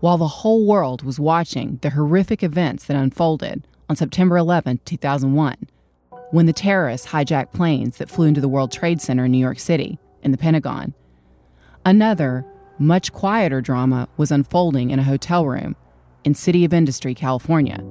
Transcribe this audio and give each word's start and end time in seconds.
while 0.00 0.18
the 0.18 0.28
whole 0.28 0.66
world 0.66 1.02
was 1.02 1.18
watching 1.18 1.78
the 1.82 1.90
horrific 1.90 2.42
events 2.42 2.84
that 2.84 2.96
unfolded 2.96 3.66
on 3.88 3.96
September 3.96 4.36
11, 4.36 4.80
2001, 4.84 5.56
when 6.30 6.46
the 6.46 6.52
terrorists 6.52 7.08
hijacked 7.08 7.52
planes 7.52 7.98
that 7.98 8.10
flew 8.10 8.26
into 8.26 8.40
the 8.40 8.48
World 8.48 8.70
Trade 8.70 9.00
Center 9.00 9.24
in 9.24 9.32
New 9.32 9.38
York 9.38 9.58
City 9.58 9.98
and 10.22 10.32
the 10.32 10.38
Pentagon. 10.38 10.94
Another, 11.84 12.44
much 12.78 13.12
quieter 13.12 13.60
drama 13.60 14.08
was 14.16 14.30
unfolding 14.30 14.90
in 14.90 14.98
a 14.98 15.04
hotel 15.04 15.46
room 15.46 15.74
in 16.24 16.34
City 16.34 16.64
of 16.64 16.74
Industry, 16.74 17.14
California. 17.14 17.82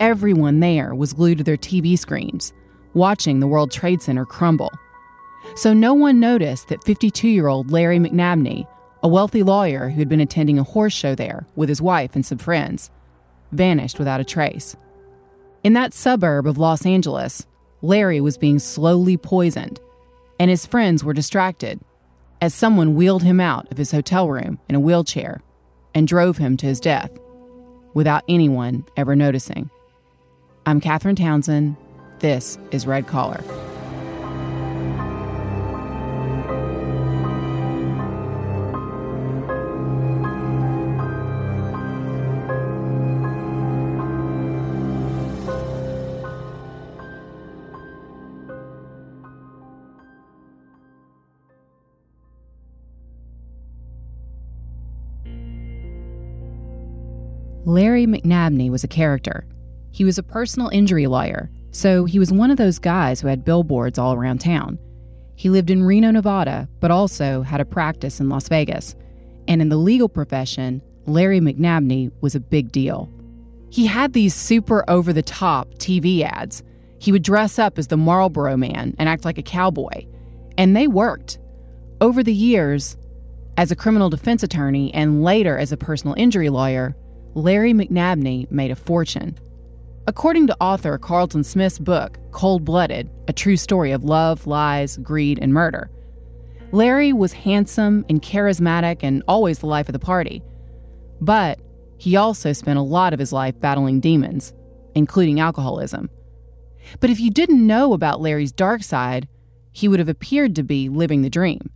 Everyone 0.00 0.60
there 0.60 0.94
was 0.94 1.12
glued 1.12 1.38
to 1.38 1.44
their 1.44 1.56
TV 1.56 1.98
screens, 1.98 2.52
watching 2.94 3.38
the 3.38 3.46
World 3.46 3.70
Trade 3.70 4.00
Center 4.02 4.24
crumble. 4.24 4.70
So 5.56 5.72
no 5.72 5.94
one 5.94 6.18
noticed 6.18 6.68
that 6.68 6.82
52 6.84 7.28
year 7.28 7.48
old 7.48 7.70
Larry 7.70 7.98
McNabney, 7.98 8.66
a 9.02 9.08
wealthy 9.08 9.42
lawyer 9.42 9.88
who 9.88 9.98
had 9.98 10.08
been 10.08 10.20
attending 10.20 10.58
a 10.58 10.64
horse 10.64 10.92
show 10.92 11.14
there 11.14 11.46
with 11.56 11.68
his 11.68 11.82
wife 11.82 12.14
and 12.14 12.24
some 12.24 12.38
friends, 12.38 12.90
vanished 13.52 13.98
without 13.98 14.20
a 14.20 14.24
trace. 14.24 14.76
In 15.64 15.72
that 15.74 15.94
suburb 15.94 16.46
of 16.46 16.58
Los 16.58 16.86
Angeles, 16.86 17.46
Larry 17.82 18.20
was 18.20 18.38
being 18.38 18.58
slowly 18.58 19.16
poisoned, 19.16 19.80
and 20.38 20.50
his 20.50 20.66
friends 20.66 21.02
were 21.02 21.12
distracted 21.12 21.80
as 22.40 22.54
someone 22.54 22.94
wheeled 22.94 23.22
him 23.22 23.40
out 23.40 23.70
of 23.70 23.78
his 23.78 23.90
hotel 23.90 24.28
room 24.28 24.58
in 24.68 24.74
a 24.74 24.80
wheelchair 24.80 25.42
and 25.94 26.08
drove 26.08 26.38
him 26.38 26.56
to 26.56 26.66
his 26.66 26.80
death 26.80 27.10
without 27.94 28.24
anyone 28.28 28.84
ever 28.96 29.16
noticing. 29.16 29.70
I'm 30.66 30.80
Katherine 30.80 31.16
Townsend. 31.16 31.76
This 32.20 32.58
is 32.70 32.86
Red 32.86 33.06
Collar. 33.06 33.42
Larry 57.70 58.04
McNabney 58.04 58.68
was 58.68 58.82
a 58.82 58.88
character. 58.88 59.46
He 59.92 60.04
was 60.04 60.18
a 60.18 60.24
personal 60.24 60.70
injury 60.70 61.06
lawyer, 61.06 61.52
so 61.70 62.04
he 62.04 62.18
was 62.18 62.32
one 62.32 62.50
of 62.50 62.56
those 62.56 62.80
guys 62.80 63.20
who 63.20 63.28
had 63.28 63.44
billboards 63.44 63.96
all 63.96 64.12
around 64.12 64.40
town. 64.40 64.76
He 65.36 65.50
lived 65.50 65.70
in 65.70 65.84
Reno, 65.84 66.10
Nevada, 66.10 66.68
but 66.80 66.90
also 66.90 67.42
had 67.42 67.60
a 67.60 67.64
practice 67.64 68.18
in 68.18 68.28
Las 68.28 68.48
Vegas. 68.48 68.96
And 69.46 69.62
in 69.62 69.68
the 69.68 69.76
legal 69.76 70.08
profession, 70.08 70.82
Larry 71.06 71.38
McNabney 71.38 72.10
was 72.20 72.34
a 72.34 72.40
big 72.40 72.72
deal. 72.72 73.08
He 73.70 73.86
had 73.86 74.14
these 74.14 74.34
super 74.34 74.84
over 74.90 75.12
the 75.12 75.22
top 75.22 75.74
TV 75.74 76.22
ads. 76.22 76.64
He 76.98 77.12
would 77.12 77.22
dress 77.22 77.56
up 77.56 77.78
as 77.78 77.86
the 77.86 77.96
Marlboro 77.96 78.56
man 78.56 78.96
and 78.98 79.08
act 79.08 79.24
like 79.24 79.38
a 79.38 79.42
cowboy. 79.42 80.06
And 80.58 80.76
they 80.76 80.88
worked. 80.88 81.38
Over 82.00 82.24
the 82.24 82.34
years, 82.34 82.96
as 83.56 83.70
a 83.70 83.76
criminal 83.76 84.10
defense 84.10 84.42
attorney 84.42 84.92
and 84.92 85.22
later 85.22 85.56
as 85.56 85.70
a 85.70 85.76
personal 85.76 86.16
injury 86.18 86.48
lawyer, 86.48 86.96
Larry 87.34 87.72
McNabney 87.72 88.50
made 88.50 88.70
a 88.70 88.76
fortune. 88.76 89.38
According 90.06 90.48
to 90.48 90.56
author 90.60 90.98
Carlton 90.98 91.44
Smith's 91.44 91.78
book, 91.78 92.18
Cold 92.32 92.64
Blooded 92.64 93.08
A 93.28 93.32
True 93.32 93.56
Story 93.56 93.92
of 93.92 94.02
Love, 94.02 94.46
Lies, 94.46 94.96
Greed, 94.96 95.38
and 95.40 95.52
Murder, 95.52 95.90
Larry 96.72 97.12
was 97.12 97.32
handsome 97.32 98.04
and 98.08 98.22
charismatic 98.22 99.00
and 99.02 99.22
always 99.28 99.60
the 99.60 99.66
life 99.66 99.88
of 99.88 99.92
the 99.92 99.98
party. 99.98 100.42
But 101.20 101.60
he 101.98 102.16
also 102.16 102.52
spent 102.52 102.78
a 102.78 102.82
lot 102.82 103.12
of 103.12 103.18
his 103.18 103.32
life 103.32 103.60
battling 103.60 104.00
demons, 104.00 104.52
including 104.94 105.38
alcoholism. 105.38 106.10
But 106.98 107.10
if 107.10 107.20
you 107.20 107.30
didn't 107.30 107.64
know 107.64 107.92
about 107.92 108.20
Larry's 108.20 108.52
dark 108.52 108.82
side, 108.82 109.28
he 109.72 109.86
would 109.86 109.98
have 110.00 110.08
appeared 110.08 110.56
to 110.56 110.62
be 110.64 110.88
living 110.88 111.22
the 111.22 111.30
dream. 111.30 111.70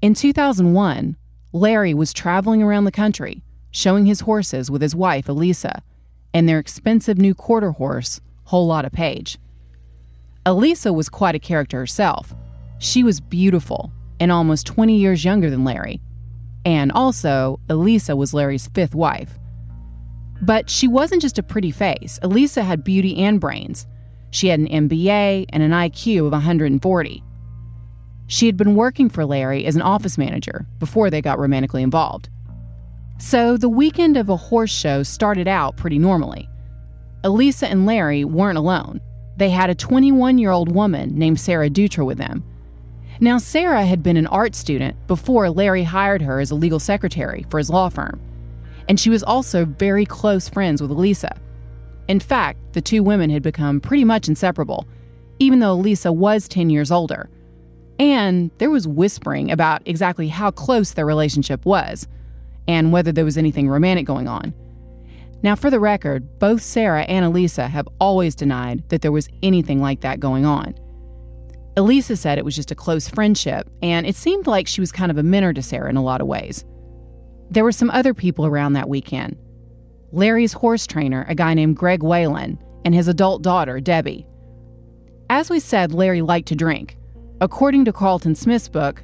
In 0.00 0.14
2001, 0.14 1.16
Larry 1.52 1.94
was 1.94 2.12
traveling 2.12 2.62
around 2.62 2.84
the 2.84 2.92
country 2.92 3.42
showing 3.76 4.06
his 4.06 4.20
horses 4.20 4.70
with 4.70 4.80
his 4.80 4.96
wife, 4.96 5.28
Elisa, 5.28 5.82
and 6.32 6.48
their 6.48 6.58
expensive 6.58 7.18
new 7.18 7.34
quarter 7.34 7.72
horse, 7.72 8.22
Whole 8.44 8.66
Lotta 8.66 8.88
Page. 8.88 9.38
Elisa 10.46 10.94
was 10.94 11.10
quite 11.10 11.34
a 11.34 11.38
character 11.38 11.78
herself. 11.78 12.34
She 12.78 13.04
was 13.04 13.20
beautiful 13.20 13.92
and 14.18 14.32
almost 14.32 14.66
20 14.66 14.96
years 14.96 15.26
younger 15.26 15.50
than 15.50 15.64
Larry. 15.64 16.00
And 16.64 16.90
also, 16.90 17.60
Elisa 17.68 18.16
was 18.16 18.32
Larry's 18.32 18.66
fifth 18.68 18.94
wife. 18.94 19.38
But 20.40 20.70
she 20.70 20.88
wasn't 20.88 21.20
just 21.20 21.38
a 21.38 21.42
pretty 21.42 21.70
face. 21.70 22.18
Elisa 22.22 22.62
had 22.62 22.82
beauty 22.82 23.18
and 23.18 23.38
brains. 23.38 23.86
She 24.30 24.48
had 24.48 24.58
an 24.58 24.88
MBA 24.88 25.46
and 25.50 25.62
an 25.62 25.72
IQ 25.72 26.26
of 26.26 26.32
140. 26.32 27.24
She 28.26 28.46
had 28.46 28.56
been 28.56 28.74
working 28.74 29.10
for 29.10 29.26
Larry 29.26 29.66
as 29.66 29.76
an 29.76 29.82
office 29.82 30.16
manager 30.16 30.66
before 30.78 31.10
they 31.10 31.20
got 31.20 31.38
romantically 31.38 31.82
involved. 31.82 32.30
So 33.18 33.56
the 33.56 33.68
weekend 33.68 34.16
of 34.16 34.28
a 34.28 34.36
horse 34.36 34.70
show 34.70 35.02
started 35.02 35.48
out 35.48 35.76
pretty 35.76 35.98
normally. 35.98 36.48
Elisa 37.24 37.66
and 37.66 37.86
Larry 37.86 38.24
weren't 38.24 38.58
alone. 38.58 39.00
They 39.36 39.50
had 39.50 39.70
a 39.70 39.74
21 39.74 40.38
year 40.38 40.50
old 40.50 40.74
woman 40.74 41.18
named 41.18 41.40
Sarah 41.40 41.70
Dutra 41.70 42.04
with 42.04 42.18
them. 42.18 42.44
Now, 43.18 43.38
Sarah 43.38 43.86
had 43.86 44.02
been 44.02 44.18
an 44.18 44.26
art 44.26 44.54
student 44.54 44.94
before 45.06 45.48
Larry 45.48 45.82
hired 45.82 46.20
her 46.20 46.40
as 46.40 46.50
a 46.50 46.54
legal 46.54 46.78
secretary 46.78 47.46
for 47.48 47.56
his 47.56 47.70
law 47.70 47.88
firm, 47.88 48.20
and 48.88 49.00
she 49.00 49.08
was 49.08 49.22
also 49.22 49.64
very 49.64 50.04
close 50.04 50.50
friends 50.50 50.82
with 50.82 50.90
Elisa. 50.90 51.34
In 52.08 52.20
fact, 52.20 52.58
the 52.74 52.82
two 52.82 53.02
women 53.02 53.30
had 53.30 53.42
become 53.42 53.80
pretty 53.80 54.04
much 54.04 54.28
inseparable, 54.28 54.86
even 55.38 55.60
though 55.60 55.72
Elisa 55.72 56.12
was 56.12 56.46
10 56.46 56.68
years 56.68 56.90
older. 56.90 57.30
And 57.98 58.50
there 58.58 58.70
was 58.70 58.86
whispering 58.86 59.50
about 59.50 59.80
exactly 59.86 60.28
how 60.28 60.50
close 60.50 60.92
their 60.92 61.06
relationship 61.06 61.64
was 61.64 62.06
and 62.68 62.92
whether 62.92 63.12
there 63.12 63.24
was 63.24 63.38
anything 63.38 63.68
romantic 63.68 64.06
going 64.06 64.28
on. 64.28 64.54
Now, 65.42 65.54
for 65.54 65.70
the 65.70 65.80
record, 65.80 66.38
both 66.38 66.62
Sarah 66.62 67.02
and 67.02 67.24
Elisa 67.24 67.68
have 67.68 67.88
always 68.00 68.34
denied 68.34 68.88
that 68.88 69.02
there 69.02 69.12
was 69.12 69.28
anything 69.42 69.80
like 69.80 70.00
that 70.00 70.20
going 70.20 70.44
on. 70.44 70.74
Elisa 71.76 72.16
said 72.16 72.38
it 72.38 72.44
was 72.44 72.56
just 72.56 72.70
a 72.70 72.74
close 72.74 73.06
friendship, 73.08 73.68
and 73.82 74.06
it 74.06 74.16
seemed 74.16 74.46
like 74.46 74.66
she 74.66 74.80
was 74.80 74.90
kind 74.90 75.10
of 75.10 75.18
a 75.18 75.22
mentor 75.22 75.52
to 75.52 75.62
Sarah 75.62 75.90
in 75.90 75.96
a 75.96 76.02
lot 76.02 76.22
of 76.22 76.26
ways. 76.26 76.64
There 77.50 77.64
were 77.64 77.72
some 77.72 77.90
other 77.90 78.14
people 78.14 78.46
around 78.46 78.72
that 78.72 78.88
weekend 78.88 79.36
Larry's 80.12 80.54
horse 80.54 80.86
trainer, 80.86 81.26
a 81.28 81.34
guy 81.34 81.52
named 81.52 81.76
Greg 81.76 82.02
Whalen, 82.02 82.58
and 82.84 82.94
his 82.94 83.08
adult 83.08 83.42
daughter, 83.42 83.80
Debbie. 83.80 84.26
As 85.28 85.50
we 85.50 85.60
said, 85.60 85.92
Larry 85.92 86.22
liked 86.22 86.48
to 86.48 86.54
drink. 86.54 86.96
According 87.40 87.84
to 87.84 87.92
Carlton 87.92 88.34
Smith's 88.34 88.68
book, 88.68 89.02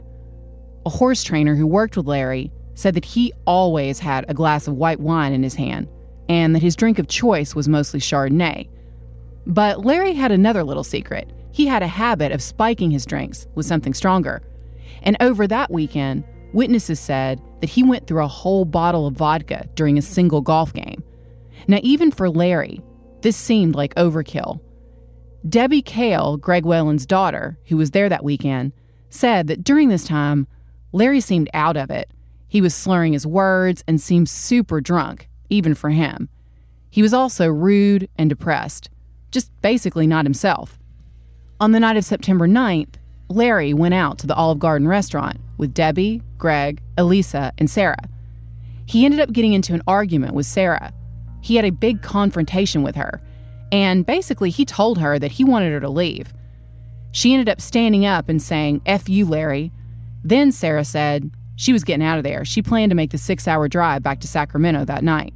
a 0.86 0.90
horse 0.90 1.22
trainer 1.22 1.54
who 1.54 1.66
worked 1.66 1.96
with 1.96 2.06
Larry 2.06 2.50
said 2.74 2.94
that 2.94 3.04
he 3.04 3.32
always 3.46 3.98
had 3.98 4.24
a 4.28 4.34
glass 4.34 4.66
of 4.66 4.76
white 4.76 5.00
wine 5.00 5.32
in 5.32 5.42
his 5.42 5.54
hand 5.54 5.88
and 6.28 6.54
that 6.54 6.62
his 6.62 6.76
drink 6.76 6.98
of 6.98 7.08
choice 7.08 7.54
was 7.54 7.68
mostly 7.68 8.00
Chardonnay. 8.00 8.68
But 9.46 9.84
Larry 9.84 10.14
had 10.14 10.32
another 10.32 10.64
little 10.64 10.84
secret. 10.84 11.30
He 11.52 11.66
had 11.66 11.82
a 11.82 11.88
habit 11.88 12.32
of 12.32 12.42
spiking 12.42 12.90
his 12.90 13.04
drinks 13.04 13.46
with 13.54 13.66
something 13.66 13.92
stronger. 13.92 14.42
And 15.02 15.16
over 15.20 15.46
that 15.46 15.70
weekend, 15.70 16.24
witnesses 16.52 17.00
said 17.00 17.40
that 17.60 17.70
he 17.70 17.82
went 17.82 18.06
through 18.06 18.24
a 18.24 18.28
whole 18.28 18.64
bottle 18.64 19.06
of 19.06 19.14
vodka 19.14 19.68
during 19.74 19.98
a 19.98 20.02
single 20.02 20.40
golf 20.40 20.72
game. 20.72 21.02
Now, 21.66 21.80
even 21.82 22.10
for 22.10 22.30
Larry, 22.30 22.80
this 23.20 23.36
seemed 23.36 23.74
like 23.74 23.94
overkill. 23.94 24.60
Debbie 25.48 25.82
Kale, 25.82 26.36
Greg 26.36 26.64
Whalen's 26.64 27.06
daughter, 27.06 27.58
who 27.66 27.76
was 27.76 27.90
there 27.90 28.08
that 28.08 28.24
weekend, 28.24 28.72
said 29.10 29.48
that 29.48 29.64
during 29.64 29.88
this 29.88 30.04
time, 30.04 30.46
Larry 30.92 31.20
seemed 31.20 31.50
out 31.52 31.76
of 31.76 31.90
it 31.90 32.10
he 32.52 32.60
was 32.60 32.74
slurring 32.74 33.14
his 33.14 33.26
words 33.26 33.82
and 33.88 33.98
seemed 33.98 34.28
super 34.28 34.78
drunk, 34.82 35.26
even 35.48 35.74
for 35.74 35.88
him. 35.88 36.28
He 36.90 37.00
was 37.00 37.14
also 37.14 37.48
rude 37.48 38.10
and 38.18 38.28
depressed, 38.28 38.90
just 39.30 39.50
basically 39.62 40.06
not 40.06 40.26
himself. 40.26 40.78
On 41.60 41.72
the 41.72 41.80
night 41.80 41.96
of 41.96 42.04
September 42.04 42.46
9th, 42.46 42.96
Larry 43.30 43.72
went 43.72 43.94
out 43.94 44.18
to 44.18 44.26
the 44.26 44.34
Olive 44.34 44.58
Garden 44.58 44.86
restaurant 44.86 45.38
with 45.56 45.72
Debbie, 45.72 46.20
Greg, 46.36 46.82
Elisa, 46.98 47.54
and 47.56 47.70
Sarah. 47.70 48.04
He 48.84 49.06
ended 49.06 49.20
up 49.20 49.32
getting 49.32 49.54
into 49.54 49.72
an 49.72 49.82
argument 49.86 50.34
with 50.34 50.44
Sarah. 50.44 50.92
He 51.40 51.56
had 51.56 51.64
a 51.64 51.70
big 51.70 52.02
confrontation 52.02 52.82
with 52.82 52.96
her, 52.96 53.22
and 53.72 54.04
basically, 54.04 54.50
he 54.50 54.66
told 54.66 54.98
her 54.98 55.18
that 55.18 55.32
he 55.32 55.42
wanted 55.42 55.72
her 55.72 55.80
to 55.80 55.88
leave. 55.88 56.34
She 57.12 57.32
ended 57.32 57.48
up 57.48 57.62
standing 57.62 58.04
up 58.04 58.28
and 58.28 58.42
saying, 58.42 58.82
F 58.84 59.08
you, 59.08 59.24
Larry. 59.24 59.72
Then 60.22 60.52
Sarah 60.52 60.84
said, 60.84 61.30
she 61.56 61.72
was 61.72 61.84
getting 61.84 62.04
out 62.04 62.18
of 62.18 62.24
there. 62.24 62.44
She 62.44 62.62
planned 62.62 62.90
to 62.90 62.96
make 62.96 63.10
the 63.10 63.18
six 63.18 63.46
hour 63.46 63.68
drive 63.68 64.02
back 64.02 64.20
to 64.20 64.28
Sacramento 64.28 64.84
that 64.86 65.04
night. 65.04 65.34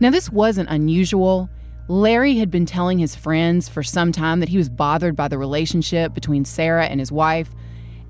Now, 0.00 0.10
this 0.10 0.30
wasn't 0.30 0.68
unusual. 0.68 1.48
Larry 1.88 2.36
had 2.36 2.50
been 2.50 2.66
telling 2.66 2.98
his 2.98 3.14
friends 3.14 3.68
for 3.68 3.82
some 3.82 4.12
time 4.12 4.40
that 4.40 4.48
he 4.48 4.56
was 4.56 4.68
bothered 4.68 5.16
by 5.16 5.28
the 5.28 5.38
relationship 5.38 6.14
between 6.14 6.44
Sarah 6.44 6.86
and 6.86 7.00
his 7.00 7.12
wife. 7.12 7.50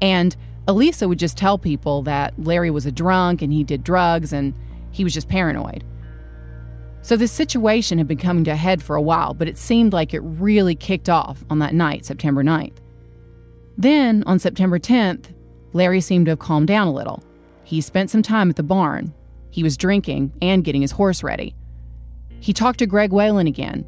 And 0.00 0.36
Elisa 0.68 1.08
would 1.08 1.18
just 1.18 1.36
tell 1.36 1.58
people 1.58 2.02
that 2.02 2.34
Larry 2.38 2.70
was 2.70 2.86
a 2.86 2.92
drunk 2.92 3.42
and 3.42 3.52
he 3.52 3.64
did 3.64 3.82
drugs 3.82 4.32
and 4.32 4.54
He 4.90 5.04
was 5.04 5.14
just 5.14 5.28
paranoid. 5.28 5.84
So 7.00 7.16
this 7.16 7.32
situation 7.32 7.98
had 7.98 8.06
been 8.06 8.18
coming 8.18 8.44
to 8.44 8.52
a 8.52 8.56
head 8.56 8.82
for 8.82 8.94
a 8.94 9.02
while, 9.02 9.34
but 9.34 9.48
it 9.48 9.58
seemed 9.58 9.92
like 9.92 10.14
it 10.14 10.20
really 10.20 10.76
kicked 10.76 11.08
off 11.08 11.44
on 11.50 11.58
that 11.58 11.74
night, 11.74 12.04
September 12.04 12.44
9th. 12.44 12.76
Then, 13.76 14.22
on 14.24 14.38
September 14.38 14.78
10th, 14.78 15.31
Larry 15.72 16.00
seemed 16.00 16.26
to 16.26 16.32
have 16.32 16.38
calmed 16.38 16.68
down 16.68 16.86
a 16.86 16.92
little. 16.92 17.22
He 17.64 17.80
spent 17.80 18.10
some 18.10 18.22
time 18.22 18.50
at 18.50 18.56
the 18.56 18.62
barn. 18.62 19.14
He 19.50 19.62
was 19.62 19.76
drinking 19.76 20.32
and 20.42 20.64
getting 20.64 20.82
his 20.82 20.92
horse 20.92 21.22
ready. 21.22 21.54
He 22.40 22.52
talked 22.52 22.80
to 22.80 22.86
Greg 22.86 23.12
Whalen 23.12 23.46
again, 23.46 23.86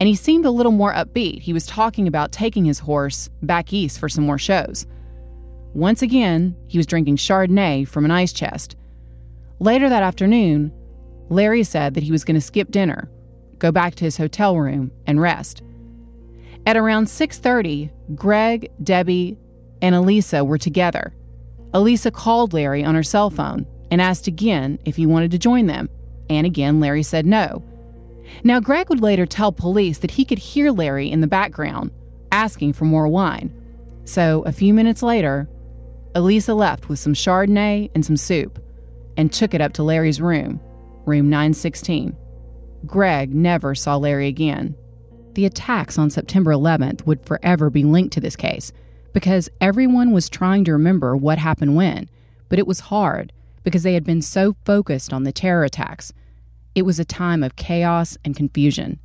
and 0.00 0.06
he 0.06 0.14
seemed 0.14 0.44
a 0.44 0.50
little 0.50 0.72
more 0.72 0.94
upbeat. 0.94 1.40
He 1.42 1.52
was 1.52 1.66
talking 1.66 2.06
about 2.06 2.32
taking 2.32 2.64
his 2.64 2.78
horse 2.78 3.28
back 3.42 3.72
east 3.72 3.98
for 3.98 4.08
some 4.08 4.24
more 4.24 4.38
shows. 4.38 4.86
Once 5.74 6.02
again, 6.02 6.56
he 6.66 6.78
was 6.78 6.86
drinking 6.86 7.16
Chardonnay 7.16 7.86
from 7.86 8.04
an 8.04 8.10
ice 8.10 8.32
chest. 8.32 8.76
Later 9.58 9.88
that 9.88 10.02
afternoon, 10.02 10.72
Larry 11.28 11.64
said 11.64 11.94
that 11.94 12.04
he 12.04 12.12
was 12.12 12.24
going 12.24 12.36
to 12.36 12.40
skip 12.40 12.70
dinner, 12.70 13.10
go 13.58 13.72
back 13.72 13.94
to 13.96 14.04
his 14.04 14.16
hotel 14.16 14.56
room, 14.56 14.92
and 15.06 15.20
rest. 15.20 15.62
At 16.64 16.76
around 16.76 17.06
6:30, 17.06 17.90
Greg, 18.14 18.70
Debbie, 18.82 19.36
and 19.82 19.94
Elisa 19.94 20.44
were 20.44 20.58
together. 20.58 21.12
Elisa 21.74 22.10
called 22.10 22.52
Larry 22.52 22.84
on 22.84 22.94
her 22.94 23.02
cell 23.02 23.30
phone 23.30 23.66
and 23.90 24.00
asked 24.00 24.26
again 24.26 24.78
if 24.84 24.96
he 24.96 25.06
wanted 25.06 25.30
to 25.30 25.38
join 25.38 25.66
them, 25.66 25.88
and 26.28 26.46
again 26.46 26.80
Larry 26.80 27.02
said 27.02 27.26
no. 27.26 27.62
Now 28.44 28.60
Greg 28.60 28.88
would 28.88 29.00
later 29.00 29.26
tell 29.26 29.52
police 29.52 29.98
that 29.98 30.12
he 30.12 30.24
could 30.24 30.38
hear 30.38 30.70
Larry 30.70 31.10
in 31.10 31.20
the 31.20 31.26
background 31.26 31.90
asking 32.30 32.74
for 32.74 32.84
more 32.84 33.08
wine. 33.08 33.52
So, 34.04 34.42
a 34.46 34.52
few 34.52 34.72
minutes 34.72 35.02
later, 35.02 35.48
Elisa 36.14 36.54
left 36.54 36.88
with 36.88 36.98
some 36.98 37.14
Chardonnay 37.14 37.90
and 37.94 38.04
some 38.04 38.16
soup 38.16 38.58
and 39.16 39.32
took 39.32 39.54
it 39.54 39.60
up 39.60 39.72
to 39.74 39.82
Larry's 39.82 40.20
room 40.20 40.60
room 41.04 41.30
916. 41.30 42.14
Greg 42.84 43.34
never 43.34 43.74
saw 43.74 43.96
Larry 43.96 44.28
again. 44.28 44.76
The 45.34 45.46
attacks 45.46 45.98
on 45.98 46.10
September 46.10 46.50
11th 46.50 47.06
would 47.06 47.24
forever 47.24 47.70
be 47.70 47.82
linked 47.82 48.12
to 48.14 48.20
this 48.20 48.36
case 48.36 48.72
because 49.18 49.48
everyone 49.60 50.12
was 50.12 50.28
trying 50.28 50.62
to 50.62 50.70
remember 50.70 51.16
what 51.16 51.38
happened 51.38 51.74
when, 51.74 52.08
but 52.48 52.56
it 52.56 52.68
was 52.68 52.78
hard 52.78 53.32
because 53.64 53.82
they 53.82 53.94
had 53.94 54.04
been 54.04 54.22
so 54.22 54.54
focused 54.64 55.12
on 55.12 55.24
the 55.24 55.32
terror 55.32 55.64
attacks. 55.64 56.12
It 56.76 56.82
was 56.82 57.00
a 57.00 57.04
time 57.04 57.42
of 57.42 57.56
chaos 57.56 58.16
and 58.24 58.36
confusion. 58.36 59.00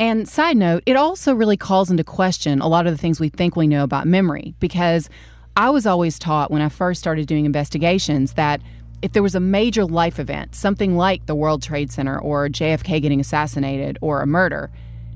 And 0.00 0.28
side 0.28 0.56
note, 0.56 0.82
it 0.84 0.96
also 0.96 1.32
really 1.32 1.56
calls 1.56 1.92
into 1.92 2.02
question 2.02 2.60
a 2.60 2.66
lot 2.66 2.88
of 2.88 2.92
the 2.92 2.98
things 2.98 3.20
we 3.20 3.28
think 3.28 3.54
we 3.54 3.68
know 3.68 3.84
about 3.84 4.08
memory 4.08 4.56
because 4.58 5.08
I 5.56 5.70
was 5.70 5.86
always 5.86 6.18
taught 6.18 6.50
when 6.50 6.60
I 6.60 6.68
first 6.68 6.98
started 6.98 7.28
doing 7.28 7.44
investigations 7.44 8.32
that 8.32 8.60
if 9.00 9.12
there 9.12 9.22
was 9.22 9.36
a 9.36 9.40
major 9.40 9.84
life 9.84 10.18
event, 10.18 10.56
something 10.56 10.96
like 10.96 11.26
the 11.26 11.36
World 11.36 11.62
Trade 11.62 11.92
Center 11.92 12.18
or 12.18 12.48
JFK 12.48 13.00
getting 13.00 13.20
assassinated 13.20 13.96
or 14.00 14.22
a 14.22 14.26
murder, 14.26 14.72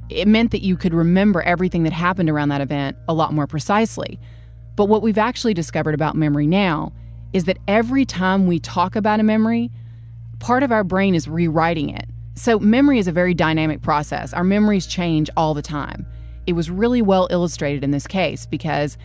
it 0.08 0.28
meant 0.28 0.52
that 0.52 0.62
you 0.62 0.76
could 0.76 0.94
remember 0.94 1.42
everything 1.42 1.82
that 1.82 1.92
happened 1.92 2.30
around 2.30 2.50
that 2.50 2.60
event 2.60 2.96
a 3.08 3.12
lot 3.12 3.32
more 3.32 3.48
precisely. 3.48 4.20
But 4.76 4.86
what 4.86 5.02
we've 5.02 5.18
actually 5.18 5.54
discovered 5.54 5.94
about 5.94 6.14
memory 6.14 6.46
now 6.46 6.92
is 7.32 7.44
that 7.44 7.58
every 7.66 8.04
time 8.04 8.46
we 8.46 8.58
talk 8.60 8.94
about 8.94 9.20
a 9.20 9.22
memory, 9.22 9.70
part 10.38 10.62
of 10.62 10.70
our 10.70 10.84
brain 10.84 11.14
is 11.14 11.28
rewriting 11.28 11.90
it. 11.90 12.08
So, 12.34 12.58
memory 12.58 12.98
is 12.98 13.08
a 13.08 13.12
very 13.12 13.32
dynamic 13.32 13.80
process. 13.80 14.34
Our 14.34 14.44
memories 14.44 14.86
change 14.86 15.30
all 15.36 15.54
the 15.54 15.62
time. 15.62 16.06
It 16.46 16.52
was 16.52 16.70
really 16.70 17.00
well 17.00 17.26
illustrated 17.30 17.82
in 17.82 17.90
this 17.90 18.06
case 18.06 18.46
because 18.46 18.98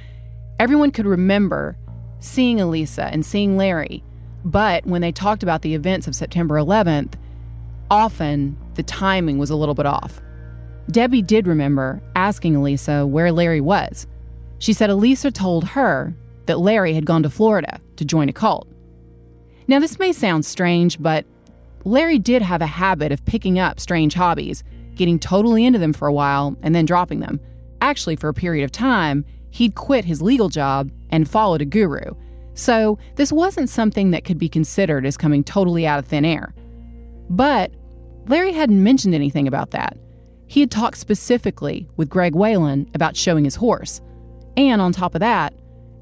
everyone 0.59 0.91
could 0.91 1.05
remember 1.05 1.77
seeing 2.19 2.59
Elisa 2.59 3.05
and 3.05 3.25
seeing 3.25 3.57
Larry 3.57 4.03
but 4.43 4.85
when 4.85 5.01
they 5.01 5.11
talked 5.11 5.43
about 5.43 5.61
the 5.61 5.75
events 5.75 6.07
of 6.07 6.15
September 6.15 6.55
11th, 6.55 7.13
often 7.89 8.57
the 8.75 8.83
timing 8.83 9.37
was 9.37 9.49
a 9.49 9.55
little 9.55 9.75
bit 9.75 9.85
off. 9.85 10.21
Debbie 10.89 11.21
did 11.21 11.47
remember 11.47 12.01
asking 12.15 12.55
Elisa 12.55 13.05
where 13.05 13.31
Larry 13.31 13.61
was. 13.61 14.07
She 14.61 14.71
said 14.71 14.89
Elisa 14.89 15.29
told 15.29 15.65
her 15.65 16.15
that 16.45 16.59
Larry 16.59 16.93
had 16.93 17.05
gone 17.05 17.23
to 17.23 17.29
Florida 17.29 17.81
to 17.97 18.05
join 18.05 18.29
a 18.29 18.33
cult. 18.33 18.69
Now, 19.67 19.79
this 19.79 19.99
may 19.99 20.13
sound 20.13 20.45
strange, 20.45 21.01
but 21.01 21.25
Larry 21.83 22.17
did 22.17 22.41
have 22.41 22.61
a 22.61 22.67
habit 22.67 23.11
of 23.11 23.25
picking 23.25 23.59
up 23.59 23.79
strange 23.79 24.13
hobbies, 24.13 24.63
getting 24.95 25.19
totally 25.19 25.65
into 25.65 25.79
them 25.79 25.91
for 25.91 26.07
a 26.07 26.13
while, 26.13 26.55
and 26.61 26.73
then 26.73 26.85
dropping 26.85 27.19
them. 27.19 27.41
Actually, 27.81 28.15
for 28.15 28.29
a 28.29 28.33
period 28.33 28.63
of 28.63 28.71
time, 28.71 29.25
he'd 29.49 29.75
quit 29.75 30.05
his 30.05 30.21
legal 30.21 30.47
job 30.47 30.89
and 31.09 31.29
followed 31.29 31.61
a 31.61 31.65
guru 31.65 32.13
so, 32.53 32.99
this 33.15 33.31
wasn't 33.31 33.69
something 33.69 34.11
that 34.11 34.25
could 34.25 34.37
be 34.37 34.49
considered 34.49 35.05
as 35.05 35.17
coming 35.17 35.43
totally 35.43 35.87
out 35.87 35.99
of 35.99 36.05
thin 36.05 36.25
air. 36.25 36.53
But 37.29 37.71
Larry 38.27 38.51
hadn't 38.51 38.83
mentioned 38.83 39.15
anything 39.15 39.47
about 39.47 39.71
that. 39.71 39.97
He 40.47 40.59
had 40.59 40.69
talked 40.69 40.97
specifically 40.97 41.87
with 41.95 42.09
Greg 42.09 42.35
Whalen 42.35 42.89
about 42.93 43.15
showing 43.15 43.45
his 43.45 43.55
horse. 43.55 44.01
And 44.57 44.81
on 44.81 44.91
top 44.91 45.15
of 45.15 45.19
that, 45.19 45.53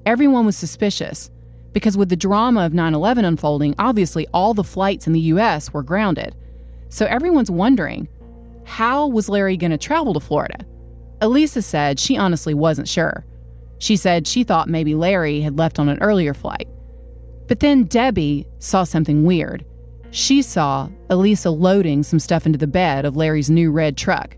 everyone 0.06 0.46
was 0.46 0.58
suspicious 0.58 1.30
because 1.74 1.98
with 1.98 2.10
the 2.10 2.16
drama 2.16 2.66
of 2.66 2.74
9 2.74 2.94
11 2.94 3.26
unfolding, 3.26 3.76
obviously 3.78 4.28
all 4.34 4.54
the 4.54 4.64
flights 4.64 5.08
in 5.08 5.14
the 5.14 5.20
US 5.22 5.72
were 5.72 5.84
grounded. 5.84 6.36
So 6.90 7.06
everyone's 7.06 7.52
wondering 7.52 8.08
how 8.66 9.08
was 9.08 9.30
Larry 9.30 9.58
going 9.58 9.72
to 9.72 9.78
travel 9.78 10.14
to 10.14 10.20
Florida? 10.20 10.66
Elisa 11.22 11.62
said 11.62 12.00
she 12.00 12.18
honestly 12.18 12.54
wasn't 12.54 12.88
sure. 12.88 13.26
She 13.78 13.96
said 13.96 14.28
she 14.28 14.44
thought 14.44 14.70
maybe 14.70 14.96
Larry 14.96 15.42
had 15.42 15.58
left 15.58 15.80
on 15.80 15.90
an 15.90 16.02
earlier 16.02 16.34
flight. 16.34 16.68
But 17.48 17.60
then 17.62 17.86
Debbie 17.86 18.48
saw 18.60 18.84
something 18.84 19.24
weird. 19.24 19.66
She 20.12 20.42
saw 20.42 20.90
Elisa 21.10 21.50
loading 21.50 22.04
some 22.04 22.20
stuff 22.20 22.46
into 22.46 22.58
the 22.58 22.68
bed 22.68 23.06
of 23.06 23.16
Larry's 23.16 23.50
new 23.50 23.72
red 23.72 23.98
truck 23.98 24.38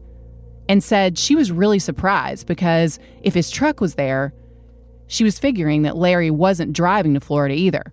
and 0.71 0.81
said 0.81 1.17
she 1.17 1.35
was 1.35 1.51
really 1.51 1.79
surprised 1.79 2.47
because 2.47 2.97
if 3.23 3.33
his 3.33 3.51
truck 3.51 3.81
was 3.81 3.95
there, 3.95 4.33
she 5.05 5.25
was 5.25 5.37
figuring 5.37 5.81
that 5.81 5.97
Larry 5.97 6.31
wasn't 6.31 6.71
driving 6.71 7.13
to 7.13 7.19
Florida 7.19 7.53
either. 7.53 7.91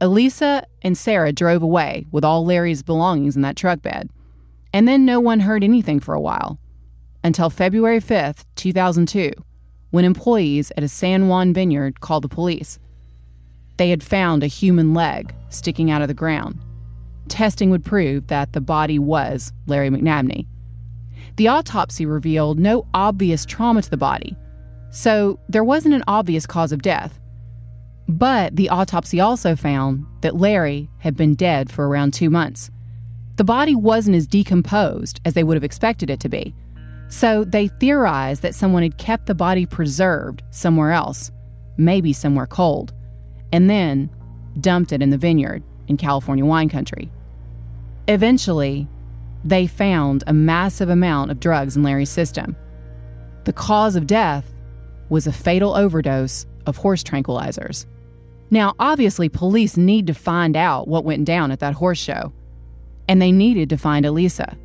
Elisa 0.00 0.66
and 0.80 0.96
Sarah 0.96 1.30
drove 1.30 1.62
away 1.62 2.06
with 2.10 2.24
all 2.24 2.42
Larry's 2.42 2.82
belongings 2.82 3.36
in 3.36 3.42
that 3.42 3.54
truck 3.54 3.82
bed. 3.82 4.08
And 4.72 4.88
then 4.88 5.04
no 5.04 5.20
one 5.20 5.40
heard 5.40 5.62
anything 5.62 6.00
for 6.00 6.14
a 6.14 6.20
while 6.20 6.58
until 7.22 7.50
February 7.50 8.00
5th, 8.00 8.46
2002 8.54 9.32
when 9.90 10.06
employees 10.06 10.72
at 10.74 10.82
a 10.82 10.88
San 10.88 11.28
Joaquin 11.28 11.52
vineyard 11.52 12.00
called 12.00 12.24
the 12.24 12.28
police. 12.28 12.78
They 13.76 13.90
had 13.90 14.02
found 14.02 14.42
a 14.42 14.46
human 14.46 14.94
leg 14.94 15.34
sticking 15.50 15.90
out 15.90 16.00
of 16.00 16.08
the 16.08 16.14
ground. 16.14 16.60
Testing 17.28 17.68
would 17.68 17.84
prove 17.84 18.28
that 18.28 18.54
the 18.54 18.62
body 18.62 18.98
was 18.98 19.52
Larry 19.66 19.90
McNabney. 19.90 20.46
The 21.36 21.48
autopsy 21.48 22.06
revealed 22.06 22.58
no 22.58 22.86
obvious 22.94 23.44
trauma 23.44 23.82
to 23.82 23.90
the 23.90 23.96
body, 23.96 24.36
so 24.90 25.38
there 25.48 25.64
wasn't 25.64 25.94
an 25.94 26.04
obvious 26.08 26.46
cause 26.46 26.72
of 26.72 26.82
death. 26.82 27.20
But 28.08 28.56
the 28.56 28.70
autopsy 28.70 29.20
also 29.20 29.54
found 29.54 30.06
that 30.22 30.36
Larry 30.36 30.88
had 30.98 31.16
been 31.16 31.34
dead 31.34 31.70
for 31.70 31.88
around 31.88 32.14
two 32.14 32.30
months. 32.30 32.70
The 33.36 33.44
body 33.44 33.74
wasn't 33.74 34.16
as 34.16 34.26
decomposed 34.26 35.20
as 35.26 35.34
they 35.34 35.44
would 35.44 35.56
have 35.56 35.64
expected 35.64 36.08
it 36.08 36.20
to 36.20 36.28
be. 36.28 36.54
So 37.08 37.44
they 37.44 37.68
theorized 37.68 38.42
that 38.42 38.54
someone 38.54 38.82
had 38.82 38.96
kept 38.96 39.26
the 39.26 39.34
body 39.34 39.66
preserved 39.66 40.42
somewhere 40.50 40.92
else, 40.92 41.30
maybe 41.76 42.12
somewhere 42.12 42.46
cold, 42.46 42.94
and 43.52 43.68
then 43.68 44.08
dumped 44.60 44.92
it 44.92 45.02
in 45.02 45.10
the 45.10 45.18
vineyard 45.18 45.62
in 45.86 45.98
California 45.98 46.44
wine 46.44 46.68
country. 46.68 47.10
Eventually, 48.08 48.88
they 49.44 49.66
found 49.66 50.24
a 50.26 50.32
massive 50.32 50.88
amount 50.88 51.30
of 51.30 51.40
drugs 51.40 51.76
in 51.76 51.82
Larry's 51.82 52.10
system. 52.10 52.56
The 53.44 53.52
cause 53.52 53.96
of 53.96 54.06
death 54.06 54.52
was 55.08 55.26
a 55.26 55.32
fatal 55.32 55.74
overdose 55.74 56.46
of 56.66 56.76
horse 56.76 57.02
tranquilizers. 57.02 57.86
Now, 58.50 58.74
obviously, 58.78 59.28
police 59.28 59.76
need 59.76 60.06
to 60.08 60.14
find 60.14 60.56
out 60.56 60.88
what 60.88 61.04
went 61.04 61.24
down 61.24 61.50
at 61.50 61.60
that 61.60 61.74
horse 61.74 61.98
show, 61.98 62.32
and 63.08 63.20
they 63.20 63.32
needed 63.32 63.70
to 63.70 63.76
find 63.76 64.06
Elisa. 64.06 64.56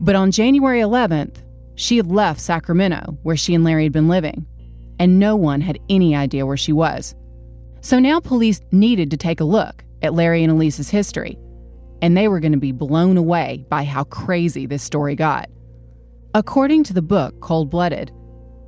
But 0.00 0.16
on 0.16 0.30
January 0.30 0.80
11th, 0.80 1.36
she 1.76 1.96
had 1.96 2.06
left 2.06 2.40
Sacramento, 2.40 3.18
where 3.22 3.36
she 3.36 3.54
and 3.54 3.64
Larry 3.64 3.84
had 3.84 3.92
been 3.92 4.08
living, 4.08 4.46
and 4.98 5.18
no 5.18 5.36
one 5.36 5.60
had 5.60 5.80
any 5.88 6.14
idea 6.14 6.46
where 6.46 6.56
she 6.56 6.72
was. 6.72 7.14
So 7.80 7.98
now 7.98 8.20
police 8.20 8.60
needed 8.70 9.10
to 9.10 9.16
take 9.16 9.40
a 9.40 9.44
look 9.44 9.84
at 10.02 10.14
Larry 10.14 10.42
and 10.42 10.52
Elisa's 10.52 10.90
history, 10.90 11.38
and 12.04 12.14
they 12.14 12.28
were 12.28 12.38
going 12.38 12.52
to 12.52 12.58
be 12.58 12.70
blown 12.70 13.16
away 13.16 13.64
by 13.70 13.82
how 13.82 14.04
crazy 14.04 14.66
this 14.66 14.82
story 14.82 15.16
got. 15.16 15.48
According 16.34 16.84
to 16.84 16.92
the 16.92 17.00
book 17.00 17.40
Cold 17.40 17.70
Blooded, 17.70 18.12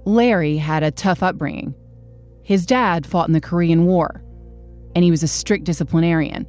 Larry 0.07 0.57
had 0.57 0.83
a 0.83 0.91
tough 0.91 1.23
upbringing. 1.23 1.75
His 2.43 2.65
dad 2.65 3.05
fought 3.05 3.29
in 3.29 3.35
the 3.35 3.41
Korean 3.43 3.85
War, 3.85 4.25
and 4.95 5.05
he 5.05 5.11
was 5.11 5.23
a 5.23 5.29
strict 5.29 5.65
disciplinarian. 5.65 6.47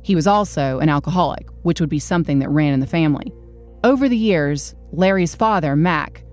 He 0.00 0.14
was 0.14 0.26
also 0.26 0.78
an 0.78 0.88
alcoholic, 0.88 1.50
which 1.64 1.80
would 1.80 1.90
be 1.90 1.98
something 1.98 2.38
that 2.38 2.48
ran 2.48 2.72
in 2.72 2.80
the 2.80 2.86
family. 2.86 3.30
Over 3.84 4.08
the 4.08 4.16
years, 4.16 4.74
Larry's 4.90 5.34
father, 5.34 5.76
Mac, 5.76 6.24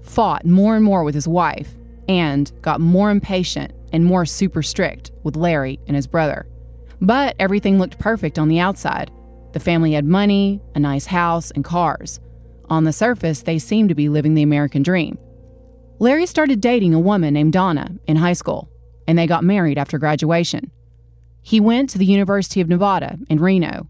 fought 0.00 0.46
more 0.46 0.74
and 0.74 0.82
more 0.82 1.04
with 1.04 1.14
his 1.14 1.28
wife 1.28 1.74
and 2.08 2.50
got 2.62 2.80
more 2.80 3.10
impatient 3.10 3.74
and 3.92 4.06
more 4.06 4.24
super 4.24 4.62
strict 4.62 5.12
with 5.22 5.36
Larry 5.36 5.80
and 5.86 5.96
his 5.96 6.06
brother. 6.06 6.46
But 7.02 7.36
everything 7.38 7.78
looked 7.78 7.98
perfect 7.98 8.38
on 8.38 8.48
the 8.48 8.60
outside. 8.60 9.10
The 9.54 9.60
family 9.60 9.92
had 9.92 10.04
money, 10.04 10.60
a 10.74 10.80
nice 10.80 11.06
house, 11.06 11.52
and 11.52 11.64
cars. 11.64 12.18
On 12.70 12.82
the 12.82 12.92
surface, 12.92 13.42
they 13.42 13.60
seemed 13.60 13.88
to 13.88 13.94
be 13.94 14.08
living 14.08 14.34
the 14.34 14.42
American 14.42 14.82
dream. 14.82 15.16
Larry 16.00 16.26
started 16.26 16.60
dating 16.60 16.92
a 16.92 16.98
woman 16.98 17.34
named 17.34 17.52
Donna 17.52 17.92
in 18.08 18.16
high 18.16 18.32
school, 18.32 18.68
and 19.06 19.16
they 19.16 19.28
got 19.28 19.44
married 19.44 19.78
after 19.78 19.96
graduation. 19.96 20.72
He 21.40 21.60
went 21.60 21.88
to 21.90 21.98
the 21.98 22.04
University 22.04 22.60
of 22.60 22.68
Nevada 22.68 23.16
in 23.30 23.38
Reno, 23.38 23.88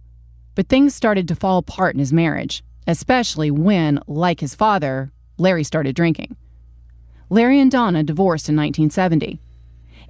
but 0.54 0.68
things 0.68 0.94
started 0.94 1.26
to 1.28 1.34
fall 1.34 1.56
apart 1.56 1.94
in 1.94 1.98
his 1.98 2.12
marriage, 2.12 2.62
especially 2.86 3.50
when, 3.50 4.00
like 4.06 4.40
his 4.40 4.54
father, 4.54 5.12
Larry 5.38 5.64
started 5.64 5.96
drinking. 5.96 6.36
Larry 7.30 7.58
and 7.58 7.70
Donna 7.70 8.02
divorced 8.02 8.50
in 8.50 8.56
1970. 8.56 9.40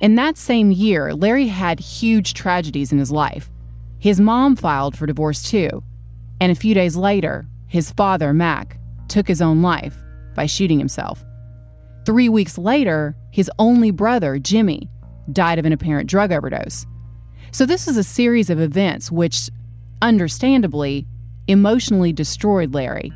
In 0.00 0.16
that 0.16 0.36
same 0.36 0.72
year, 0.72 1.14
Larry 1.14 1.46
had 1.46 1.78
huge 1.78 2.34
tragedies 2.34 2.90
in 2.90 2.98
his 2.98 3.12
life. 3.12 3.52
His 3.98 4.20
mom 4.20 4.56
filed 4.56 4.96
for 4.96 5.06
divorce 5.06 5.42
too, 5.42 5.82
and 6.40 6.52
a 6.52 6.54
few 6.54 6.74
days 6.74 6.96
later, 6.96 7.46
his 7.66 7.90
father, 7.90 8.32
Mac, 8.32 8.78
took 9.08 9.26
his 9.26 9.42
own 9.42 9.62
life 9.62 9.96
by 10.34 10.46
shooting 10.46 10.78
himself. 10.78 11.24
Three 12.04 12.28
weeks 12.28 12.58
later, 12.58 13.16
his 13.30 13.50
only 13.58 13.90
brother, 13.90 14.38
Jimmy, 14.38 14.90
died 15.32 15.58
of 15.58 15.64
an 15.64 15.72
apparent 15.72 16.08
drug 16.08 16.32
overdose. 16.32 16.86
So, 17.50 17.64
this 17.64 17.88
is 17.88 17.96
a 17.96 18.04
series 18.04 18.50
of 18.50 18.60
events 18.60 19.10
which, 19.10 19.48
understandably, 20.02 21.06
emotionally 21.46 22.12
destroyed 22.12 22.74
Larry. 22.74 23.12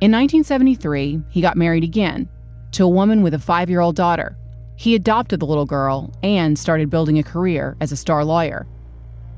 In 0.00 0.12
1973, 0.12 1.22
he 1.28 1.40
got 1.40 1.56
married 1.56 1.84
again 1.84 2.28
to 2.72 2.84
a 2.84 2.88
woman 2.88 3.22
with 3.22 3.34
a 3.34 3.38
five 3.38 3.68
year 3.68 3.80
old 3.80 3.96
daughter. 3.96 4.36
He 4.76 4.94
adopted 4.94 5.40
the 5.40 5.46
little 5.46 5.66
girl 5.66 6.14
and 6.22 6.58
started 6.58 6.88
building 6.88 7.18
a 7.18 7.24
career 7.24 7.76
as 7.80 7.90
a 7.90 7.96
star 7.96 8.24
lawyer. 8.24 8.66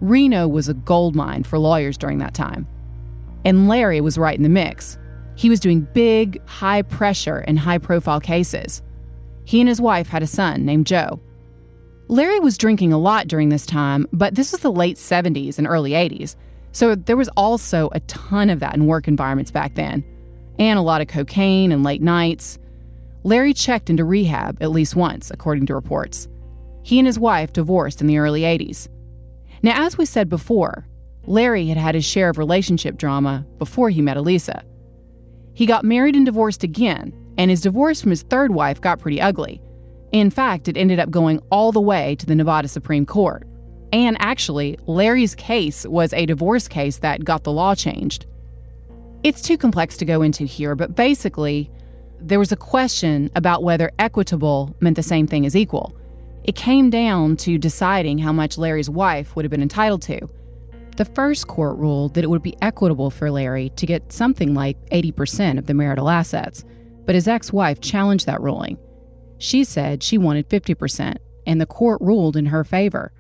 Reno 0.00 0.48
was 0.48 0.68
a 0.68 0.74
gold 0.74 1.14
mine 1.14 1.42
for 1.42 1.58
lawyers 1.58 1.98
during 1.98 2.18
that 2.18 2.34
time. 2.34 2.66
And 3.44 3.68
Larry 3.68 4.00
was 4.00 4.18
right 4.18 4.36
in 4.36 4.42
the 4.42 4.48
mix. 4.48 4.98
He 5.34 5.48
was 5.48 5.60
doing 5.60 5.86
big, 5.92 6.44
high 6.46 6.82
pressure, 6.82 7.38
and 7.38 7.58
high 7.58 7.78
profile 7.78 8.20
cases. 8.20 8.82
He 9.44 9.60
and 9.60 9.68
his 9.68 9.80
wife 9.80 10.08
had 10.08 10.22
a 10.22 10.26
son 10.26 10.64
named 10.64 10.86
Joe. 10.86 11.20
Larry 12.08 12.40
was 12.40 12.58
drinking 12.58 12.92
a 12.92 12.98
lot 12.98 13.28
during 13.28 13.48
this 13.48 13.64
time, 13.64 14.06
but 14.12 14.34
this 14.34 14.52
was 14.52 14.60
the 14.60 14.72
late 14.72 14.96
70s 14.96 15.58
and 15.58 15.66
early 15.66 15.92
80s, 15.92 16.36
so 16.72 16.94
there 16.94 17.16
was 17.16 17.28
also 17.36 17.88
a 17.92 18.00
ton 18.00 18.50
of 18.50 18.60
that 18.60 18.74
in 18.74 18.86
work 18.86 19.08
environments 19.08 19.50
back 19.50 19.74
then, 19.74 20.04
and 20.58 20.78
a 20.78 20.82
lot 20.82 21.00
of 21.00 21.08
cocaine 21.08 21.72
and 21.72 21.84
late 21.84 22.02
nights. 22.02 22.58
Larry 23.22 23.54
checked 23.54 23.90
into 23.90 24.04
rehab 24.04 24.58
at 24.60 24.70
least 24.70 24.96
once, 24.96 25.30
according 25.30 25.66
to 25.66 25.74
reports. 25.74 26.28
He 26.82 26.98
and 26.98 27.06
his 27.06 27.18
wife 27.18 27.52
divorced 27.52 28.00
in 28.00 28.06
the 28.06 28.18
early 28.18 28.42
80s. 28.42 28.88
Now, 29.62 29.84
as 29.84 29.98
we 29.98 30.06
said 30.06 30.28
before, 30.28 30.86
Larry 31.26 31.66
had 31.66 31.76
had 31.76 31.94
his 31.94 32.04
share 32.04 32.30
of 32.30 32.38
relationship 32.38 32.96
drama 32.96 33.46
before 33.58 33.90
he 33.90 34.00
met 34.00 34.16
Elisa. 34.16 34.64
He 35.52 35.66
got 35.66 35.84
married 35.84 36.16
and 36.16 36.24
divorced 36.24 36.64
again, 36.64 37.12
and 37.36 37.50
his 37.50 37.60
divorce 37.60 38.00
from 38.00 38.10
his 38.10 38.22
third 38.22 38.52
wife 38.52 38.80
got 38.80 39.00
pretty 39.00 39.20
ugly. 39.20 39.60
In 40.12 40.30
fact, 40.30 40.68
it 40.68 40.76
ended 40.76 40.98
up 40.98 41.10
going 41.10 41.40
all 41.50 41.72
the 41.72 41.80
way 41.80 42.16
to 42.16 42.26
the 42.26 42.34
Nevada 42.34 42.68
Supreme 42.68 43.06
Court. 43.06 43.46
And 43.92 44.16
actually, 44.20 44.78
Larry's 44.86 45.34
case 45.34 45.86
was 45.86 46.12
a 46.12 46.26
divorce 46.26 46.68
case 46.68 46.98
that 46.98 47.24
got 47.24 47.44
the 47.44 47.52
law 47.52 47.74
changed. 47.74 48.26
It's 49.22 49.42
too 49.42 49.58
complex 49.58 49.96
to 49.98 50.04
go 50.04 50.22
into 50.22 50.44
here, 50.44 50.74
but 50.74 50.94
basically, 50.94 51.70
there 52.18 52.38
was 52.38 52.52
a 52.52 52.56
question 52.56 53.30
about 53.34 53.62
whether 53.62 53.90
equitable 53.98 54.74
meant 54.80 54.96
the 54.96 55.02
same 55.02 55.26
thing 55.26 55.44
as 55.44 55.56
equal. 55.56 55.94
It 56.44 56.56
came 56.56 56.90
down 56.90 57.36
to 57.38 57.58
deciding 57.58 58.18
how 58.18 58.32
much 58.32 58.58
Larry's 58.58 58.90
wife 58.90 59.36
would 59.36 59.44
have 59.44 59.50
been 59.50 59.62
entitled 59.62 60.02
to. 60.02 60.28
The 60.96 61.04
first 61.04 61.46
court 61.46 61.78
ruled 61.78 62.14
that 62.14 62.24
it 62.24 62.30
would 62.30 62.42
be 62.42 62.56
equitable 62.60 63.10
for 63.10 63.30
Larry 63.30 63.70
to 63.76 63.86
get 63.86 64.12
something 64.12 64.54
like 64.54 64.76
80% 64.90 65.58
of 65.58 65.66
the 65.66 65.74
marital 65.74 66.10
assets, 66.10 66.64
but 67.06 67.14
his 67.14 67.28
ex 67.28 67.52
wife 67.52 67.80
challenged 67.80 68.26
that 68.26 68.40
ruling. 68.40 68.78
She 69.38 69.64
said 69.64 70.02
she 70.02 70.18
wanted 70.18 70.48
50%, 70.48 71.16
and 71.46 71.60
the 71.60 71.66
court 71.66 72.00
ruled 72.00 72.36
in 72.36 72.46
her 72.46 72.64
favor. 72.64 73.12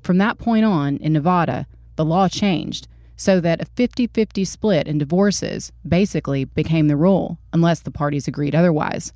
From 0.00 0.18
that 0.18 0.38
point 0.38 0.64
on, 0.64 0.98
in 0.98 1.12
Nevada, 1.12 1.66
the 1.96 2.04
law 2.04 2.28
changed 2.28 2.86
so 3.16 3.40
that 3.40 3.62
a 3.62 3.64
50 3.64 4.08
50 4.08 4.44
split 4.44 4.86
in 4.86 4.98
divorces 4.98 5.72
basically 5.86 6.44
became 6.44 6.86
the 6.86 6.96
rule 6.96 7.38
unless 7.52 7.80
the 7.80 7.90
parties 7.90 8.28
agreed 8.28 8.54
otherwise. 8.54 9.12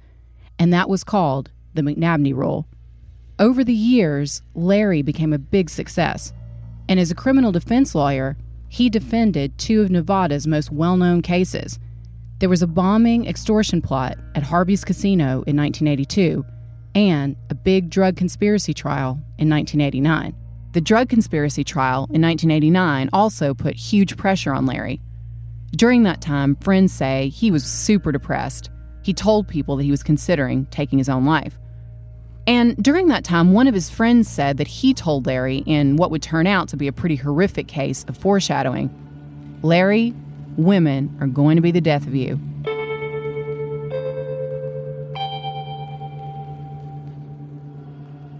And 0.58 0.72
that 0.72 0.88
was 0.88 1.04
called 1.04 1.50
the 1.74 1.82
McNabney 1.82 2.34
Rule. 2.34 2.66
Over 3.40 3.64
the 3.64 3.72
years, 3.72 4.42
Larry 4.54 5.02
became 5.02 5.32
a 5.32 5.38
big 5.38 5.68
success 5.68 6.32
and 6.90 6.98
as 6.98 7.12
a 7.12 7.14
criminal 7.14 7.52
defense 7.52 7.94
lawyer, 7.94 8.36
he 8.68 8.90
defended 8.90 9.56
two 9.56 9.80
of 9.80 9.90
Nevada's 9.90 10.48
most 10.48 10.72
well 10.72 10.96
known 10.96 11.22
cases. 11.22 11.78
There 12.40 12.48
was 12.48 12.62
a 12.62 12.66
bombing 12.66 13.28
extortion 13.28 13.80
plot 13.80 14.18
at 14.34 14.42
Harvey's 14.42 14.84
Casino 14.84 15.44
in 15.46 15.56
1982 15.56 16.44
and 16.96 17.36
a 17.48 17.54
big 17.54 17.90
drug 17.90 18.16
conspiracy 18.16 18.74
trial 18.74 19.12
in 19.38 19.48
1989. 19.48 20.34
The 20.72 20.80
drug 20.80 21.08
conspiracy 21.08 21.62
trial 21.62 22.08
in 22.10 22.22
1989 22.22 23.10
also 23.12 23.54
put 23.54 23.76
huge 23.76 24.16
pressure 24.16 24.52
on 24.52 24.66
Larry. 24.66 25.00
During 25.70 26.02
that 26.02 26.20
time, 26.20 26.56
friends 26.56 26.92
say 26.92 27.28
he 27.28 27.52
was 27.52 27.62
super 27.62 28.10
depressed. 28.10 28.68
He 29.02 29.14
told 29.14 29.46
people 29.46 29.76
that 29.76 29.84
he 29.84 29.92
was 29.92 30.02
considering 30.02 30.66
taking 30.66 30.98
his 30.98 31.08
own 31.08 31.24
life. 31.24 31.56
And 32.50 32.76
during 32.82 33.06
that 33.06 33.22
time, 33.22 33.52
one 33.52 33.68
of 33.68 33.74
his 33.74 33.90
friends 33.90 34.28
said 34.28 34.56
that 34.56 34.66
he 34.66 34.92
told 34.92 35.24
Larry 35.24 35.58
in 35.66 35.94
what 35.94 36.10
would 36.10 36.20
turn 36.20 36.48
out 36.48 36.66
to 36.70 36.76
be 36.76 36.88
a 36.88 36.92
pretty 36.92 37.14
horrific 37.14 37.68
case 37.68 38.04
of 38.08 38.16
foreshadowing 38.16 38.90
Larry, 39.62 40.12
women 40.56 41.16
are 41.20 41.28
going 41.28 41.54
to 41.54 41.62
be 41.62 41.70
the 41.70 41.80
death 41.80 42.08
of 42.08 42.14
you. 42.16 42.40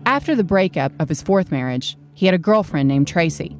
After 0.04 0.34
the 0.34 0.42
breakup 0.42 0.90
of 0.98 1.08
his 1.08 1.22
fourth 1.22 1.52
marriage, 1.52 1.96
he 2.12 2.26
had 2.26 2.34
a 2.34 2.38
girlfriend 2.38 2.88
named 2.88 3.06
Tracy. 3.06 3.56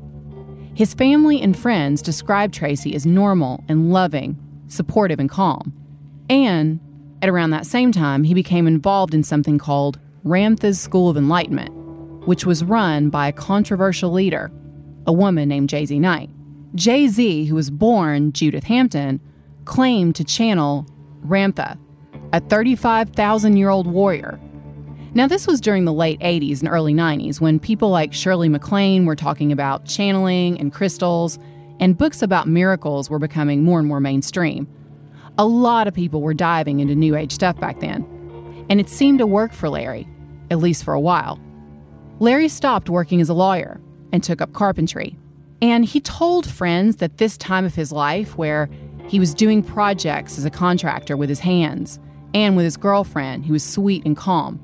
His 0.75 0.95
family 0.95 1.41
and 1.41 1.57
friends 1.57 2.03
described 2.03 2.55
Tracy 2.55 2.97
as 2.97 3.07
normal 3.07 3.63
and 3.69 3.93
loving, 3.93 4.37
supportive 4.67 5.21
and 5.21 5.31
calm. 5.31 5.73
And 6.29 6.81
at 7.23 7.29
around 7.29 7.51
that 7.51 7.67
same 7.67 7.93
time, 7.93 8.25
he 8.25 8.35
became 8.35 8.67
involved 8.67 9.15
in 9.15 9.23
something 9.23 9.57
called 9.57 10.01
Ramtha's 10.25 10.79
School 10.79 11.09
of 11.09 11.17
Enlightenment, 11.17 11.75
which 12.27 12.45
was 12.45 12.63
run 12.63 13.09
by 13.09 13.29
a 13.29 13.33
controversial 13.33 14.11
leader, 14.11 14.51
a 15.07 15.13
woman 15.13 15.49
named 15.49 15.71
JZ 15.71 15.99
Knight. 15.99 16.31
JZ, 16.77 17.47
who 17.49 17.55
was 17.55 17.71
born 17.71 18.33
Judith 18.33 18.65
Hampton, 18.65 19.21
claimed 19.65 20.15
to 20.17 20.25
channel 20.25 20.87
Ramtha, 21.27 21.79
a 22.33 22.41
35,000 22.41 23.57
year 23.57 23.71
old 23.71 23.87
warrior. 23.87 24.39
Now, 25.15 25.27
this 25.27 25.47
was 25.47 25.61
during 25.61 25.87
the 25.87 25.93
late 25.93 26.21
80s 26.21 26.61
and 26.61 26.69
early 26.69 26.95
90s 26.95 27.41
when 27.41 27.59
people 27.59 27.89
like 27.89 28.13
Shirley 28.13 28.49
MacLaine 28.49 29.07
were 29.07 29.17
talking 29.17 29.51
about 29.51 29.87
channeling 29.87 30.61
and 30.61 30.73
crystals, 30.73 31.39
and 31.81 31.97
books 31.97 32.21
about 32.21 32.47
miracles 32.47 33.09
were 33.09 33.19
becoming 33.19 33.65
more 33.65 33.79
and 33.79 33.89
more 33.89 34.01
mainstream. 34.01 34.69
A 35.39 35.47
lot 35.47 35.89
of 35.89 35.95
people 35.95 36.21
were 36.21 36.35
diving 36.35 36.81
into 36.81 36.95
New 36.95 37.17
Age 37.17 37.33
stuff 37.33 37.59
back 37.59 37.81
then 37.81 38.07
and 38.71 38.81
it 38.81 38.89
seemed 38.89 39.19
to 39.19 39.27
work 39.27 39.53
for 39.53 39.69
Larry, 39.69 40.09
at 40.51 40.59
least 40.59 40.85
for 40.85 40.95
a 40.95 41.01
while. 41.01 41.39
Larry 42.21 42.49
stopped 42.49 42.89
working 42.89 43.21
as 43.21 43.29
a 43.29 43.35
lawyer 43.35 43.81
and 44.13 44.23
took 44.23 44.41
up 44.41 44.53
carpentry. 44.53 45.19
And 45.61 45.85
he 45.85 46.01
told 46.01 46.49
friends 46.49 46.97
that 46.97 47.19
this 47.19 47.37
time 47.37 47.65
of 47.67 47.75
his 47.75 47.93
life, 47.93 48.39
where 48.39 48.71
he 49.09 49.19
was 49.19 49.35
doing 49.35 49.63
projects 49.63 50.39
as 50.39 50.45
a 50.45 50.51
contractor 50.51 51.17
with 51.17 51.29
his 51.29 51.41
hands 51.41 51.99
and 52.33 52.57
with 52.57 52.65
his 52.65 52.77
girlfriend, 52.77 53.45
who 53.45 53.53
was 53.53 53.65
sweet 53.65 54.05
and 54.07 54.17
calm, 54.17 54.61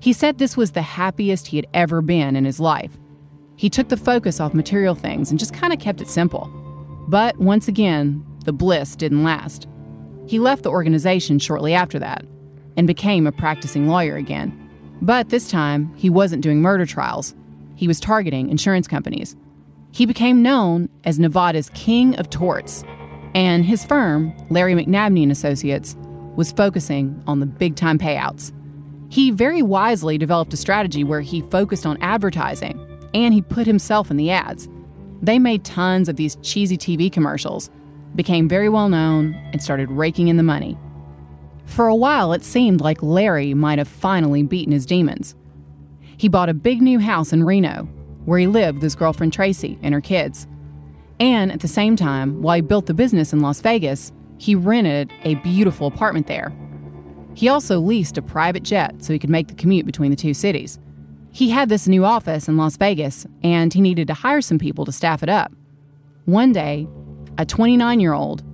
he 0.00 0.12
said 0.12 0.36
this 0.36 0.56
was 0.56 0.72
the 0.72 0.82
happiest 0.82 1.46
he 1.46 1.56
had 1.56 1.66
ever 1.72 2.02
been 2.02 2.36
in 2.36 2.44
his 2.44 2.60
life. 2.60 2.98
He 3.56 3.70
took 3.70 3.88
the 3.88 3.96
focus 3.96 4.40
off 4.40 4.52
material 4.52 4.96
things 4.96 5.30
and 5.30 5.38
just 5.38 5.54
kind 5.54 5.72
of 5.72 5.78
kept 5.78 6.00
it 6.00 6.08
simple. 6.08 6.50
But 7.08 7.38
once 7.38 7.68
again, 7.68 8.26
the 8.44 8.52
bliss 8.52 8.96
didn't 8.96 9.22
last. 9.22 9.68
He 10.26 10.38
left 10.38 10.64
the 10.64 10.70
organization 10.70 11.38
shortly 11.38 11.72
after 11.72 11.98
that 12.00 12.24
and 12.76 12.86
became 12.86 13.26
a 13.26 13.32
practicing 13.32 13.88
lawyer 13.88 14.16
again. 14.16 14.60
But 15.00 15.28
this 15.28 15.50
time, 15.50 15.94
he 15.96 16.08
wasn't 16.10 16.42
doing 16.42 16.62
murder 16.62 16.86
trials, 16.86 17.34
he 17.76 17.88
was 17.88 18.00
targeting 18.00 18.50
insurance 18.50 18.86
companies. 18.86 19.36
He 19.92 20.06
became 20.06 20.42
known 20.42 20.88
as 21.04 21.18
Nevada's 21.18 21.70
King 21.74 22.16
of 22.16 22.30
Torts, 22.30 22.84
and 23.34 23.64
his 23.64 23.84
firm, 23.84 24.34
Larry 24.48 24.74
McNabney 24.74 25.22
and 25.22 25.32
Associates, 25.32 25.96
was 26.36 26.52
focusing 26.52 27.22
on 27.26 27.40
the 27.40 27.46
big 27.46 27.76
time 27.76 27.98
payouts. 27.98 28.52
He 29.08 29.30
very 29.30 29.62
wisely 29.62 30.18
developed 30.18 30.52
a 30.52 30.56
strategy 30.56 31.04
where 31.04 31.20
he 31.20 31.42
focused 31.42 31.86
on 31.86 31.98
advertising 32.00 32.80
and 33.14 33.32
he 33.32 33.42
put 33.42 33.66
himself 33.66 34.10
in 34.10 34.16
the 34.16 34.30
ads. 34.30 34.68
They 35.22 35.38
made 35.38 35.64
tons 35.64 36.08
of 36.08 36.16
these 36.16 36.36
cheesy 36.42 36.76
TV 36.76 37.10
commercials, 37.10 37.70
became 38.16 38.48
very 38.48 38.68
well 38.68 38.88
known, 38.88 39.34
and 39.52 39.62
started 39.62 39.90
raking 39.90 40.28
in 40.28 40.36
the 40.36 40.42
money. 40.42 40.76
For 41.64 41.88
a 41.88 41.94
while, 41.94 42.32
it 42.32 42.44
seemed 42.44 42.80
like 42.80 43.02
Larry 43.02 43.54
might 43.54 43.78
have 43.78 43.88
finally 43.88 44.42
beaten 44.42 44.72
his 44.72 44.86
demons. 44.86 45.34
He 46.16 46.28
bought 46.28 46.48
a 46.48 46.54
big 46.54 46.80
new 46.80 46.98
house 46.98 47.32
in 47.32 47.44
Reno, 47.44 47.88
where 48.24 48.38
he 48.38 48.46
lived 48.46 48.76
with 48.76 48.82
his 48.82 48.94
girlfriend 48.94 49.32
Tracy 49.32 49.78
and 49.82 49.94
her 49.94 50.00
kids. 50.00 50.46
And 51.20 51.52
at 51.52 51.60
the 51.60 51.68
same 51.68 51.96
time, 51.96 52.42
while 52.42 52.56
he 52.56 52.62
built 52.62 52.86
the 52.86 52.94
business 52.94 53.32
in 53.32 53.40
Las 53.40 53.60
Vegas, 53.60 54.12
he 54.38 54.54
rented 54.54 55.12
a 55.22 55.36
beautiful 55.36 55.86
apartment 55.86 56.26
there. 56.26 56.52
He 57.34 57.48
also 57.48 57.80
leased 57.80 58.18
a 58.18 58.22
private 58.22 58.62
jet 58.62 59.02
so 59.02 59.12
he 59.12 59.18
could 59.18 59.30
make 59.30 59.48
the 59.48 59.54
commute 59.54 59.86
between 59.86 60.10
the 60.10 60.16
two 60.16 60.34
cities. 60.34 60.78
He 61.32 61.50
had 61.50 61.68
this 61.68 61.88
new 61.88 62.04
office 62.04 62.46
in 62.46 62.56
Las 62.56 62.76
Vegas, 62.76 63.26
and 63.42 63.74
he 63.74 63.80
needed 63.80 64.06
to 64.06 64.14
hire 64.14 64.40
some 64.40 64.58
people 64.58 64.84
to 64.84 64.92
staff 64.92 65.22
it 65.22 65.28
up. 65.28 65.52
One 66.26 66.52
day, 66.52 66.86
a 67.38 67.44
29 67.44 67.98
year 67.98 68.12
old 68.12 68.44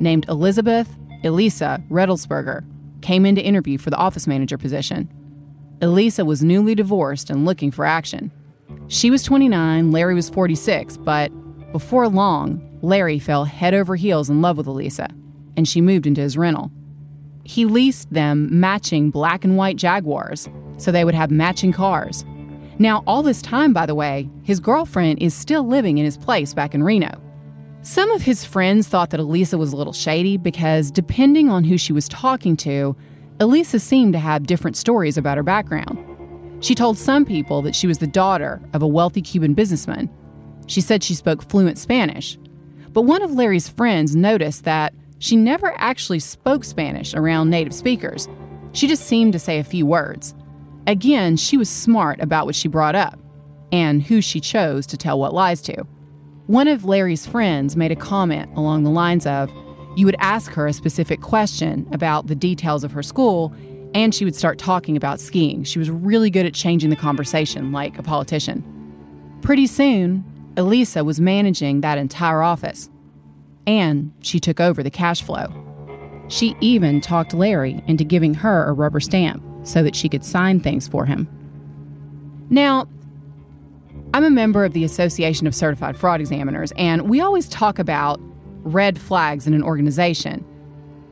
named 0.00 0.28
Elizabeth 0.28 0.88
Elisa 1.24 1.82
Redelsberger 1.90 2.64
came 3.02 3.26
in 3.26 3.34
to 3.34 3.42
interview 3.42 3.78
for 3.78 3.90
the 3.90 3.96
office 3.96 4.26
manager 4.26 4.58
position. 4.58 5.08
Elisa 5.80 6.24
was 6.24 6.42
newly 6.42 6.74
divorced 6.74 7.30
and 7.30 7.44
looking 7.44 7.70
for 7.70 7.84
action. 7.84 8.30
She 8.88 9.10
was 9.10 9.22
29, 9.22 9.90
Larry 9.90 10.14
was 10.14 10.30
46, 10.30 10.96
but 10.98 11.30
before 11.72 12.08
long, 12.08 12.78
Larry 12.82 13.18
fell 13.18 13.44
head 13.44 13.74
over 13.74 13.96
heels 13.96 14.30
in 14.30 14.40
love 14.40 14.56
with 14.56 14.66
Elisa, 14.66 15.08
and 15.56 15.68
she 15.68 15.80
moved 15.80 16.06
into 16.06 16.20
his 16.20 16.36
rental. 16.36 16.70
He 17.44 17.64
leased 17.64 18.12
them 18.12 18.48
matching 18.58 19.10
black 19.10 19.44
and 19.44 19.56
white 19.56 19.76
Jaguars 19.76 20.48
so 20.78 20.90
they 20.90 21.04
would 21.04 21.14
have 21.14 21.30
matching 21.30 21.72
cars. 21.72 22.24
Now, 22.78 23.02
all 23.06 23.22
this 23.22 23.40
time, 23.40 23.72
by 23.72 23.86
the 23.86 23.94
way, 23.94 24.28
his 24.42 24.60
girlfriend 24.60 25.22
is 25.22 25.34
still 25.34 25.66
living 25.66 25.98
in 25.98 26.04
his 26.04 26.16
place 26.16 26.52
back 26.52 26.74
in 26.74 26.82
Reno. 26.82 27.20
Some 27.86 28.10
of 28.10 28.22
his 28.22 28.44
friends 28.44 28.88
thought 28.88 29.10
that 29.10 29.20
Elisa 29.20 29.56
was 29.56 29.72
a 29.72 29.76
little 29.76 29.92
shady 29.92 30.36
because, 30.36 30.90
depending 30.90 31.48
on 31.48 31.62
who 31.62 31.78
she 31.78 31.92
was 31.92 32.08
talking 32.08 32.56
to, 32.56 32.96
Elisa 33.38 33.78
seemed 33.78 34.12
to 34.14 34.18
have 34.18 34.48
different 34.48 34.76
stories 34.76 35.16
about 35.16 35.36
her 35.36 35.44
background. 35.44 35.96
She 36.64 36.74
told 36.74 36.98
some 36.98 37.24
people 37.24 37.62
that 37.62 37.76
she 37.76 37.86
was 37.86 37.98
the 37.98 38.08
daughter 38.08 38.60
of 38.72 38.82
a 38.82 38.88
wealthy 38.88 39.22
Cuban 39.22 39.54
businessman. 39.54 40.10
She 40.66 40.80
said 40.80 41.04
she 41.04 41.14
spoke 41.14 41.48
fluent 41.48 41.78
Spanish. 41.78 42.36
But 42.88 43.02
one 43.02 43.22
of 43.22 43.34
Larry's 43.34 43.68
friends 43.68 44.16
noticed 44.16 44.64
that 44.64 44.92
she 45.20 45.36
never 45.36 45.72
actually 45.76 46.18
spoke 46.18 46.64
Spanish 46.64 47.14
around 47.14 47.50
native 47.50 47.72
speakers. 47.72 48.28
She 48.72 48.88
just 48.88 49.06
seemed 49.06 49.32
to 49.34 49.38
say 49.38 49.60
a 49.60 49.64
few 49.64 49.86
words. 49.86 50.34
Again, 50.88 51.36
she 51.36 51.56
was 51.56 51.70
smart 51.70 52.20
about 52.20 52.46
what 52.46 52.56
she 52.56 52.66
brought 52.66 52.96
up 52.96 53.16
and 53.70 54.02
who 54.02 54.20
she 54.20 54.40
chose 54.40 54.88
to 54.88 54.96
tell 54.96 55.20
what 55.20 55.32
lies 55.32 55.62
to. 55.62 55.86
One 56.46 56.68
of 56.68 56.84
Larry's 56.84 57.26
friends 57.26 57.74
made 57.74 57.90
a 57.90 57.96
comment 57.96 58.52
along 58.54 58.84
the 58.84 58.90
lines 58.90 59.26
of, 59.26 59.52
You 59.96 60.06
would 60.06 60.16
ask 60.20 60.52
her 60.52 60.68
a 60.68 60.72
specific 60.72 61.20
question 61.20 61.88
about 61.90 62.28
the 62.28 62.36
details 62.36 62.84
of 62.84 62.92
her 62.92 63.02
school, 63.02 63.52
and 63.94 64.14
she 64.14 64.24
would 64.24 64.36
start 64.36 64.56
talking 64.56 64.96
about 64.96 65.18
skiing. 65.18 65.64
She 65.64 65.80
was 65.80 65.90
really 65.90 66.30
good 66.30 66.46
at 66.46 66.54
changing 66.54 66.90
the 66.90 66.96
conversation, 66.96 67.72
like 67.72 67.98
a 67.98 68.02
politician. 68.02 68.62
Pretty 69.42 69.66
soon, 69.66 70.24
Elisa 70.56 71.02
was 71.02 71.20
managing 71.20 71.80
that 71.80 71.98
entire 71.98 72.42
office, 72.42 72.90
and 73.66 74.12
she 74.20 74.38
took 74.38 74.60
over 74.60 74.84
the 74.84 74.90
cash 74.90 75.22
flow. 75.22 75.48
She 76.28 76.54
even 76.60 77.00
talked 77.00 77.34
Larry 77.34 77.82
into 77.88 78.04
giving 78.04 78.34
her 78.34 78.68
a 78.68 78.72
rubber 78.72 79.00
stamp 79.00 79.42
so 79.64 79.82
that 79.82 79.96
she 79.96 80.08
could 80.08 80.24
sign 80.24 80.60
things 80.60 80.86
for 80.86 81.06
him. 81.06 81.28
Now, 82.50 82.86
I'm 84.16 84.24
a 84.24 84.30
member 84.30 84.64
of 84.64 84.72
the 84.72 84.82
Association 84.82 85.46
of 85.46 85.54
Certified 85.54 85.94
Fraud 85.94 86.22
Examiners, 86.22 86.72
and 86.78 87.02
we 87.02 87.20
always 87.20 87.50
talk 87.50 87.78
about 87.78 88.18
red 88.62 88.98
flags 88.98 89.46
in 89.46 89.52
an 89.52 89.62
organization. 89.62 90.42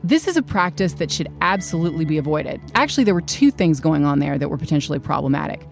This 0.03 0.27
is 0.27 0.37
a 0.37 0.41
practice 0.41 0.93
that 0.93 1.11
should 1.11 1.27
absolutely 1.39 2.03
be 2.03 2.17
avoided. 2.17 2.59
Actually, 2.73 3.03
there 3.03 3.13
were 3.13 3.21
two 3.21 3.51
things 3.51 3.79
going 3.79 4.05
on 4.05 4.17
there 4.17 4.39
that 4.39 4.49
were 4.49 4.57
potentially 4.57 4.97
problematic. 4.97 5.67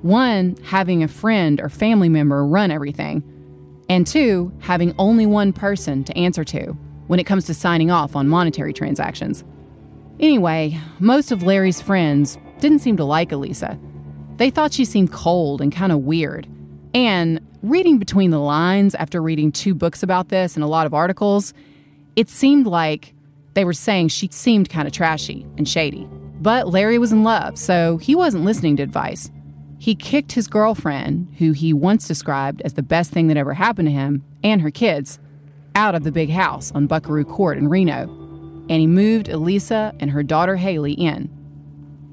One, 0.00 0.56
having 0.64 1.02
a 1.02 1.08
friend 1.08 1.60
or 1.60 1.68
family 1.68 2.08
member 2.08 2.42
run 2.46 2.70
everything, 2.70 3.22
and 3.90 4.06
two, 4.06 4.50
having 4.60 4.94
only 4.96 5.26
one 5.26 5.52
person 5.52 6.04
to 6.04 6.16
answer 6.16 6.42
to 6.44 6.74
when 7.06 7.20
it 7.20 7.24
comes 7.24 7.44
to 7.48 7.52
signing 7.52 7.90
off 7.90 8.16
on 8.16 8.30
monetary 8.30 8.72
transactions. 8.72 9.44
Anyway, 10.20 10.80
most 11.00 11.32
of 11.32 11.42
Larry's 11.42 11.82
friends 11.82 12.38
didn't 12.60 12.78
seem 12.78 12.96
to 12.96 13.04
like 13.04 13.30
Elisa. 13.30 13.78
They 14.38 14.48
thought 14.48 14.72
she 14.72 14.86
seemed 14.86 15.12
cold 15.12 15.60
and 15.60 15.70
kind 15.70 15.92
of 15.92 15.98
weird. 15.98 16.48
And 16.94 17.40
reading 17.62 17.98
between 17.98 18.30
the 18.30 18.38
lines 18.38 18.94
after 18.94 19.20
reading 19.20 19.52
two 19.52 19.74
books 19.74 20.02
about 20.02 20.28
this 20.28 20.54
and 20.54 20.64
a 20.64 20.68
lot 20.68 20.86
of 20.86 20.94
articles, 20.94 21.52
it 22.16 22.28
seemed 22.28 22.66
like 22.66 23.14
they 23.54 23.64
were 23.64 23.72
saying 23.72 24.08
she 24.08 24.28
seemed 24.30 24.70
kind 24.70 24.86
of 24.86 24.94
trashy 24.94 25.46
and 25.56 25.68
shady. 25.68 26.08
But 26.40 26.68
Larry 26.68 26.98
was 26.98 27.12
in 27.12 27.24
love, 27.24 27.58
so 27.58 27.96
he 27.96 28.14
wasn't 28.14 28.44
listening 28.44 28.76
to 28.76 28.82
advice. 28.82 29.30
He 29.78 29.94
kicked 29.94 30.32
his 30.32 30.46
girlfriend, 30.46 31.34
who 31.38 31.52
he 31.52 31.72
once 31.72 32.06
described 32.06 32.62
as 32.62 32.74
the 32.74 32.82
best 32.82 33.12
thing 33.12 33.28
that 33.28 33.36
ever 33.36 33.54
happened 33.54 33.88
to 33.88 33.92
him, 33.92 34.24
and 34.42 34.60
her 34.62 34.70
kids, 34.70 35.18
out 35.74 35.94
of 35.94 36.04
the 36.04 36.12
big 36.12 36.30
house 36.30 36.72
on 36.72 36.86
Buckaroo 36.86 37.24
Court 37.24 37.58
in 37.58 37.68
Reno, 37.68 38.02
and 38.68 38.80
he 38.80 38.86
moved 38.86 39.28
Elisa 39.28 39.94
and 40.00 40.10
her 40.10 40.22
daughter 40.22 40.56
Haley 40.56 40.92
in. 40.92 41.28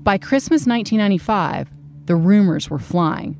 By 0.04 0.18
Christmas 0.18 0.68
1995, 0.68 1.72
the 2.06 2.16
rumors 2.16 2.70
were 2.70 2.80
flying. 2.80 3.40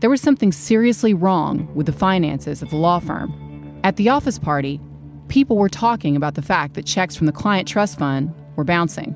There 0.00 0.10
was 0.10 0.20
something 0.22 0.50
seriously 0.50 1.12
wrong 1.12 1.68
with 1.74 1.84
the 1.86 1.92
finances 1.92 2.62
of 2.62 2.70
the 2.70 2.76
law 2.76 3.00
firm. 3.00 3.78
At 3.84 3.96
the 3.96 4.08
office 4.08 4.38
party, 4.38 4.80
people 5.28 5.58
were 5.58 5.68
talking 5.68 6.16
about 6.16 6.34
the 6.34 6.42
fact 6.42 6.74
that 6.74 6.86
checks 6.86 7.14
from 7.14 7.26
the 7.26 7.32
client 7.32 7.68
trust 7.68 7.98
fund 7.98 8.34
were 8.56 8.64
bouncing. 8.64 9.14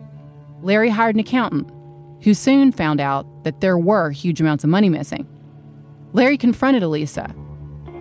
Larry 0.60 0.90
hired 0.90 1.16
an 1.16 1.20
accountant 1.20 1.70
who 2.22 2.34
soon 2.34 2.70
found 2.70 3.00
out 3.00 3.26
that 3.44 3.62
there 3.62 3.78
were 3.78 4.10
huge 4.10 4.42
amounts 4.42 4.62
of 4.62 4.70
money 4.70 4.90
missing. 4.90 5.26
Larry 6.12 6.36
confronted 6.36 6.82
Elisa 6.82 7.34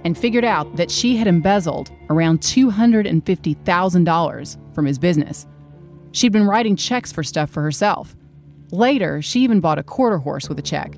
and 0.04 0.17
figured 0.17 0.43
out 0.43 0.76
that 0.76 0.91
she 0.91 1.15
had 1.15 1.28
embezzled 1.28 1.89
around 2.10 2.41
$250,000 2.41 4.76
from 4.76 4.86
his 4.86 5.00
business. 5.00 5.48
She'd 6.12 6.34
been 6.34 6.48
writing 6.48 6.76
checks 6.76 7.13
for 7.13 7.24
stuff 7.24 7.50
for 7.50 7.63
herself. 7.63 8.13
Later, 8.72 9.22
she 9.22 9.39
even 9.39 9.62
bought 9.62 9.80
a 9.80 9.84
quarter 9.84 10.17
horse 10.17 10.50
with 10.50 10.60
a 10.60 10.63
check. 10.63 10.98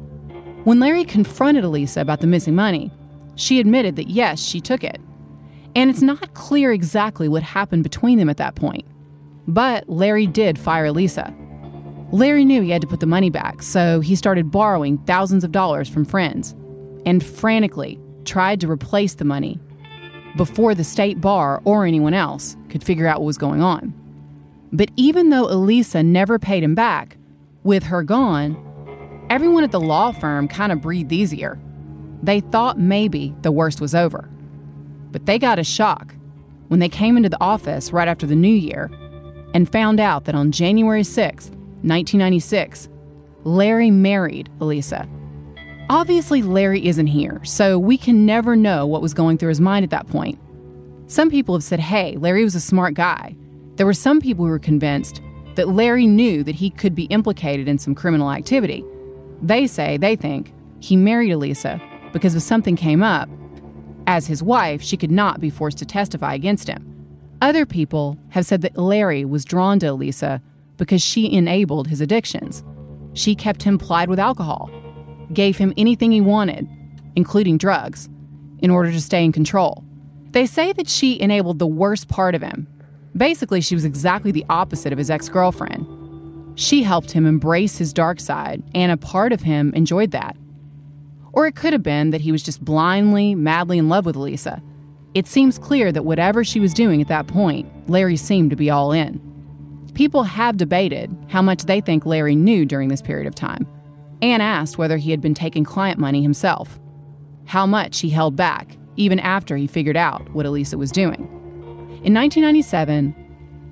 When 0.66 0.80
Larry 0.80 1.06
confronted 1.06 1.64
Elisa 1.64 2.02
about 2.02 2.22
the 2.22 2.28
missing 2.28 2.56
money, 2.56 2.92
she 3.36 3.60
admitted 3.60 3.98
that 3.98 4.10
yes, 4.10 4.42
she 4.42 4.60
took 4.60 4.84
it. 4.84 5.00
And 5.76 5.92
it's 5.92 6.02
not 6.02 6.34
clear 6.34 6.72
exactly 6.72 7.28
what 7.28 7.44
happened 7.44 7.84
between 7.84 8.18
them 8.18 8.30
at 8.30 8.38
that 8.38 8.56
point. 8.56 8.84
But 9.48 9.88
Larry 9.88 10.26
did 10.26 10.58
fire 10.58 10.86
Elisa. 10.86 11.32
Larry 12.12 12.44
knew 12.46 12.64
he 12.64 12.72
had 12.72 12.82
to 12.82 12.88
put 12.88 13.00
the 13.00 13.06
money 13.06 13.30
back, 13.30 13.62
so 13.62 14.00
he 14.00 14.16
started 14.16 14.50
borrowing 14.50 14.98
thousands 15.00 15.44
of 15.44 15.52
dollars 15.52 15.88
from 15.88 16.04
friends 16.04 16.56
and 17.06 17.24
frantically 17.24 18.00
tried 18.24 18.60
to 18.62 18.72
replace 18.72 19.14
the 19.14 19.24
money 19.24 19.60
before 20.36 20.74
the 20.74 20.84
state 20.84 21.22
bar 21.22 21.62
or 21.64 21.86
anyone 21.86 22.16
else 22.16 22.58
could 22.70 22.84
figure 22.84 23.06
out 23.06 23.20
what 23.20 23.28
was 23.28 23.38
going 23.38 23.62
on. 23.62 23.94
But 24.72 24.90
even 24.96 25.30
though 25.30 25.48
Elisa 25.48 26.02
never 26.02 26.40
paid 26.40 26.64
him 26.64 26.74
back, 26.74 27.18
with 27.64 27.84
her 27.84 28.02
gone, 28.02 28.65
Everyone 29.28 29.64
at 29.64 29.72
the 29.72 29.80
law 29.80 30.12
firm 30.12 30.48
kind 30.48 30.72
of 30.72 30.82
breathed 30.82 31.12
easier. 31.12 31.60
They 32.22 32.42
thought 32.42 32.78
maybe 32.78 33.34
the 33.42 33.52
worst 33.52 33.82
was 33.82 33.96
over. 33.96 34.30
But 35.12 35.26
they 35.26 35.40
got 35.40 35.58
a 35.58 35.64
shock 35.64 36.14
when 36.68 36.80
they 36.80 36.90
came 36.90 37.18
into 37.18 37.30
the 37.30 37.42
office 37.42 37.92
right 37.92 38.08
after 38.08 38.28
the 38.28 38.36
new 38.36 38.48
year 38.48 38.92
and 39.56 39.72
found 39.72 40.00
out 40.00 40.26
that 40.26 40.36
on 40.36 40.52
January 40.52 41.02
6th, 41.02 41.50
1996, 41.82 42.88
Larry 43.44 43.90
married 43.90 44.50
Elisa. 44.62 45.08
Obviously, 45.90 46.44
Larry 46.44 46.86
isn't 46.86 47.08
here, 47.08 47.44
so 47.44 47.80
we 47.80 47.98
can 47.98 48.28
never 48.28 48.56
know 48.56 48.86
what 48.86 49.02
was 49.02 49.14
going 49.16 49.38
through 49.40 49.50
his 49.50 49.62
mind 49.62 49.84
at 49.84 49.90
that 49.90 50.08
point. 50.08 50.40
Some 51.08 51.32
people 51.32 51.56
have 51.56 51.64
said, 51.64 51.80
hey, 51.80 52.16
Larry 52.18 52.44
was 52.44 52.56
a 52.56 52.60
smart 52.60 52.94
guy. 52.94 53.36
There 53.76 53.86
were 53.86 53.94
some 53.94 54.22
people 54.22 54.46
who 54.46 54.52
were 54.52 54.60
convinced 54.60 55.22
that 55.56 55.70
Larry 55.70 56.06
knew 56.06 56.44
that 56.44 56.56
he 56.56 56.70
could 56.70 56.94
be 56.94 57.06
implicated 57.06 57.68
in 57.68 57.80
some 57.80 57.96
criminal 57.96 58.32
activity 58.32 58.86
they 59.42 59.68
say 59.68 59.98
they 59.98 60.16
think 60.16 60.54
he 60.80 60.96
married 60.96 61.32
Elisa 61.32 61.82
because 62.14 62.36
if 62.36 62.42
something 62.42 62.76
came 62.76 63.04
up, 63.04 63.30
as 64.08 64.28
his 64.28 64.44
wife, 64.44 64.82
she 64.82 64.98
could 64.98 65.12
not 65.12 65.40
be 65.40 65.50
forced 65.50 65.78
to 65.80 65.86
testify 65.86 66.34
against 66.34 66.68
him. 66.68 66.92
Other 67.42 67.66
people 67.66 68.18
have 68.30 68.46
said 68.46 68.62
that 68.62 68.78
Larry 68.78 69.26
was 69.26 69.46
drawn 69.46 69.80
to 69.80 69.88
Elisa 69.88 70.42
because 70.78 71.02
she 71.02 71.34
enabled 71.34 71.88
his 71.88 72.02
addictions. 72.02 72.64
She 73.14 73.36
kept 73.36 73.64
him 73.64 73.78
plied 73.78 74.10
with 74.10 74.20
alcohol, 74.20 74.70
gave 75.34 75.58
him 75.58 75.74
anything 75.78 76.12
he 76.12 76.22
wanted, 76.22 76.68
including 77.16 77.58
drugs, 77.58 78.10
in 78.60 78.70
order 78.70 78.92
to 78.92 79.02
stay 79.02 79.24
in 79.24 79.32
control. 79.32 79.84
They 80.32 80.46
say 80.46 80.74
that 80.74 80.90
she 80.90 81.20
enabled 81.20 81.60
the 81.60 81.68
worst 81.68 82.08
part 82.08 82.36
of 82.36 82.42
him. 82.42 82.68
Basically, 83.16 83.62
she 83.62 83.76
was 83.76 83.86
exactly 83.86 84.32
the 84.32 84.46
opposite 84.50 84.92
of 84.92 84.98
his 84.98 85.10
ex 85.10 85.30
girlfriend. 85.30 85.88
She 86.56 86.84
helped 86.84 87.12
him 87.12 87.26
embrace 87.26 87.78
his 87.78 87.94
dark 87.94 88.20
side, 88.20 88.64
and 88.74 88.92
a 88.92 88.98
part 88.98 89.34
of 89.34 89.42
him 89.42 89.74
enjoyed 89.74 90.12
that. 90.12 90.38
Or 91.34 91.48
it 91.48 91.56
could 91.56 91.74
have 91.74 91.84
been 91.84 92.12
that 92.12 92.22
he 92.22 92.32
was 92.32 92.44
just 92.44 92.64
blindly, 92.64 93.36
madly 93.36 93.78
in 93.78 93.90
love 93.90 94.06
with 94.06 94.16
Lisa. 94.16 94.64
It 95.14 95.28
seems 95.28 95.60
clear 95.60 95.92
that 95.92 96.06
whatever 96.06 96.44
she 96.44 96.62
was 96.62 96.74
doing 96.74 97.02
at 97.02 97.10
that 97.10 97.28
point, 97.28 97.90
Larry 97.90 98.16
seemed 98.16 98.50
to 98.52 98.56
be 98.56 98.70
all 98.70 98.94
in. 98.94 99.22
People 99.94 100.24
have 100.24 100.58
debated 100.58 101.16
how 101.30 101.42
much 101.42 101.64
they 101.64 101.82
think 101.82 102.06
Larry 102.06 102.36
knew 102.36 102.66
during 102.66 102.88
this 102.90 103.02
period 103.02 103.28
of 103.28 103.36
time, 103.36 103.68
and 104.22 104.42
asked 104.42 104.78
whether 104.78 104.98
he 104.98 105.12
had 105.12 105.22
been 105.22 105.34
taking 105.34 105.66
client 105.66 106.00
money 106.00 106.22
himself, 106.22 106.80
how 107.46 107.66
much 107.66 108.00
he 108.00 108.10
held 108.10 108.36
back, 108.36 108.78
even 108.96 109.20
after 109.20 109.58
he 109.58 109.68
figured 109.68 109.98
out 109.98 110.30
what 110.34 110.46
Elisa 110.46 110.78
was 110.78 110.92
doing. 110.92 111.22
In 112.04 112.14
1997, 112.14 113.14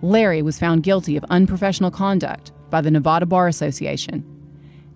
Larry 0.02 0.42
was 0.42 0.60
found 0.60 0.84
guilty 0.84 1.16
of 1.16 1.24
unprofessional 1.30 1.92
conduct 1.92 2.52
by 2.74 2.82
the 2.82 2.90
Nevada 2.90 3.28
Bar 3.28 3.48
Association. 3.48 4.26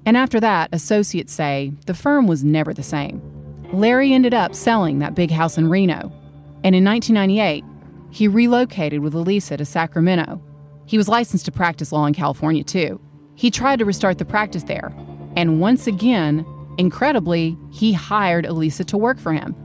And 0.03 0.17
after 0.17 0.39
that, 0.39 0.69
associates 0.71 1.31
say 1.31 1.73
the 1.85 1.93
firm 1.93 2.25
was 2.25 2.43
never 2.43 2.73
the 2.73 2.81
same. 2.81 3.21
Larry 3.71 4.13
ended 4.13 4.33
up 4.33 4.55
selling 4.55 4.97
that 4.97 5.13
big 5.13 5.29
house 5.29 5.59
in 5.59 5.69
Reno, 5.69 6.11
and 6.63 6.73
in 6.75 6.83
1998, 6.83 7.63
he 8.09 8.27
relocated 8.27 9.01
with 9.01 9.13
Elisa 9.13 9.57
to 9.57 9.63
Sacramento. 9.63 10.41
He 10.87 10.97
was 10.97 11.07
licensed 11.07 11.45
to 11.45 11.51
practice 11.51 11.91
law 11.91 12.07
in 12.07 12.15
California, 12.15 12.63
too. 12.63 12.99
He 13.35 13.51
tried 13.51 13.77
to 13.77 13.85
restart 13.85 14.17
the 14.17 14.25
practice 14.25 14.63
there, 14.63 14.91
and 15.35 15.61
once 15.61 15.85
again, 15.85 16.47
incredibly, 16.79 17.55
he 17.71 17.93
hired 17.93 18.47
Elisa 18.47 18.85
to 18.85 18.97
work 18.97 19.19
for 19.19 19.33
him. 19.33 19.55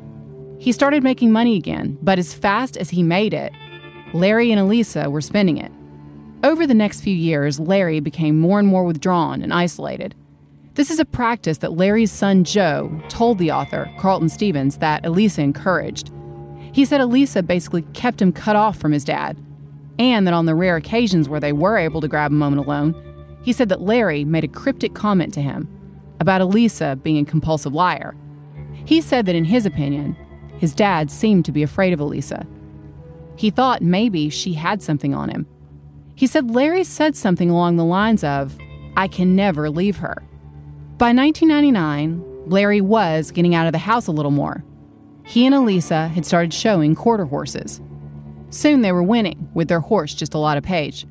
He 0.58 0.72
started 0.72 1.02
making 1.02 1.32
money 1.32 1.56
again, 1.56 1.96
but 2.02 2.18
as 2.18 2.34
fast 2.34 2.76
as 2.76 2.90
he 2.90 3.02
made 3.02 3.32
it, 3.32 3.54
Larry 4.12 4.50
and 4.50 4.60
Elisa 4.60 5.08
were 5.08 5.22
spending 5.22 5.56
it. 5.56 5.72
Over 6.44 6.66
the 6.66 6.74
next 6.74 7.02
few 7.02 7.14
years, 7.14 7.60
Larry 7.60 8.00
became 8.00 8.40
more 8.40 8.58
and 8.58 8.66
more 8.66 8.82
withdrawn 8.82 9.42
and 9.42 9.54
isolated. 9.54 10.16
This 10.74 10.90
is 10.90 10.98
a 10.98 11.04
practice 11.04 11.58
that 11.58 11.74
Larry's 11.74 12.10
son 12.10 12.42
Joe 12.42 13.00
told 13.08 13.38
the 13.38 13.52
author, 13.52 13.88
Carlton 13.98 14.28
Stevens, 14.28 14.78
that 14.78 15.06
Elisa 15.06 15.40
encouraged. 15.40 16.10
He 16.72 16.84
said 16.84 17.00
Elisa 17.00 17.44
basically 17.44 17.82
kept 17.92 18.20
him 18.20 18.32
cut 18.32 18.56
off 18.56 18.76
from 18.76 18.90
his 18.90 19.04
dad, 19.04 19.36
and 20.00 20.26
that 20.26 20.34
on 20.34 20.46
the 20.46 20.54
rare 20.56 20.74
occasions 20.74 21.28
where 21.28 21.38
they 21.38 21.52
were 21.52 21.76
able 21.76 22.00
to 22.00 22.08
grab 22.08 22.32
a 22.32 22.34
moment 22.34 22.66
alone, 22.66 22.94
he 23.44 23.52
said 23.52 23.68
that 23.68 23.82
Larry 23.82 24.24
made 24.24 24.42
a 24.42 24.48
cryptic 24.48 24.94
comment 24.94 25.32
to 25.34 25.42
him 25.42 25.68
about 26.18 26.40
Elisa 26.40 26.98
being 27.02 27.18
a 27.18 27.30
compulsive 27.30 27.74
liar. 27.74 28.16
He 28.84 29.00
said 29.00 29.26
that 29.26 29.36
in 29.36 29.44
his 29.44 29.64
opinion, 29.64 30.16
his 30.58 30.74
dad 30.74 31.08
seemed 31.08 31.44
to 31.44 31.52
be 31.52 31.62
afraid 31.62 31.92
of 31.92 32.00
Elisa. 32.00 32.46
He 33.36 33.50
thought 33.50 33.80
maybe 33.80 34.28
she 34.28 34.54
had 34.54 34.82
something 34.82 35.14
on 35.14 35.28
him. 35.28 35.46
He 36.14 36.26
said 36.26 36.50
Larry 36.50 36.84
said 36.84 37.16
something 37.16 37.50
along 37.50 37.76
the 37.76 37.84
lines 37.84 38.22
of, 38.22 38.56
I 38.96 39.08
can 39.08 39.34
never 39.34 39.70
leave 39.70 39.96
her. 39.98 40.22
By 40.98 41.12
1999, 41.12 42.22
Larry 42.46 42.80
was 42.80 43.30
getting 43.30 43.54
out 43.54 43.66
of 43.66 43.72
the 43.72 43.78
house 43.78 44.06
a 44.06 44.12
little 44.12 44.30
more. 44.30 44.62
He 45.24 45.46
and 45.46 45.54
Elisa 45.54 46.08
had 46.08 46.26
started 46.26 46.52
showing 46.52 46.94
quarter 46.94 47.24
horses. 47.24 47.80
Soon 48.50 48.82
they 48.82 48.92
were 48.92 49.02
winning, 49.02 49.48
with 49.54 49.68
their 49.68 49.80
horse 49.80 50.14
just 50.14 50.34
a 50.34 50.38
lot 50.38 50.58
of 50.58 50.64
page. 50.64 51.06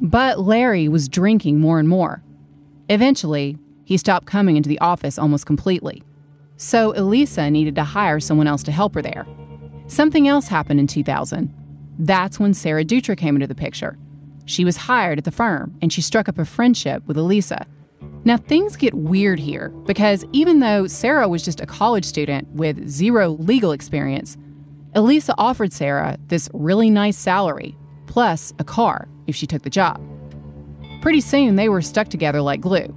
But 0.00 0.40
Larry 0.40 0.88
was 0.88 1.08
drinking 1.08 1.60
more 1.60 1.78
and 1.78 1.88
more. 1.88 2.22
Eventually, 2.88 3.58
he 3.84 3.96
stopped 3.96 4.26
coming 4.26 4.56
into 4.56 4.68
the 4.68 4.78
office 4.78 5.18
almost 5.18 5.46
completely. 5.46 6.02
So 6.56 6.94
Elisa 6.96 7.50
needed 7.50 7.74
to 7.74 7.84
hire 7.84 8.20
someone 8.20 8.46
else 8.46 8.62
to 8.64 8.72
help 8.72 8.94
her 8.94 9.02
there. 9.02 9.26
Something 9.86 10.26
else 10.26 10.48
happened 10.48 10.80
in 10.80 10.86
2000. 10.86 11.52
That's 11.98 12.40
when 12.40 12.54
Sarah 12.54 12.84
Dutra 12.84 13.16
came 13.16 13.36
into 13.36 13.46
the 13.46 13.54
picture. 13.54 13.98
She 14.46 14.64
was 14.64 14.76
hired 14.76 15.18
at 15.18 15.24
the 15.24 15.30
firm 15.30 15.76
and 15.82 15.92
she 15.92 16.00
struck 16.00 16.28
up 16.28 16.38
a 16.38 16.44
friendship 16.44 17.06
with 17.06 17.16
Elisa. 17.18 17.66
Now, 18.24 18.36
things 18.36 18.76
get 18.76 18.94
weird 18.94 19.38
here 19.38 19.68
because 19.86 20.24
even 20.32 20.60
though 20.60 20.86
Sarah 20.86 21.28
was 21.28 21.44
just 21.44 21.60
a 21.60 21.66
college 21.66 22.04
student 22.04 22.48
with 22.48 22.88
zero 22.88 23.30
legal 23.30 23.72
experience, 23.72 24.36
Elisa 24.94 25.34
offered 25.36 25.72
Sarah 25.72 26.16
this 26.28 26.48
really 26.52 26.90
nice 26.90 27.16
salary, 27.16 27.76
plus 28.06 28.52
a 28.58 28.64
car 28.64 29.08
if 29.26 29.36
she 29.36 29.46
took 29.46 29.62
the 29.62 29.70
job. 29.70 30.00
Pretty 31.02 31.20
soon, 31.20 31.56
they 31.56 31.68
were 31.68 31.82
stuck 31.82 32.08
together 32.08 32.40
like 32.40 32.60
glue. 32.60 32.94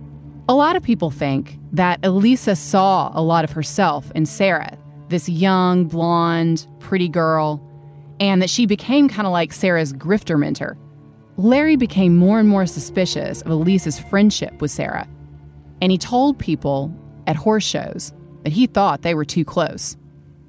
A 0.47 0.55
lot 0.55 0.75
of 0.75 0.81
people 0.81 1.11
think 1.11 1.59
that 1.73 1.99
Elisa 2.03 2.55
saw 2.55 3.11
a 3.13 3.21
lot 3.21 3.43
of 3.43 3.51
herself 3.51 4.11
in 4.15 4.25
Sarah, 4.25 4.77
this 5.09 5.29
young, 5.29 5.85
blonde, 5.85 6.65
pretty 6.79 7.07
girl, 7.07 7.61
and 8.19 8.41
that 8.41 8.49
she 8.49 8.65
became 8.65 9.09
kind 9.09 9.27
of 9.27 9.33
like 9.33 9.53
Sarah's 9.53 9.93
grifter 9.93 10.39
mentor. 10.39 10.77
Larry 11.39 11.77
became 11.77 12.17
more 12.17 12.39
and 12.39 12.49
more 12.49 12.65
suspicious 12.65 13.41
of 13.41 13.51
Elisa's 13.51 13.97
friendship 13.97 14.61
with 14.61 14.71
Sarah 14.71 15.07
and 15.81 15.91
he 15.91 15.97
told 15.97 16.37
people 16.37 16.93
at 17.27 17.35
horse 17.35 17.63
shows 17.63 18.13
that 18.43 18.53
he 18.53 18.67
thought 18.67 19.01
they 19.01 19.15
were 19.15 19.25
too 19.25 19.45
close. 19.45 19.97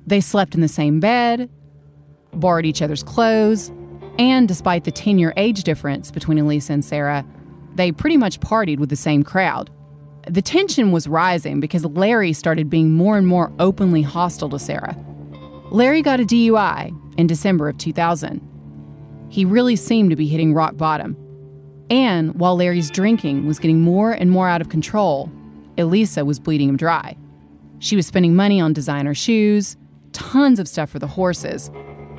They 0.06 0.20
slept 0.20 0.54
in 0.54 0.60
the 0.60 0.68
same 0.68 1.00
bed, 1.00 1.50
borrowed 2.32 2.66
each 2.66 2.82
other's 2.82 3.02
clothes, 3.02 3.70
and 4.18 4.48
despite 4.48 4.84
the 4.84 4.90
10 4.90 5.18
year 5.18 5.32
age 5.36 5.62
difference 5.62 6.10
between 6.10 6.38
Elisa 6.38 6.72
and 6.72 6.84
Sarah, 6.84 7.24
they 7.74 7.92
pretty 7.92 8.16
much 8.16 8.40
partied 8.40 8.78
with 8.78 8.88
the 8.88 8.96
same 8.96 9.22
crowd. 9.22 9.70
The 10.28 10.42
tension 10.42 10.92
was 10.92 11.08
rising 11.08 11.60
because 11.60 11.84
Larry 11.84 12.32
started 12.32 12.68
being 12.68 12.90
more 12.90 13.16
and 13.16 13.26
more 13.26 13.52
openly 13.58 14.02
hostile 14.02 14.50
to 14.50 14.58
Sarah. 14.58 14.96
Larry 15.70 16.02
got 16.02 16.20
a 16.20 16.24
DUI 16.24 16.94
in 17.16 17.26
December 17.26 17.68
of 17.68 17.78
2000. 17.78 18.49
He 19.30 19.44
really 19.44 19.76
seemed 19.76 20.10
to 20.10 20.16
be 20.16 20.26
hitting 20.26 20.52
rock 20.52 20.76
bottom. 20.76 21.16
And 21.88 22.34
while 22.34 22.56
Larry's 22.56 22.90
drinking 22.90 23.46
was 23.46 23.58
getting 23.58 23.80
more 23.80 24.12
and 24.12 24.30
more 24.30 24.48
out 24.48 24.60
of 24.60 24.68
control, 24.68 25.30
Elisa 25.78 26.24
was 26.24 26.38
bleeding 26.38 26.68
him 26.68 26.76
dry. 26.76 27.16
She 27.78 27.96
was 27.96 28.06
spending 28.06 28.36
money 28.36 28.60
on 28.60 28.72
designer 28.72 29.14
shoes, 29.14 29.76
tons 30.12 30.58
of 30.58 30.68
stuff 30.68 30.90
for 30.90 30.98
the 30.98 31.06
horses. 31.06 31.70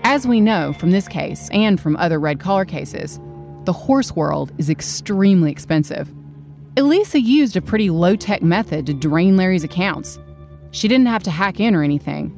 As 0.04 0.26
we 0.26 0.42
know 0.42 0.74
from 0.74 0.92
this 0.92 1.08
case 1.08 1.50
and 1.52 1.80
from 1.80 1.96
other 1.98 2.20
red 2.20 2.40
collar 2.40 2.66
cases, 2.66 3.20
the 3.66 3.74
horse 3.74 4.16
world 4.16 4.52
is 4.58 4.70
extremely 4.70 5.52
expensive. 5.52 6.12
Elisa 6.78 7.20
used 7.20 7.56
a 7.56 7.62
pretty 7.62 7.90
low 7.90 8.16
tech 8.16 8.42
method 8.42 8.86
to 8.88 8.94
drain 8.94 9.38
Larry's 9.38 9.64
accounts. 9.64 10.18
She 10.72 10.88
didn't 10.88 11.08
have 11.08 11.24
to 11.24 11.32
hack 11.32 11.60
in 11.60 11.76
or 11.76 11.84
anything. 11.84 12.36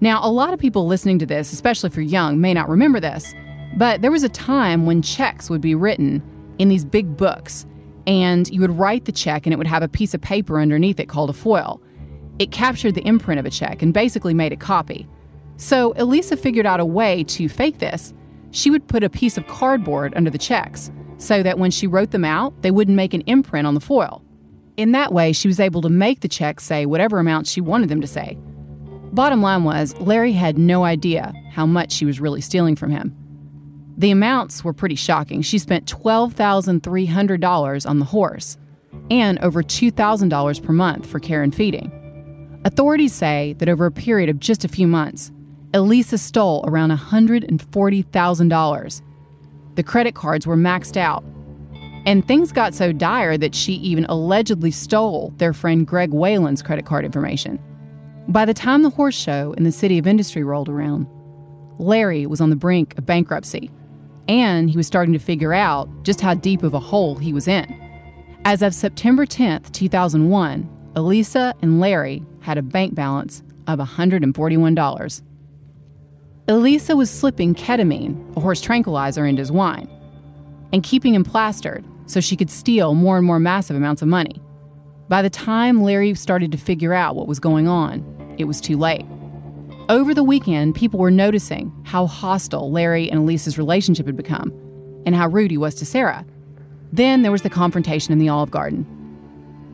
Now, 0.00 0.20
a 0.22 0.30
lot 0.30 0.52
of 0.52 0.58
people 0.58 0.86
listening 0.86 1.18
to 1.20 1.26
this, 1.26 1.52
especially 1.52 1.88
if 1.88 1.96
you're 1.96 2.04
young, 2.04 2.40
may 2.40 2.52
not 2.52 2.68
remember 2.68 3.00
this, 3.00 3.34
but 3.76 4.02
there 4.02 4.10
was 4.10 4.22
a 4.22 4.28
time 4.28 4.86
when 4.86 5.02
checks 5.02 5.48
would 5.48 5.60
be 5.60 5.74
written 5.74 6.22
in 6.58 6.68
these 6.68 6.84
big 6.84 7.16
books. 7.16 7.66
And 8.06 8.48
you 8.50 8.60
would 8.60 8.78
write 8.78 9.04
the 9.04 9.12
check, 9.12 9.46
and 9.46 9.52
it 9.52 9.56
would 9.56 9.66
have 9.66 9.82
a 9.82 9.88
piece 9.88 10.14
of 10.14 10.20
paper 10.20 10.58
underneath 10.58 10.98
it 10.98 11.08
called 11.08 11.30
a 11.30 11.34
foil. 11.34 11.80
It 12.38 12.50
captured 12.50 12.94
the 12.94 13.06
imprint 13.06 13.38
of 13.38 13.46
a 13.46 13.50
check 13.50 13.82
and 13.82 13.94
basically 13.94 14.34
made 14.34 14.52
a 14.52 14.56
copy. 14.56 15.06
So 15.56 15.92
Elisa 15.96 16.36
figured 16.36 16.66
out 16.66 16.80
a 16.80 16.84
way 16.84 17.24
to 17.24 17.48
fake 17.48 17.78
this. 17.78 18.14
She 18.50 18.70
would 18.70 18.88
put 18.88 19.04
a 19.04 19.10
piece 19.10 19.36
of 19.36 19.46
cardboard 19.46 20.14
under 20.16 20.30
the 20.30 20.38
checks 20.38 20.90
so 21.18 21.42
that 21.42 21.58
when 21.58 21.70
she 21.70 21.86
wrote 21.86 22.10
them 22.10 22.24
out, 22.24 22.62
they 22.62 22.70
wouldn't 22.70 22.96
make 22.96 23.12
an 23.12 23.20
imprint 23.22 23.66
on 23.66 23.74
the 23.74 23.80
foil. 23.80 24.24
In 24.78 24.92
that 24.92 25.12
way, 25.12 25.32
she 25.32 25.48
was 25.48 25.60
able 25.60 25.82
to 25.82 25.90
make 25.90 26.20
the 26.20 26.28
checks 26.28 26.64
say 26.64 26.86
whatever 26.86 27.18
amount 27.18 27.46
she 27.46 27.60
wanted 27.60 27.90
them 27.90 28.00
to 28.00 28.06
say. 28.06 28.38
Bottom 29.12 29.42
line 29.42 29.64
was, 29.64 29.94
Larry 29.98 30.32
had 30.32 30.56
no 30.56 30.84
idea 30.84 31.34
how 31.50 31.66
much 31.66 31.92
she 31.92 32.06
was 32.06 32.20
really 32.20 32.40
stealing 32.40 32.76
from 32.76 32.90
him. 32.90 33.14
The 34.00 34.10
amounts 34.10 34.64
were 34.64 34.72
pretty 34.72 34.94
shocking. 34.94 35.42
She 35.42 35.58
spent 35.58 35.84
$12,300 35.84 37.86
on 37.86 37.98
the 37.98 38.06
horse 38.06 38.56
and 39.10 39.38
over 39.40 39.62
$2,000 39.62 40.62
per 40.62 40.72
month 40.72 41.04
for 41.04 41.20
care 41.20 41.42
and 41.42 41.54
feeding. 41.54 41.92
Authorities 42.64 43.12
say 43.12 43.54
that 43.58 43.68
over 43.68 43.84
a 43.84 43.92
period 43.92 44.30
of 44.30 44.40
just 44.40 44.64
a 44.64 44.68
few 44.68 44.86
months, 44.86 45.30
Elisa 45.74 46.16
stole 46.16 46.64
around 46.66 46.92
$140,000. 46.92 49.02
The 49.74 49.82
credit 49.82 50.14
cards 50.14 50.46
were 50.46 50.56
maxed 50.56 50.96
out, 50.96 51.22
and 52.06 52.26
things 52.26 52.52
got 52.52 52.72
so 52.72 52.92
dire 52.92 53.36
that 53.36 53.54
she 53.54 53.74
even 53.74 54.06
allegedly 54.06 54.70
stole 54.70 55.34
their 55.36 55.52
friend 55.52 55.86
Greg 55.86 56.12
Whalen's 56.12 56.62
credit 56.62 56.86
card 56.86 57.04
information. 57.04 57.58
By 58.28 58.46
the 58.46 58.54
time 58.54 58.80
the 58.80 58.88
horse 58.88 59.14
show 59.14 59.52
in 59.58 59.64
the 59.64 59.72
city 59.72 59.98
of 59.98 60.06
industry 60.06 60.42
rolled 60.42 60.70
around, 60.70 61.06
Larry 61.78 62.24
was 62.24 62.40
on 62.40 62.48
the 62.48 62.56
brink 62.56 62.96
of 62.96 63.04
bankruptcy 63.04 63.70
and 64.30 64.70
he 64.70 64.76
was 64.76 64.86
starting 64.86 65.12
to 65.12 65.18
figure 65.18 65.52
out 65.52 65.88
just 66.04 66.20
how 66.20 66.34
deep 66.34 66.62
of 66.62 66.72
a 66.72 66.78
hole 66.78 67.16
he 67.16 67.32
was 67.32 67.48
in. 67.48 67.66
As 68.44 68.62
of 68.62 68.74
September 68.74 69.26
10, 69.26 69.62
2001, 69.64 70.92
Elisa 70.94 71.54
and 71.60 71.80
Larry 71.80 72.22
had 72.40 72.56
a 72.56 72.62
bank 72.62 72.94
balance 72.94 73.42
of 73.66 73.80
$141. 73.80 75.22
Elisa 76.48 76.96
was 76.96 77.10
slipping 77.10 77.54
ketamine, 77.54 78.36
a 78.36 78.40
horse 78.40 78.60
tranquilizer, 78.60 79.26
into 79.26 79.40
his 79.40 79.52
wine 79.52 79.88
and 80.72 80.82
keeping 80.82 81.14
him 81.14 81.24
plastered 81.24 81.84
so 82.06 82.20
she 82.20 82.36
could 82.36 82.50
steal 82.50 82.94
more 82.94 83.16
and 83.16 83.26
more 83.26 83.40
massive 83.40 83.76
amounts 83.76 84.02
of 84.02 84.08
money. 84.08 84.40
By 85.08 85.22
the 85.22 85.30
time 85.30 85.82
Larry 85.82 86.14
started 86.14 86.52
to 86.52 86.58
figure 86.58 86.94
out 86.94 87.16
what 87.16 87.26
was 87.26 87.40
going 87.40 87.66
on, 87.68 88.04
it 88.38 88.44
was 88.44 88.60
too 88.60 88.76
late. 88.76 89.04
Over 89.90 90.14
the 90.14 90.22
weekend, 90.22 90.76
people 90.76 91.00
were 91.00 91.10
noticing 91.10 91.72
how 91.82 92.06
hostile 92.06 92.70
Larry 92.70 93.10
and 93.10 93.18
Elisa's 93.18 93.58
relationship 93.58 94.06
had 94.06 94.16
become 94.16 94.52
and 95.04 95.16
how 95.16 95.26
rude 95.26 95.50
he 95.50 95.58
was 95.58 95.74
to 95.74 95.84
Sarah. 95.84 96.24
Then 96.92 97.22
there 97.22 97.32
was 97.32 97.42
the 97.42 97.50
confrontation 97.50 98.12
in 98.12 98.20
the 98.20 98.28
Olive 98.28 98.52
Garden. 98.52 98.86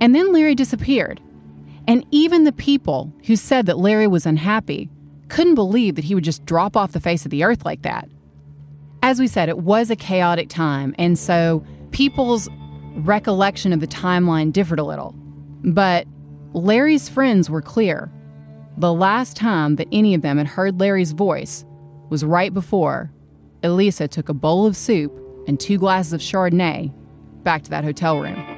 And 0.01 0.15
then 0.15 0.33
Larry 0.33 0.55
disappeared. 0.55 1.21
And 1.87 2.03
even 2.13 2.45
the 2.45 2.53
people 2.53 3.13
who 3.27 3.37
said 3.37 3.67
that 3.67 3.77
Larry 3.77 4.07
was 4.07 4.25
unhappy 4.25 4.89
couldn't 5.29 5.55
believe 5.55 5.97
that 5.97 6.05
he 6.07 6.15
would 6.15 6.25
just 6.25 6.47
drop 6.47 6.79
off 6.79 6.93
the 6.93 7.01
face 7.01 7.27
of 7.27 7.31
the 7.31 7.45
earth 7.45 7.67
like 7.67 7.83
that. 7.83 8.09
As 9.03 9.21
we 9.21 9.27
said, 9.27 9.51
it 9.51 9.59
was 9.59 9.91
a 9.91 9.97
chaotic 9.97 10.49
time, 10.49 10.95
and 10.97 11.19
so 11.19 11.63
people's 11.91 12.49
recollection 12.95 13.71
of 13.75 13.81
the 13.81 13.87
timeline 13.87 14.51
differed 14.51 14.79
a 14.79 14.85
little. 14.85 15.15
But 15.63 16.07
Larry's 16.55 17.07
friends 17.07 17.51
were 17.51 17.61
clear 17.61 18.11
The 18.79 18.93
last 18.93 19.37
time 19.39 19.77
that 19.77 19.89
any 19.91 20.13
of 20.13 20.21
them 20.21 20.37
had 20.37 20.47
heard 20.47 20.79
Larry's 20.79 21.13
voice 21.13 21.65
was 22.11 22.23
right 22.25 22.53
before 22.53 23.11
Elisa 23.63 24.07
took 24.07 24.29
a 24.29 24.35
bowl 24.35 24.67
of 24.67 24.77
soup 24.77 25.19
and 25.49 25.59
two 25.59 25.79
glasses 25.79 26.13
of 26.13 26.21
Chardonnay 26.21 26.93
back 27.43 27.63
to 27.63 27.71
that 27.71 27.85
hotel 27.85 28.21
room. 28.21 28.56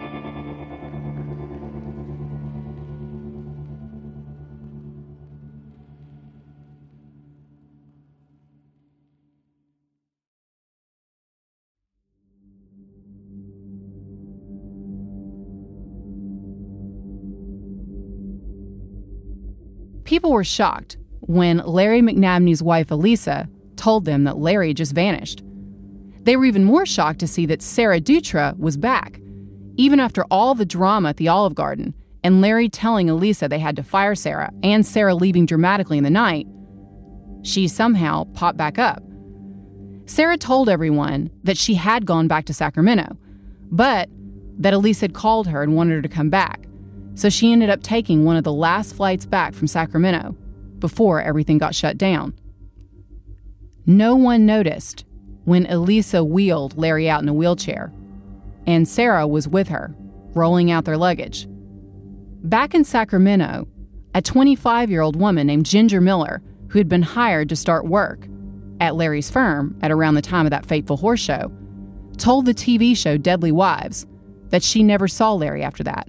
People 20.09 20.33
were 20.33 20.43
shocked 20.43 20.97
when 21.21 21.59
Larry 21.59 22.01
McNabney's 22.01 22.63
wife, 22.63 22.91
Elisa, 22.91 23.47
told 23.77 24.07
them 24.07 24.25
that 24.25 24.39
Larry 24.39 24.73
just 24.73 24.95
vanished. 24.95 25.43
They 26.23 26.35
were 26.35 26.47
even 26.47 26.65
more 26.65 26.87
shocked 26.87 27.19
to 27.21 27.27
see 27.27 27.45
that 27.45 27.61
Sarah 27.61 28.01
Dutra 28.01 28.59
was 28.59 28.79
back, 28.79 29.21
even 29.77 30.01
after 30.01 30.25
all 30.31 30.55
the 30.55 30.65
drama 30.65 31.11
at 31.11 31.19
the 31.19 31.29
Olive 31.29 31.55
Garden 31.55 31.93
and 32.25 32.41
Larry 32.41 32.71
telling 32.71 33.11
Elisa 33.11 33.51
they 33.51 33.59
had 33.59 33.77
to 33.77 33.83
fire 33.83 34.15
Sarah 34.15 34.51
and 34.63 34.87
Sarah 34.87 35.15
leaving 35.15 35.45
dramatically 35.45 35.99
in 35.99 36.05
the 36.05 36.09
night. 36.09 36.47
She 37.43 37.69
somehow 37.69 38.25
popped 38.33 38.57
back 38.57 38.79
up. 38.79 39.03
Sarah 40.07 40.39
told 40.39 40.71
everyone 40.71 41.29
that 41.45 41.59
she 41.59 41.75
had 41.75 42.07
gone 42.07 42.29
back 42.29 42.47
to 42.47 42.55
Sacramento, 42.55 43.19
but 43.71 44.09
that 44.57 44.73
Elisa 44.73 45.03
had 45.03 45.13
called 45.13 45.49
her 45.49 45.63
and 45.63 45.77
wanted 45.77 45.97
her 45.97 46.03
to 46.03 46.09
come 46.09 46.31
back. 46.31 46.65
So 47.19 47.29
she 47.29 47.51
ended 47.51 47.69
up 47.69 47.83
taking 47.83 48.25
one 48.25 48.37
of 48.37 48.45
the 48.45 48.53
last 48.53 48.95
flights 48.95 49.27
back 49.27 49.53
from 49.53 49.67
Sacramento 49.67 50.37
before 50.79 51.21
everything 51.21 51.59
got 51.59 51.75
shut 51.75 51.99
down. 51.99 52.33
No 53.87 54.15
one 54.15 54.47
noticed 54.47 55.05
when 55.45 55.67
Elisa 55.67 56.23
wheeled 56.23 56.79
Larry 56.79 57.11
out 57.11 57.21
in 57.21 57.29
a 57.29 57.35
wheelchair, 57.35 57.93
and 58.69 58.87
Sarah 58.87 59.27
was 59.27 59.49
with 59.49 59.67
her, 59.67 59.97
rolling 60.35 60.71
out 60.71 60.85
their 60.85 60.97
luggage. 60.97 61.49
Back 62.45 62.73
in 62.73 62.85
Sacramento, 62.85 63.67
a 64.15 64.23
25 64.23 64.89
year 64.89 65.01
old 65.01 65.17
woman 65.17 65.49
named 65.49 65.67
Ginger 65.67 66.01
Miller, 66.01 66.41
who 66.69 66.79
had 66.79 66.89
been 66.89 67.03
hired 67.03 67.49
to 67.49 67.57
start 67.57 67.85
work 67.85 68.29
at 68.79 68.95
Larry's 68.95 69.29
firm 69.29 69.77
at 69.83 69.91
around 69.91 70.15
the 70.15 70.23
time 70.23 70.47
of 70.47 70.51
that 70.51 70.67
fateful 70.67 70.99
horse 70.99 71.19
show, 71.19 71.51
told 72.17 72.47
the 72.47 72.55
TV 72.55 72.97
show 72.97 73.17
Deadly 73.17 73.51
Wives 73.51 74.07
that 74.51 74.63
she 74.63 74.85
never 74.85 75.09
saw 75.09 75.33
Larry 75.33 75.65
after 75.65 75.83
that 75.83 76.09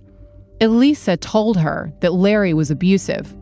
Elisa 0.62 1.16
told 1.16 1.56
her 1.58 1.94
that 2.02 2.14
Larry 2.14 2.54
was 2.54 2.70
abusive. 2.70 3.34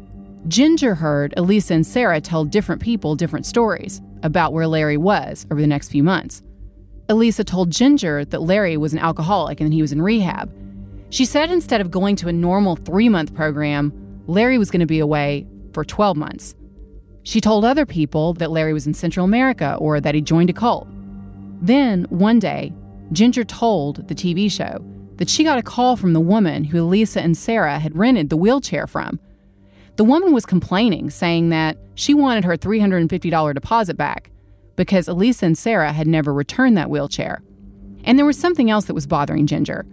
Ginger 0.48 0.94
heard 0.94 1.34
Elisa 1.36 1.74
and 1.74 1.86
Sarah 1.86 2.22
tell 2.22 2.46
different 2.46 2.80
people 2.80 3.16
different 3.16 3.48
stories 3.48 4.02
about 4.22 4.54
where 4.54 4.68
Larry 4.68 4.98
was 4.98 5.48
over 5.50 5.60
the 5.60 5.66
next 5.66 5.90
few 5.90 6.04
months. 6.04 6.44
Elisa 7.10 7.44
told 7.44 7.72
Ginger 7.72 8.24
that 8.26 8.44
Larry 8.44 8.78
was 8.78 8.94
an 8.94 9.00
alcoholic 9.00 9.60
and 9.60 9.74
he 9.74 9.82
was 9.82 9.92
in 9.92 10.02
rehab. 10.02 10.54
She 11.10 11.26
said 11.26 11.50
instead 11.50 11.82
of 11.82 11.90
going 11.90 12.16
to 12.18 12.28
a 12.28 12.34
normal 12.34 12.76
three 12.76 13.10
month 13.10 13.34
program, 13.34 14.22
Larry 14.28 14.60
was 14.60 14.70
going 14.70 14.82
to 14.82 14.86
be 14.86 15.00
away 15.00 15.48
for 15.74 15.84
12 15.84 16.18
months. 16.18 16.54
She 17.24 17.42
told 17.42 17.66
other 17.66 17.88
people 17.88 18.34
that 18.34 18.52
Larry 18.52 18.74
was 18.74 18.86
in 18.86 18.94
Central 18.94 19.26
America 19.26 19.76
or 19.80 20.00
that 20.00 20.14
he 20.14 20.22
joined 20.22 20.52
a 20.52 20.54
cult. 20.54 20.88
Then, 21.62 22.06
one 22.10 22.38
day, 22.38 22.74
Ginger 23.12 23.44
told 23.44 24.08
the 24.08 24.16
TV 24.16 24.52
show 24.52 24.86
that 25.18 25.30
she 25.30 25.44
got 25.44 25.58
a 25.58 25.64
call 25.64 25.96
from 25.96 26.14
the 26.14 26.20
woman 26.20 26.64
who 26.64 26.82
Elisa 26.82 27.22
and 27.22 27.36
Sarah 27.38 27.80
had 27.80 27.98
rented 27.98 28.30
the 28.30 28.38
wheelchair 28.38 28.88
from. 28.88 29.20
The 29.98 30.04
woman 30.04 30.32
was 30.32 30.46
complaining, 30.46 31.10
saying 31.10 31.50
that 31.50 31.78
she 31.96 32.14
wanted 32.14 32.46
her 32.46 32.56
$350 32.56 33.54
deposit 33.54 33.98
back 33.98 34.32
because 34.76 35.08
Elisa 35.08 35.46
and 35.48 35.58
Sarah 35.58 35.92
had 35.92 36.08
never 36.08 36.34
returned 36.34 36.78
that 36.78 36.90
wheelchair. 36.90 37.42
And 38.04 38.18
there 38.18 38.26
was 38.26 38.38
something 38.38 38.70
else 38.70 38.86
that 38.86 38.94
was 38.94 39.08
bothering 39.08 39.48
Ginger. 39.48 39.86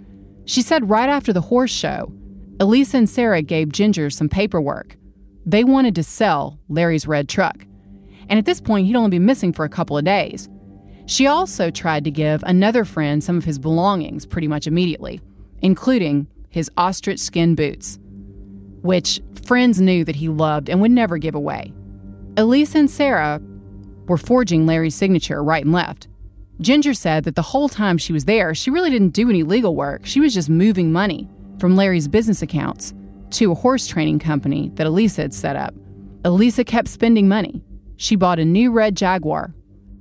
She 0.44 0.62
said 0.62 0.90
right 0.90 1.08
after 1.08 1.32
the 1.32 1.40
horse 1.40 1.72
show, 1.72 2.12
Elisa 2.60 2.98
and 2.98 3.08
Sarah 3.08 3.42
gave 3.42 3.72
Ginger 3.72 4.10
some 4.10 4.28
paperwork. 4.28 4.96
They 5.46 5.64
wanted 5.64 5.94
to 5.96 6.02
sell 6.02 6.60
Larry's 6.68 7.06
red 7.06 7.28
truck. 7.28 7.66
And 8.28 8.38
at 8.38 8.44
this 8.44 8.60
point, 8.60 8.86
he'd 8.86 8.96
only 8.96 9.10
been 9.10 9.26
missing 9.26 9.52
for 9.52 9.64
a 9.64 9.70
couple 9.70 9.98
of 9.98 10.04
days. 10.04 10.48
She 11.06 11.26
also 11.26 11.70
tried 11.70 12.04
to 12.04 12.10
give 12.10 12.42
another 12.44 12.84
friend 12.84 13.22
some 13.22 13.36
of 13.36 13.44
his 13.44 13.58
belongings 13.58 14.24
pretty 14.24 14.48
much 14.48 14.66
immediately, 14.66 15.20
including 15.60 16.26
his 16.48 16.70
ostrich 16.76 17.20
skin 17.20 17.54
boots, 17.54 17.98
which 18.82 19.20
friends 19.46 19.80
knew 19.80 20.04
that 20.04 20.16
he 20.16 20.28
loved 20.28 20.70
and 20.70 20.80
would 20.80 20.90
never 20.90 21.18
give 21.18 21.34
away. 21.34 21.72
Elisa 22.36 22.78
and 22.78 22.90
Sarah 22.90 23.40
were 24.06 24.16
forging 24.16 24.66
Larry's 24.66 24.94
signature 24.94 25.42
right 25.42 25.64
and 25.64 25.74
left. 25.74 26.08
Ginger 26.60 26.94
said 26.94 27.24
that 27.24 27.34
the 27.34 27.42
whole 27.42 27.68
time 27.68 27.98
she 27.98 28.12
was 28.12 28.24
there, 28.24 28.54
she 28.54 28.70
really 28.70 28.90
didn't 28.90 29.10
do 29.10 29.28
any 29.28 29.42
legal 29.42 29.74
work. 29.74 30.06
She 30.06 30.20
was 30.20 30.32
just 30.32 30.48
moving 30.48 30.92
money 30.92 31.28
from 31.58 31.76
Larry's 31.76 32.08
business 32.08 32.42
accounts 32.42 32.94
to 33.30 33.52
a 33.52 33.56
horse 33.56 33.86
training 33.86 34.20
company 34.20 34.70
that 34.74 34.86
Elisa 34.86 35.22
had 35.22 35.34
set 35.34 35.56
up. 35.56 35.74
Elisa 36.24 36.64
kept 36.64 36.88
spending 36.88 37.28
money. 37.28 37.62
She 37.96 38.16
bought 38.16 38.38
a 38.38 38.44
new 38.44 38.70
red 38.70 38.96
Jaguar 38.96 39.52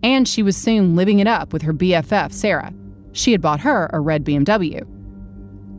and 0.04 0.28
she 0.28 0.44
was 0.44 0.58
soon 0.58 0.96
living 0.96 1.20
it 1.20 1.28
up 1.28 1.54
with 1.54 1.62
her 1.62 1.74
BFF, 1.74 2.32
Sarah. 2.34 2.74
She 3.14 3.32
had 3.32 3.42
bought 3.42 3.62
her 3.62 3.90
a 3.94 4.00
red 4.00 4.26
BMW. 4.26 4.86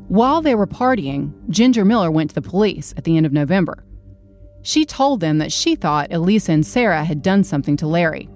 While 0.08 0.40
they 0.40 0.54
were 0.54 0.66
partying, 0.66 1.32
Ginger 1.48 1.84
Miller 1.84 2.10
went 2.10 2.30
to 2.30 2.34
the 2.34 2.42
police 2.42 2.94
at 2.96 3.04
the 3.04 3.16
end 3.16 3.26
of 3.26 3.32
November. 3.32 3.84
She 4.62 4.86
told 4.86 5.20
them 5.20 5.38
that 5.38 5.52
she 5.52 5.76
thought 5.76 6.12
Elisa 6.12 6.52
and 6.52 6.66
Sarah 6.66 7.04
had 7.04 7.22
done 7.22 7.44
something 7.44 7.76
to 7.76 7.86
Larry. 7.86 8.28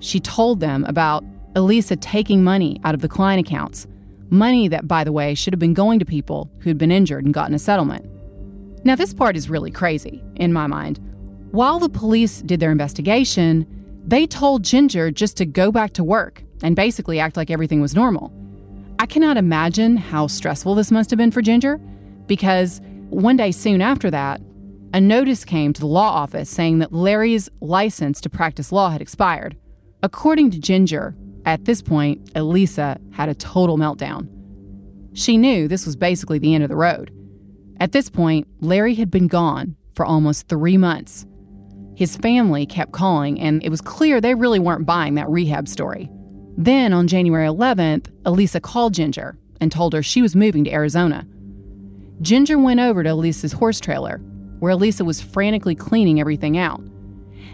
She 0.00 0.20
told 0.20 0.60
them 0.60 0.84
about 0.84 1.24
Elisa 1.54 1.96
taking 1.96 2.42
money 2.42 2.80
out 2.84 2.94
of 2.94 3.00
the 3.00 3.08
client 3.08 3.46
accounts, 3.46 3.86
money 4.30 4.68
that, 4.68 4.88
by 4.88 5.04
the 5.04 5.12
way, 5.12 5.34
should 5.34 5.52
have 5.52 5.60
been 5.60 5.74
going 5.74 5.98
to 5.98 6.04
people 6.04 6.50
who'd 6.60 6.78
been 6.78 6.90
injured 6.90 7.24
and 7.24 7.34
gotten 7.34 7.54
a 7.54 7.58
settlement. 7.58 8.06
Now, 8.84 8.94
this 8.94 9.14
part 9.14 9.36
is 9.36 9.50
really 9.50 9.70
crazy, 9.70 10.22
in 10.36 10.52
my 10.52 10.66
mind. 10.66 10.98
While 11.50 11.78
the 11.78 11.88
police 11.88 12.42
did 12.42 12.60
their 12.60 12.72
investigation, 12.72 13.66
they 14.08 14.26
told 14.26 14.64
Ginger 14.64 15.10
just 15.10 15.36
to 15.36 15.44
go 15.44 15.70
back 15.70 15.92
to 15.92 16.02
work 16.02 16.42
and 16.62 16.74
basically 16.74 17.20
act 17.20 17.36
like 17.36 17.50
everything 17.50 17.82
was 17.82 17.94
normal. 17.94 18.32
I 18.98 19.04
cannot 19.04 19.36
imagine 19.36 19.98
how 19.98 20.28
stressful 20.28 20.74
this 20.74 20.90
must 20.90 21.10
have 21.10 21.18
been 21.18 21.30
for 21.30 21.42
Ginger 21.42 21.78
because 22.26 22.80
one 23.10 23.36
day 23.36 23.50
soon 23.50 23.82
after 23.82 24.10
that, 24.10 24.40
a 24.94 25.00
notice 25.00 25.44
came 25.44 25.74
to 25.74 25.80
the 25.80 25.86
law 25.86 26.08
office 26.08 26.48
saying 26.48 26.78
that 26.78 26.90
Larry's 26.90 27.50
license 27.60 28.22
to 28.22 28.30
practice 28.30 28.72
law 28.72 28.88
had 28.88 29.02
expired. 29.02 29.58
According 30.02 30.52
to 30.52 30.58
Ginger, 30.58 31.14
at 31.44 31.66
this 31.66 31.82
point, 31.82 32.30
Elisa 32.34 32.98
had 33.12 33.28
a 33.28 33.34
total 33.34 33.76
meltdown. 33.76 34.26
She 35.12 35.36
knew 35.36 35.68
this 35.68 35.84
was 35.84 35.96
basically 35.96 36.38
the 36.38 36.54
end 36.54 36.64
of 36.64 36.70
the 36.70 36.76
road. 36.76 37.12
At 37.78 37.92
this 37.92 38.08
point, 38.08 38.48
Larry 38.60 38.94
had 38.94 39.10
been 39.10 39.28
gone 39.28 39.76
for 39.94 40.06
almost 40.06 40.48
three 40.48 40.78
months. 40.78 41.26
His 41.98 42.16
family 42.16 42.64
kept 42.64 42.92
calling, 42.92 43.40
and 43.40 43.60
it 43.64 43.70
was 43.70 43.80
clear 43.80 44.20
they 44.20 44.36
really 44.36 44.60
weren't 44.60 44.86
buying 44.86 45.16
that 45.16 45.28
rehab 45.28 45.66
story. 45.66 46.08
Then 46.56 46.92
on 46.92 47.08
January 47.08 47.48
11th, 47.48 48.06
Elisa 48.24 48.60
called 48.60 48.94
Ginger 48.94 49.36
and 49.60 49.72
told 49.72 49.94
her 49.94 50.00
she 50.04 50.22
was 50.22 50.36
moving 50.36 50.62
to 50.62 50.70
Arizona. 50.70 51.26
Ginger 52.22 52.56
went 52.56 52.78
over 52.78 53.02
to 53.02 53.08
Elisa's 53.08 53.50
horse 53.50 53.80
trailer, 53.80 54.18
where 54.60 54.70
Elisa 54.70 55.04
was 55.04 55.20
frantically 55.20 55.74
cleaning 55.74 56.20
everything 56.20 56.56
out. 56.56 56.80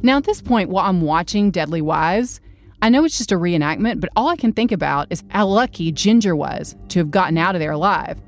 Now, 0.02 0.18
at 0.18 0.24
this 0.24 0.42
point, 0.42 0.68
while 0.68 0.84
I'm 0.84 1.00
watching 1.00 1.50
Deadly 1.50 1.80
Wives, 1.80 2.42
I 2.82 2.90
know 2.90 3.02
it's 3.06 3.16
just 3.16 3.32
a 3.32 3.38
reenactment, 3.38 3.98
but 4.00 4.10
all 4.14 4.28
I 4.28 4.36
can 4.36 4.52
think 4.52 4.72
about 4.72 5.06
is 5.08 5.24
how 5.30 5.46
lucky 5.46 5.90
Ginger 5.90 6.36
was 6.36 6.76
to 6.88 6.98
have 6.98 7.10
gotten 7.10 7.38
out 7.38 7.54
of 7.54 7.60
there 7.60 7.72
alive. 7.72 8.20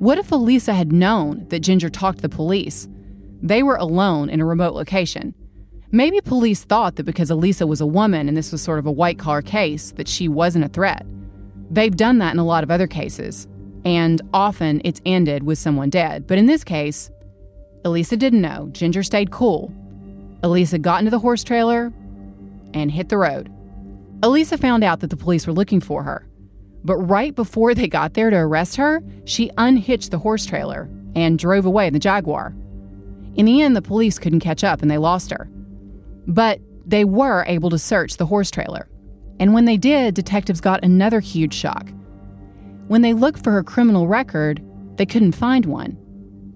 What 0.00 0.18
if 0.18 0.32
Elisa 0.32 0.74
had 0.74 0.90
known 0.90 1.46
that 1.50 1.60
Ginger 1.60 1.90
talked 1.90 2.18
to 2.18 2.22
the 2.22 2.28
police? 2.28 2.88
They 3.40 3.62
were 3.62 3.76
alone 3.76 4.30
in 4.30 4.40
a 4.40 4.44
remote 4.44 4.74
location. 4.74 5.32
Maybe 5.94 6.20
police 6.20 6.64
thought 6.64 6.96
that 6.96 7.04
because 7.04 7.30
Elisa 7.30 7.68
was 7.68 7.80
a 7.80 7.86
woman 7.86 8.26
and 8.26 8.36
this 8.36 8.50
was 8.50 8.60
sort 8.60 8.80
of 8.80 8.86
a 8.86 8.90
white 8.90 9.16
collar 9.16 9.42
case, 9.42 9.92
that 9.92 10.08
she 10.08 10.26
wasn't 10.26 10.64
a 10.64 10.68
threat. 10.68 11.06
They've 11.70 11.96
done 11.96 12.18
that 12.18 12.32
in 12.32 12.40
a 12.40 12.44
lot 12.44 12.64
of 12.64 12.70
other 12.72 12.88
cases, 12.88 13.46
and 13.84 14.20
often 14.34 14.82
it's 14.84 15.00
ended 15.06 15.44
with 15.44 15.56
someone 15.56 15.90
dead. 15.90 16.26
But 16.26 16.38
in 16.38 16.46
this 16.46 16.64
case, 16.64 17.12
Elisa 17.84 18.16
didn't 18.16 18.40
know. 18.40 18.70
Ginger 18.72 19.04
stayed 19.04 19.30
cool. 19.30 19.72
Elisa 20.42 20.80
got 20.80 20.98
into 20.98 21.12
the 21.12 21.20
horse 21.20 21.44
trailer 21.44 21.92
and 22.74 22.90
hit 22.90 23.08
the 23.08 23.16
road. 23.16 23.48
Elisa 24.24 24.58
found 24.58 24.82
out 24.82 24.98
that 24.98 25.10
the 25.10 25.16
police 25.16 25.46
were 25.46 25.52
looking 25.52 25.78
for 25.78 26.02
her. 26.02 26.26
But 26.82 26.96
right 26.96 27.36
before 27.36 27.72
they 27.72 27.86
got 27.86 28.14
there 28.14 28.30
to 28.30 28.36
arrest 28.36 28.74
her, 28.78 29.00
she 29.26 29.48
unhitched 29.58 30.10
the 30.10 30.18
horse 30.18 30.44
trailer 30.44 30.90
and 31.14 31.38
drove 31.38 31.66
away 31.66 31.86
in 31.86 31.92
the 31.92 32.00
Jaguar. 32.00 32.52
In 33.36 33.46
the 33.46 33.62
end, 33.62 33.76
the 33.76 33.80
police 33.80 34.18
couldn't 34.18 34.40
catch 34.40 34.64
up 34.64 34.82
and 34.82 34.90
they 34.90 34.98
lost 34.98 35.30
her. 35.30 35.48
But 36.26 36.60
they 36.86 37.04
were 37.04 37.44
able 37.46 37.70
to 37.70 37.78
search 37.78 38.16
the 38.16 38.26
horse 38.26 38.50
trailer. 38.50 38.88
And 39.40 39.52
when 39.52 39.64
they 39.64 39.76
did, 39.76 40.14
detectives 40.14 40.60
got 40.60 40.84
another 40.84 41.20
huge 41.20 41.54
shock. 41.54 41.90
When 42.88 43.02
they 43.02 43.14
looked 43.14 43.42
for 43.42 43.50
her 43.52 43.62
criminal 43.62 44.06
record, 44.06 44.62
they 44.96 45.06
couldn't 45.06 45.32
find 45.32 45.66
one 45.66 45.98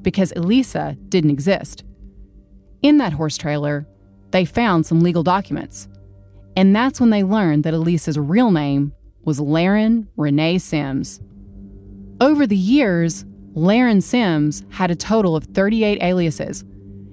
because 0.03 0.33
Elisa 0.37 0.97
didn't 1.09 1.31
exist. 1.31 1.85
In 2.83 2.99
that 2.99 3.13
horse 3.13 3.37
trailer, 3.37 3.87
they 4.31 4.45
found 4.45 4.87
some 4.87 5.01
legal 5.01 5.23
documents. 5.23 5.89
And 6.57 6.75
that's 6.75 7.01
when 7.01 7.11
they 7.11 7.23
learned 7.23 7.65
that 7.65 7.75
Elisa's 7.75 8.19
real 8.19 8.51
name 8.51 8.93
was 9.25 9.41
Laren 9.41 10.09
Renee 10.17 10.59
Sims. 10.59 11.21
Over 12.21 12.47
the 12.47 12.57
years, 12.57 13.25
Laren 13.55 14.01
Sims 14.01 14.65
had 14.71 14.91
a 14.91 14.97
total 14.97 15.35
of 15.35 15.45
38 15.45 16.03
aliases, 16.03 16.65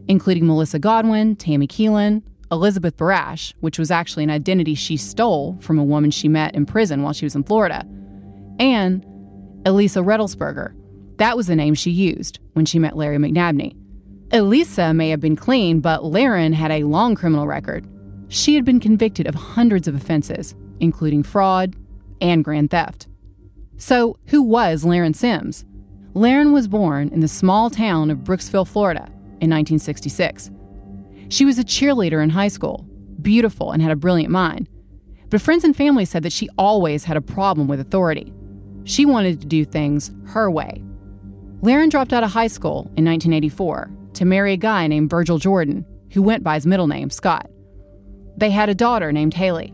including 0.08 0.46
Melissa 0.46 0.80
Godwin, 0.80 1.36
Tammy 1.36 1.68
Keelan, 1.68 2.22
Elizabeth 2.51 2.97
Barash, 2.97 3.53
which 3.60 3.79
was 3.79 3.91
actually 3.91 4.23
an 4.23 4.29
identity 4.29 4.75
she 4.75 4.97
stole 4.97 5.58
from 5.60 5.79
a 5.79 5.84
woman 5.84 6.12
she 6.12 6.27
met 6.27 6.55
in 6.55 6.65
prison 6.65 7.01
while 7.01 7.13
she 7.13 7.25
was 7.25 7.36
in 7.36 7.43
Florida, 7.43 7.86
and 8.60 9.05
Elisa 9.65 9.99
Redelsberger. 9.99 10.73
That 11.17 11.38
was 11.38 11.47
the 11.47 11.55
name 11.55 11.73
she 11.73 11.91
used 11.91 12.39
when 12.53 12.65
she 12.65 12.79
met 12.79 12.97
Larry 12.97 13.17
McNabney. 13.17 13.75
Elisa 14.31 14.93
may 14.93 15.10
have 15.10 15.19
been 15.19 15.36
clean, 15.36 15.79
but 15.79 16.03
Laren 16.03 16.53
had 16.53 16.71
a 16.71 16.84
long 16.84 17.15
criminal 17.15 17.47
record. 17.47 17.88
She 18.27 18.55
had 18.55 18.65
been 18.65 18.79
convicted 18.79 19.27
of 19.27 19.36
hundreds 19.36 19.88
of 19.88 19.95
offenses, 19.95 20.55
including 20.79 21.23
fraud 21.23 21.75
and 22.21 22.43
grand 22.43 22.71
theft. 22.71 23.08
So, 23.77 24.17
who 24.27 24.41
was 24.41 24.86
Laren 24.86 25.13
Sims? 25.13 25.65
Laren 26.13 26.53
was 26.53 26.67
born 26.67 27.10
in 27.10 27.19
the 27.19 27.27
small 27.27 27.69
town 27.69 28.10
of 28.10 28.19
Brooksville, 28.19 28.67
Florida, 28.67 29.05
in 29.41 29.49
1966. 29.51 30.49
She 31.30 31.46
was 31.46 31.58
a 31.58 31.64
cheerleader 31.64 32.24
in 32.24 32.30
high 32.30 32.48
school, 32.48 32.86
beautiful, 33.22 33.72
and 33.72 33.82
had 33.82 33.92
a 33.92 33.96
brilliant 33.96 34.32
mind. 34.32 34.70
But 35.30 35.42
friends 35.42 35.64
and 35.64 35.76
family 35.76 36.06
said 36.06 36.24
that 36.24 36.34
she 36.34 36.50
always 36.58 37.04
had 37.04 37.18
a 37.18 37.22
problem 37.22 37.68
with 37.68 37.80
authority. 37.80 38.32
She 38.84 39.06
wanted 39.06 39.42
to 39.42 39.48
do 39.48 39.66
things 39.66 40.12
her 40.28 40.50
way. 40.50 40.84
Laren 41.62 41.90
dropped 41.90 42.14
out 42.14 42.24
of 42.24 42.32
high 42.32 42.48
school 42.48 42.92
in 42.96 43.06
1984 43.06 43.90
to 44.14 44.26
marry 44.26 44.54
a 44.54 44.58
guy 44.58 44.88
named 44.88 45.10
Virgil 45.10 45.40
Jordan, 45.40 45.86
who 46.12 46.22
went 46.22 46.44
by 46.44 46.56
his 46.56 46.68
middle 46.68 46.88
name, 46.88 47.10
Scott. 47.10 47.50
They 48.38 48.52
had 48.52 48.70
a 48.70 48.76
daughter 48.76 49.12
named 49.12 49.34
Haley. 49.34 49.74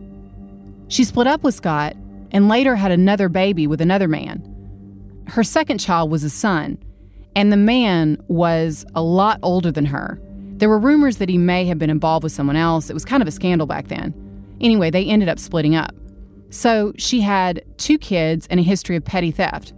She 0.87 1.03
split 1.03 1.27
up 1.27 1.43
with 1.43 1.55
Scott 1.55 1.95
and 2.31 2.47
later 2.47 2.75
had 2.75 2.91
another 2.91 3.27
baby 3.27 3.67
with 3.67 3.81
another 3.81 4.07
man. 4.07 4.47
Her 5.27 5.43
second 5.43 5.79
child 5.79 6.09
was 6.09 6.23
a 6.23 6.29
son, 6.29 6.77
and 7.35 7.51
the 7.51 7.57
man 7.57 8.17
was 8.27 8.85
a 8.95 9.01
lot 9.01 9.39
older 9.43 9.71
than 9.71 9.85
her 9.85 10.21
there 10.61 10.69
were 10.69 10.77
rumors 10.77 11.17
that 11.17 11.27
he 11.27 11.39
may 11.39 11.65
have 11.65 11.79
been 11.79 11.89
involved 11.89 12.21
with 12.23 12.31
someone 12.31 12.55
else. 12.55 12.91
It 12.91 12.93
was 12.93 13.03
kind 13.03 13.23
of 13.23 13.27
a 13.27 13.31
scandal 13.31 13.65
back 13.65 13.87
then. 13.87 14.13
Anyway, 14.61 14.91
they 14.91 15.05
ended 15.05 15.27
up 15.27 15.39
splitting 15.39 15.75
up. 15.75 15.95
So 16.51 16.93
she 16.99 17.21
had 17.21 17.63
two 17.79 17.97
kids 17.97 18.45
and 18.45 18.59
a 18.59 18.63
history 18.63 18.95
of 18.95 19.03
petty 19.03 19.31
theft. 19.31 19.73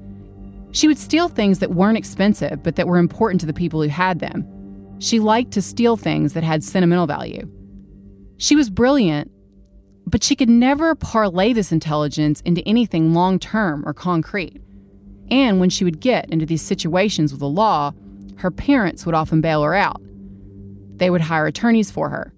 She 0.73 0.89
would 0.89 0.97
steal 0.97 1.29
things 1.29 1.59
that 1.59 1.71
weren't 1.71 1.97
expensive, 1.97 2.61
but 2.63 2.75
that 2.75 2.85
were 2.85 2.97
important 2.97 3.39
to 3.39 3.47
the 3.47 3.53
people 3.53 3.81
who 3.81 3.87
had 3.87 4.19
them. 4.19 4.45
She 4.99 5.21
liked 5.21 5.51
to 5.53 5.61
steal 5.61 5.95
things 5.95 6.33
that 6.33 6.43
had 6.43 6.65
sentimental 6.65 7.07
value. 7.07 7.49
She 8.35 8.57
was 8.57 8.69
brilliant, 8.69 9.31
but 10.05 10.21
she 10.21 10.35
could 10.35 10.49
never 10.49 10.95
parlay 10.95 11.53
this 11.53 11.71
intelligence 11.71 12.41
into 12.41 12.61
anything 12.67 13.13
long 13.13 13.39
term 13.39 13.87
or 13.87 13.93
concrete. 13.93 14.61
And 15.31 15.61
when 15.61 15.69
she 15.69 15.85
would 15.85 16.01
get 16.01 16.29
into 16.29 16.45
these 16.45 16.61
situations 16.61 17.31
with 17.31 17.39
the 17.39 17.47
law, 17.47 17.93
her 18.35 18.51
parents 18.51 19.05
would 19.05 19.15
often 19.15 19.39
bail 19.39 19.63
her 19.63 19.75
out. 19.75 20.01
They 20.97 21.09
would 21.09 21.21
hire 21.21 21.47
attorneys 21.47 21.91
for 21.91 22.09
her. 22.09 22.33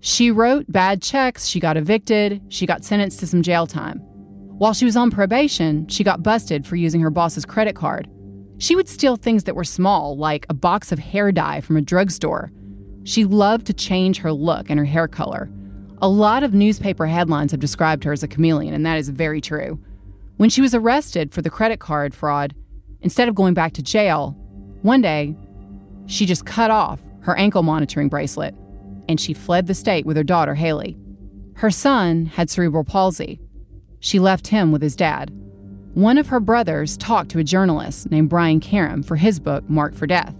She 0.00 0.30
wrote 0.30 0.70
bad 0.70 1.02
checks, 1.02 1.46
she 1.46 1.60
got 1.60 1.76
evicted, 1.76 2.40
she 2.48 2.66
got 2.66 2.84
sentenced 2.84 3.20
to 3.20 3.26
some 3.26 3.42
jail 3.42 3.66
time. 3.66 3.98
While 4.58 4.72
she 4.72 4.84
was 4.84 4.96
on 4.96 5.10
probation, 5.10 5.86
she 5.88 6.04
got 6.04 6.22
busted 6.22 6.66
for 6.66 6.76
using 6.76 7.00
her 7.00 7.10
boss's 7.10 7.44
credit 7.44 7.74
card. 7.76 8.08
She 8.58 8.74
would 8.74 8.88
steal 8.88 9.16
things 9.16 9.44
that 9.44 9.54
were 9.54 9.64
small, 9.64 10.16
like 10.16 10.46
a 10.48 10.54
box 10.54 10.90
of 10.90 10.98
hair 10.98 11.30
dye 11.30 11.60
from 11.60 11.76
a 11.76 11.82
drugstore. 11.82 12.50
She 13.04 13.24
loved 13.24 13.66
to 13.66 13.72
change 13.72 14.18
her 14.18 14.32
look 14.32 14.68
and 14.68 14.78
her 14.78 14.84
hair 14.84 15.06
color. 15.06 15.50
A 16.00 16.08
lot 16.08 16.42
of 16.42 16.54
newspaper 16.54 17.06
headlines 17.06 17.52
have 17.52 17.60
described 17.60 18.04
her 18.04 18.12
as 18.12 18.22
a 18.22 18.28
chameleon, 18.28 18.74
and 18.74 18.84
that 18.86 18.98
is 18.98 19.08
very 19.08 19.40
true. 19.40 19.80
When 20.36 20.50
she 20.50 20.60
was 20.60 20.74
arrested 20.74 21.32
for 21.32 21.42
the 21.42 21.50
credit 21.50 21.80
card 21.80 22.14
fraud, 22.14 22.54
instead 23.00 23.28
of 23.28 23.34
going 23.34 23.54
back 23.54 23.72
to 23.74 23.82
jail, 23.82 24.36
one 24.82 25.00
day, 25.00 25.36
she 26.06 26.26
just 26.26 26.46
cut 26.46 26.70
off 26.70 27.00
her 27.28 27.36
ankle 27.36 27.62
monitoring 27.62 28.08
bracelet, 28.08 28.54
and 29.06 29.20
she 29.20 29.34
fled 29.34 29.66
the 29.66 29.74
state 29.74 30.06
with 30.06 30.16
her 30.16 30.24
daughter, 30.24 30.54
Haley. 30.54 30.96
Her 31.56 31.70
son 31.70 32.24
had 32.24 32.48
cerebral 32.48 32.84
palsy. 32.84 33.38
She 34.00 34.18
left 34.18 34.46
him 34.46 34.72
with 34.72 34.80
his 34.80 34.96
dad. 34.96 35.30
One 35.92 36.16
of 36.16 36.28
her 36.28 36.40
brothers 36.40 36.96
talked 36.96 37.30
to 37.32 37.38
a 37.38 37.44
journalist 37.44 38.10
named 38.10 38.30
Brian 38.30 38.60
Karem 38.60 39.04
for 39.04 39.16
his 39.16 39.38
book, 39.40 39.68
Marked 39.68 39.94
for 39.94 40.06
Death. 40.06 40.34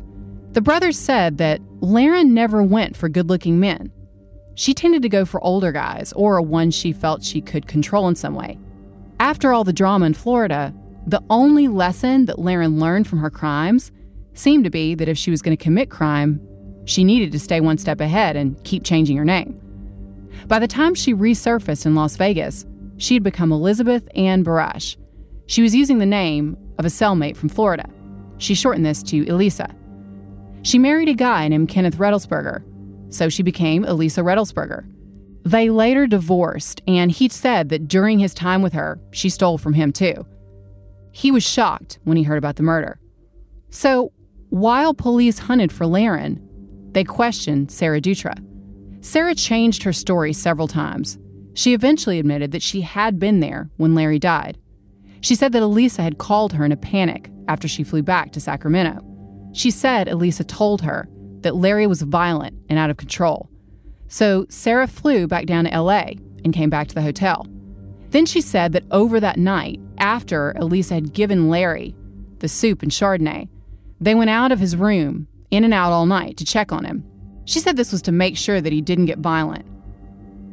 The 0.52 0.62
brothers 0.62 0.98
said 0.98 1.36
that 1.38 1.60
Laren 1.80 2.32
never 2.32 2.62
went 2.62 2.96
for 2.96 3.10
good 3.10 3.28
looking 3.28 3.60
men. 3.60 3.92
She 4.54 4.72
tended 4.72 5.02
to 5.02 5.10
go 5.10 5.26
for 5.26 5.44
older 5.44 5.72
guys 5.72 6.14
or 6.14 6.40
one 6.40 6.70
she 6.70 6.92
felt 6.92 7.22
she 7.22 7.42
could 7.42 7.66
control 7.66 8.08
in 8.08 8.14
some 8.14 8.34
way. 8.34 8.58
After 9.20 9.52
all 9.52 9.64
the 9.64 9.74
drama 9.74 10.06
in 10.06 10.14
Florida, 10.14 10.72
the 11.06 11.22
only 11.28 11.68
lesson 11.68 12.24
that 12.24 12.38
Laren 12.38 12.80
learned 12.80 13.06
from 13.06 13.18
her 13.18 13.30
crimes 13.30 13.92
seemed 14.32 14.64
to 14.64 14.70
be 14.70 14.94
that 14.94 15.08
if 15.08 15.18
she 15.18 15.30
was 15.30 15.42
going 15.42 15.56
to 15.56 15.62
commit 15.62 15.90
crime, 15.90 16.40
she 16.88 17.04
needed 17.04 17.30
to 17.32 17.38
stay 17.38 17.60
one 17.60 17.76
step 17.76 18.00
ahead 18.00 18.34
and 18.34 18.62
keep 18.64 18.82
changing 18.82 19.18
her 19.18 19.24
name. 19.24 19.60
By 20.46 20.58
the 20.58 20.66
time 20.66 20.94
she 20.94 21.12
resurfaced 21.12 21.84
in 21.84 21.94
Las 21.94 22.16
Vegas, 22.16 22.64
she 22.96 23.12
had 23.12 23.22
become 23.22 23.52
Elizabeth 23.52 24.08
Ann 24.14 24.42
Barash. 24.42 24.96
She 25.46 25.60
was 25.60 25.74
using 25.74 25.98
the 25.98 26.06
name 26.06 26.56
of 26.78 26.86
a 26.86 26.88
cellmate 26.88 27.36
from 27.36 27.50
Florida. 27.50 27.88
She 28.38 28.54
shortened 28.54 28.86
this 28.86 29.02
to 29.04 29.28
Elisa. 29.28 29.74
She 30.62 30.78
married 30.78 31.10
a 31.10 31.14
guy 31.14 31.46
named 31.48 31.68
Kenneth 31.68 31.98
Redelsberger, 31.98 32.64
so 33.12 33.28
she 33.28 33.42
became 33.42 33.84
Elisa 33.84 34.22
Redelsberger. 34.22 34.90
They 35.44 35.68
later 35.68 36.06
divorced, 36.06 36.80
and 36.86 37.10
he 37.10 37.28
said 37.28 37.68
that 37.68 37.86
during 37.86 38.18
his 38.18 38.32
time 38.32 38.62
with 38.62 38.72
her, 38.72 38.98
she 39.10 39.28
stole 39.28 39.58
from 39.58 39.74
him 39.74 39.92
too. 39.92 40.26
He 41.12 41.30
was 41.30 41.42
shocked 41.42 41.98
when 42.04 42.16
he 42.16 42.22
heard 42.22 42.38
about 42.38 42.56
the 42.56 42.62
murder. 42.62 42.98
So, 43.68 44.12
while 44.48 44.94
police 44.94 45.38
hunted 45.40 45.70
for 45.70 45.86
Laren, 45.86 46.47
they 46.92 47.04
questioned 47.04 47.70
Sarah 47.70 48.00
Dutra. 48.00 48.34
Sarah 49.00 49.34
changed 49.34 49.82
her 49.82 49.92
story 49.92 50.32
several 50.32 50.68
times. 50.68 51.18
She 51.54 51.74
eventually 51.74 52.18
admitted 52.18 52.52
that 52.52 52.62
she 52.62 52.82
had 52.82 53.18
been 53.18 53.40
there 53.40 53.70
when 53.76 53.94
Larry 53.94 54.18
died. 54.18 54.58
She 55.20 55.34
said 55.34 55.52
that 55.52 55.62
Elisa 55.62 56.02
had 56.02 56.18
called 56.18 56.52
her 56.52 56.64
in 56.64 56.72
a 56.72 56.76
panic 56.76 57.30
after 57.48 57.66
she 57.66 57.84
flew 57.84 58.02
back 58.02 58.32
to 58.32 58.40
Sacramento. 58.40 59.04
She 59.52 59.70
said 59.70 60.08
Elisa 60.08 60.44
told 60.44 60.82
her 60.82 61.08
that 61.40 61.56
Larry 61.56 61.86
was 61.86 62.02
violent 62.02 62.56
and 62.68 62.78
out 62.78 62.90
of 62.90 62.96
control. 62.96 63.48
So 64.08 64.46
Sarah 64.48 64.86
flew 64.86 65.26
back 65.26 65.46
down 65.46 65.64
to 65.64 65.80
LA 65.80 66.12
and 66.44 66.54
came 66.54 66.70
back 66.70 66.88
to 66.88 66.94
the 66.94 67.02
hotel. 67.02 67.46
Then 68.10 68.24
she 68.24 68.40
said 68.40 68.72
that 68.72 68.84
over 68.90 69.20
that 69.20 69.36
night, 69.36 69.80
after 69.98 70.52
Elisa 70.52 70.94
had 70.94 71.12
given 71.12 71.50
Larry 71.50 71.94
the 72.38 72.48
soup 72.48 72.82
and 72.82 72.90
Chardonnay, 72.90 73.48
they 74.00 74.14
went 74.14 74.30
out 74.30 74.52
of 74.52 74.60
his 74.60 74.76
room 74.76 75.26
in 75.50 75.64
and 75.64 75.74
out 75.74 75.92
all 75.92 76.06
night 76.06 76.36
to 76.38 76.44
check 76.44 76.72
on 76.72 76.84
him. 76.84 77.04
She 77.44 77.60
said 77.60 77.76
this 77.76 77.92
was 77.92 78.02
to 78.02 78.12
make 78.12 78.36
sure 78.36 78.60
that 78.60 78.72
he 78.72 78.80
didn't 78.80 79.06
get 79.06 79.18
violent. 79.18 79.66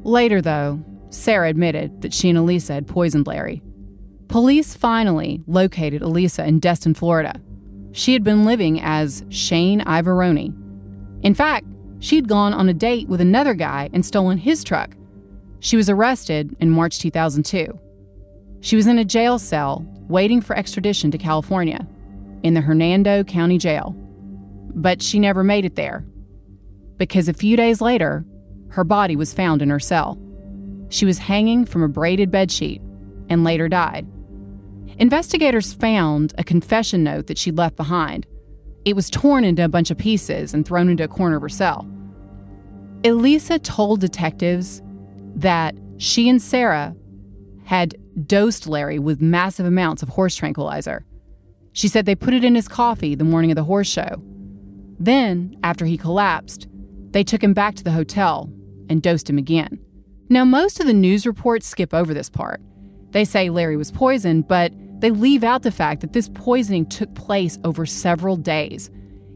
Later, 0.04 0.42
though, 0.42 0.84
Sarah 1.10 1.50
admitted 1.50 2.02
that 2.02 2.14
she 2.14 2.30
and 2.30 2.38
Elisa 2.38 2.74
had 2.74 2.88
poisoned 2.88 3.28
Larry. 3.28 3.62
Police 4.28 4.76
finally 4.76 5.42
located 5.48 6.02
Elisa 6.02 6.46
in 6.46 6.60
Destin, 6.60 6.94
Florida. 6.94 7.42
She 7.92 8.14
had 8.14 8.24
been 8.24 8.46
living 8.46 8.82
as 8.82 9.24
Shane 9.30 9.82
Ivoroni. 9.82 10.54
In 11.24 11.34
fact, 11.34 11.66
she'd 12.00 12.28
gone 12.28 12.54
on 12.54 12.70
a 12.70 12.74
date 12.74 13.08
with 13.08 13.22
another 13.22 13.54
guy 13.54 13.90
and 13.94 14.06
stolen 14.06 14.38
his 14.38 14.64
truck. 14.64 14.96
She 15.60 15.78
was 15.78 15.90
arrested 15.90 16.56
in 16.60 16.70
March 16.70 17.00
2002. 17.00 17.80
She 18.62 18.76
was 18.76 18.88
in 18.88 19.00
a 19.00 19.06
jail 19.06 19.40
cell 19.40 19.86
waiting 20.08 20.42
for 20.42 20.56
extradition 20.56 21.12
to 21.12 21.18
California 21.18 21.88
in 22.44 22.54
the 22.54 22.62
Hernando 22.62 23.24
County 23.24 23.58
Jail 23.58 23.96
but 24.76 25.02
she 25.02 25.20
never 25.20 25.44
made 25.44 25.66
it 25.66 25.76
there. 25.76 26.06
Because 26.98 27.28
a 27.28 27.34
few 27.34 27.58
days 27.58 27.82
later, 27.82 28.26
her 28.70 28.84
body 28.84 29.16
was 29.16 29.34
found 29.34 29.62
in 29.62 29.70
her 29.70 29.80
cell. 29.80 30.20
She 30.90 31.06
was 31.06 31.18
hanging 31.18 31.66
from 31.66 31.82
a 31.82 31.88
braided 31.88 32.30
bedsheet 32.30 32.82
and 33.30 33.44
later 33.44 33.68
died. 33.68 34.06
Investigators 34.98 35.74
found 35.74 36.34
a 36.38 36.44
confession 36.44 37.04
note 37.04 37.28
that 37.28 37.38
she'd 37.38 37.58
left 37.58 37.76
behind. 37.76 38.28
It 38.86 38.96
was 38.96 39.10
torn 39.10 39.44
into 39.44 39.66
a 39.66 39.70
bunch 39.70 39.92
of 39.92 39.98
pieces 39.98 40.54
and 40.54 40.66
thrown 40.66 40.90
into 40.90 41.04
a 41.04 41.10
corner 41.10 41.38
of 41.38 41.42
her 41.42 41.50
cell. 41.50 41.88
Elisa 43.04 43.60
told 43.60 44.00
detectives 44.00 44.82
that 45.36 45.76
she 45.98 46.30
and 46.30 46.42
Sarah 46.42 46.96
had 47.66 47.96
dosed 48.28 48.68
Larry 48.68 49.00
with 49.00 49.22
massive 49.22 49.66
amounts 49.66 50.04
of 50.04 50.10
horse 50.10 50.36
tranquilizer. 50.36 51.06
She 51.74 51.88
said 51.88 52.06
they 52.06 52.16
put 52.16 52.34
it 52.34 52.44
in 52.44 52.56
his 52.56 52.68
coffee 52.68 53.16
the 53.16 53.24
morning 53.24 53.52
of 53.52 53.56
the 53.56 53.64
horse 53.64 53.88
show 53.88 54.24
then, 55.00 55.58
after 55.64 55.86
he 55.86 55.98
collapsed, 55.98 56.68
they 57.12 57.24
took 57.24 57.44
him 57.44 57.54
back 57.54 57.76
to 57.76 57.84
the 57.84 57.92
hotel 57.92 58.50
and 58.90 59.02
dosed 59.02 59.30
him 59.30 59.38
again. 59.38 59.80
Now, 60.30 60.46
most 60.46 60.80
of 60.80 60.88
the 60.88 60.94
news 60.94 61.26
reports 61.26 61.68
skip 61.68 61.94
over 61.94 62.14
this 62.14 62.30
part. 62.30 62.62
They 63.12 63.26
say 63.26 63.50
Larry 63.50 63.78
was 63.78 63.92
poisoned, 63.92 64.48
but 64.48 64.74
they 65.00 65.12
leave 65.12 65.44
out 65.44 65.64
the 65.64 65.72
fact 65.72 66.02
that 66.02 66.14
this 66.14 66.30
poisoning 66.34 66.86
took 66.86 67.14
place 67.16 67.60
over 67.64 67.86
several 67.86 68.36
days. 68.36 68.90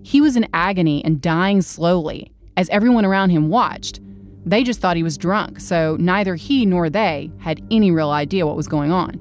He 0.03 0.22
was 0.22 0.36
in 0.36 0.47
agony 0.53 1.03
and 1.05 1.22
dying 1.22 1.62
slowly 1.62 2.32
as 2.57 2.70
everyone 2.70 3.05
around 3.05 3.30
him 3.30 3.49
watched. 3.49 3.99
They 4.45 4.64
just 4.64 4.80
thought 4.80 4.97
he 4.97 5.03
was 5.03 5.18
drunk, 5.18 5.60
so 5.60 5.95
neither 5.99 6.36
he 6.36 6.66
nor 6.66 6.89
they 6.89 7.32
had 7.39 7.62
any 7.70 7.91
real 7.91 8.10
idea 8.10 8.47
what 8.47 8.55
was 8.55 8.68
going 8.68 8.91
on. 8.91 9.20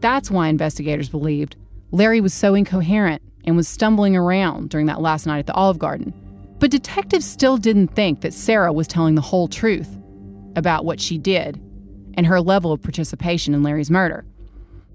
That's 0.00 0.30
why 0.30 0.48
investigators 0.48 1.08
believed 1.08 1.56
Larry 1.90 2.20
was 2.20 2.34
so 2.34 2.54
incoherent 2.54 3.22
and 3.46 3.56
was 3.56 3.68
stumbling 3.68 4.16
around 4.16 4.70
during 4.70 4.86
that 4.86 5.00
last 5.00 5.26
night 5.26 5.38
at 5.38 5.46
the 5.46 5.54
Olive 5.54 5.78
Garden. 5.78 6.12
But 6.58 6.70
detectives 6.70 7.26
still 7.26 7.56
didn't 7.56 7.88
think 7.88 8.22
that 8.22 8.34
Sarah 8.34 8.72
was 8.72 8.88
telling 8.88 9.14
the 9.14 9.20
whole 9.20 9.48
truth 9.48 9.96
about 10.56 10.84
what 10.84 11.00
she 11.00 11.18
did 11.18 11.60
and 12.14 12.26
her 12.26 12.40
level 12.40 12.72
of 12.72 12.82
participation 12.82 13.54
in 13.54 13.62
Larry's 13.62 13.90
murder. 13.90 14.24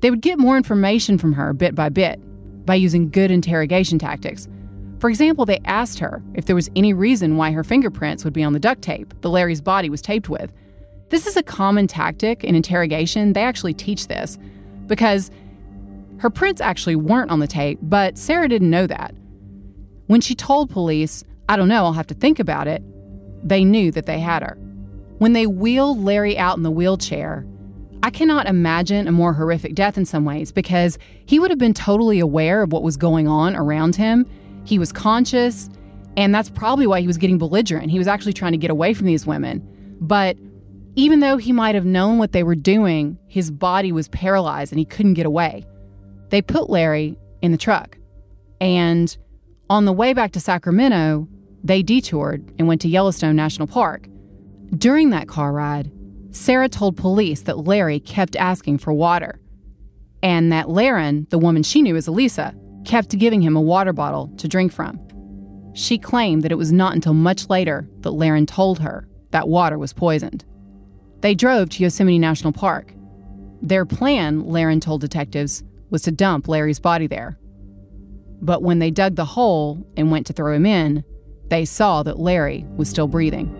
They 0.01 0.09
would 0.09 0.21
get 0.21 0.39
more 0.39 0.57
information 0.57 1.17
from 1.17 1.33
her 1.33 1.53
bit 1.53 1.75
by 1.75 1.89
bit 1.89 2.19
by 2.65 2.75
using 2.75 3.09
good 3.09 3.31
interrogation 3.31 3.99
tactics. 3.99 4.47
For 4.99 5.09
example, 5.09 5.45
they 5.45 5.59
asked 5.65 5.99
her 5.99 6.21
if 6.33 6.45
there 6.45 6.55
was 6.55 6.69
any 6.75 6.93
reason 6.93 7.37
why 7.37 7.51
her 7.51 7.63
fingerprints 7.63 8.23
would 8.23 8.33
be 8.33 8.43
on 8.43 8.53
the 8.53 8.59
duct 8.59 8.81
tape 8.81 9.13
that 9.21 9.29
Larry's 9.29 9.61
body 9.61 9.89
was 9.89 10.01
taped 10.01 10.29
with. 10.29 10.51
This 11.09 11.27
is 11.27 11.37
a 11.37 11.43
common 11.43 11.87
tactic 11.87 12.43
in 12.43 12.55
interrogation. 12.55 13.33
They 13.33 13.43
actually 13.43 13.73
teach 13.73 14.07
this 14.07 14.37
because 14.87 15.29
her 16.21 16.29
prints 16.29 16.61
actually 16.61 16.95
weren't 16.95 17.31
on 17.31 17.39
the 17.39 17.47
tape, 17.47 17.79
but 17.81 18.15
Sarah 18.15 18.47
didn't 18.47 18.69
know 18.69 18.85
that. 18.85 19.15
When 20.05 20.21
she 20.21 20.35
told 20.35 20.69
police, 20.69 21.23
I 21.49 21.55
don't 21.55 21.67
know, 21.67 21.83
I'll 21.83 21.93
have 21.93 22.05
to 22.07 22.13
think 22.13 22.37
about 22.39 22.67
it, 22.67 22.83
they 23.43 23.65
knew 23.65 23.91
that 23.91 24.05
they 24.05 24.19
had 24.19 24.43
her. 24.43 24.55
When 25.17 25.33
they 25.33 25.47
wheeled 25.47 25.99
Larry 25.99 26.37
out 26.37 26.57
in 26.57 26.63
the 26.63 26.69
wheelchair, 26.69 27.43
I 28.03 28.11
cannot 28.11 28.45
imagine 28.45 29.07
a 29.07 29.11
more 29.11 29.33
horrific 29.33 29.73
death 29.73 29.97
in 29.97 30.05
some 30.05 30.23
ways 30.23 30.51
because 30.51 30.99
he 31.25 31.39
would 31.39 31.49
have 31.49 31.57
been 31.57 31.73
totally 31.73 32.19
aware 32.19 32.61
of 32.61 32.71
what 32.71 32.83
was 32.83 32.97
going 32.97 33.27
on 33.27 33.55
around 33.55 33.95
him. 33.95 34.27
He 34.63 34.77
was 34.77 34.91
conscious, 34.91 35.71
and 36.17 36.35
that's 36.35 36.51
probably 36.51 36.85
why 36.85 37.01
he 37.01 37.07
was 37.07 37.17
getting 37.17 37.39
belligerent. 37.39 37.89
He 37.89 37.97
was 37.97 38.07
actually 38.07 38.33
trying 38.33 38.51
to 38.51 38.59
get 38.59 38.69
away 38.69 38.93
from 38.93 39.07
these 39.07 39.25
women. 39.25 39.97
But 39.99 40.37
even 40.95 41.19
though 41.19 41.37
he 41.37 41.51
might 41.51 41.73
have 41.73 41.85
known 41.85 42.19
what 42.19 42.31
they 42.31 42.43
were 42.43 42.53
doing, 42.53 43.17
his 43.25 43.49
body 43.49 43.91
was 43.91 44.07
paralyzed 44.07 44.71
and 44.71 44.77
he 44.77 44.85
couldn't 44.85 45.15
get 45.15 45.25
away. 45.25 45.65
They 46.31 46.41
put 46.41 46.69
Larry 46.69 47.17
in 47.41 47.51
the 47.51 47.57
truck. 47.57 47.97
And 48.59 49.15
on 49.69 49.85
the 49.85 49.93
way 49.93 50.13
back 50.13 50.31
to 50.31 50.39
Sacramento, 50.39 51.27
they 51.63 51.83
detoured 51.83 52.53
and 52.57 52.67
went 52.67 52.81
to 52.81 52.87
Yellowstone 52.87 53.35
National 53.35 53.67
Park. 53.67 54.07
During 54.75 55.11
that 55.11 55.27
car 55.27 55.51
ride, 55.51 55.91
Sarah 56.31 56.69
told 56.69 56.95
police 56.95 57.41
that 57.43 57.59
Larry 57.59 57.99
kept 57.99 58.35
asking 58.37 58.77
for 58.77 58.93
water, 58.93 59.41
and 60.23 60.51
that 60.51 60.69
Laren, 60.69 61.27
the 61.29 61.37
woman 61.37 61.61
she 61.63 61.81
knew 61.81 61.97
as 61.97 62.07
Elisa, 62.07 62.55
kept 62.85 63.17
giving 63.17 63.41
him 63.41 63.55
a 63.55 63.61
water 63.61 63.91
bottle 63.91 64.31
to 64.37 64.47
drink 64.47 64.71
from. 64.71 64.99
She 65.73 65.97
claimed 65.97 66.43
that 66.43 66.51
it 66.51 66.57
was 66.57 66.71
not 66.71 66.95
until 66.95 67.13
much 67.13 67.49
later 67.49 67.87
that 67.99 68.11
Laren 68.11 68.45
told 68.45 68.79
her 68.79 69.07
that 69.31 69.49
water 69.49 69.77
was 69.77 69.93
poisoned. 69.93 70.45
They 71.19 71.35
drove 71.35 71.69
to 71.71 71.83
Yosemite 71.83 72.19
National 72.19 72.53
Park. 72.53 72.93
Their 73.61 73.85
plan, 73.85 74.45
Laren 74.45 74.79
told 74.79 75.01
detectives, 75.01 75.63
was 75.91 76.01
to 76.03 76.11
dump 76.11 76.47
Larry's 76.47 76.79
body 76.79 77.05
there. 77.05 77.37
But 78.41 78.63
when 78.63 78.79
they 78.79 78.89
dug 78.89 79.15
the 79.15 79.25
hole 79.25 79.85
and 79.95 80.09
went 80.09 80.25
to 80.27 80.33
throw 80.33 80.55
him 80.55 80.65
in, 80.65 81.03
they 81.49 81.65
saw 81.65 82.01
that 82.01 82.17
Larry 82.17 82.65
was 82.75 82.89
still 82.89 83.07
breathing. 83.07 83.57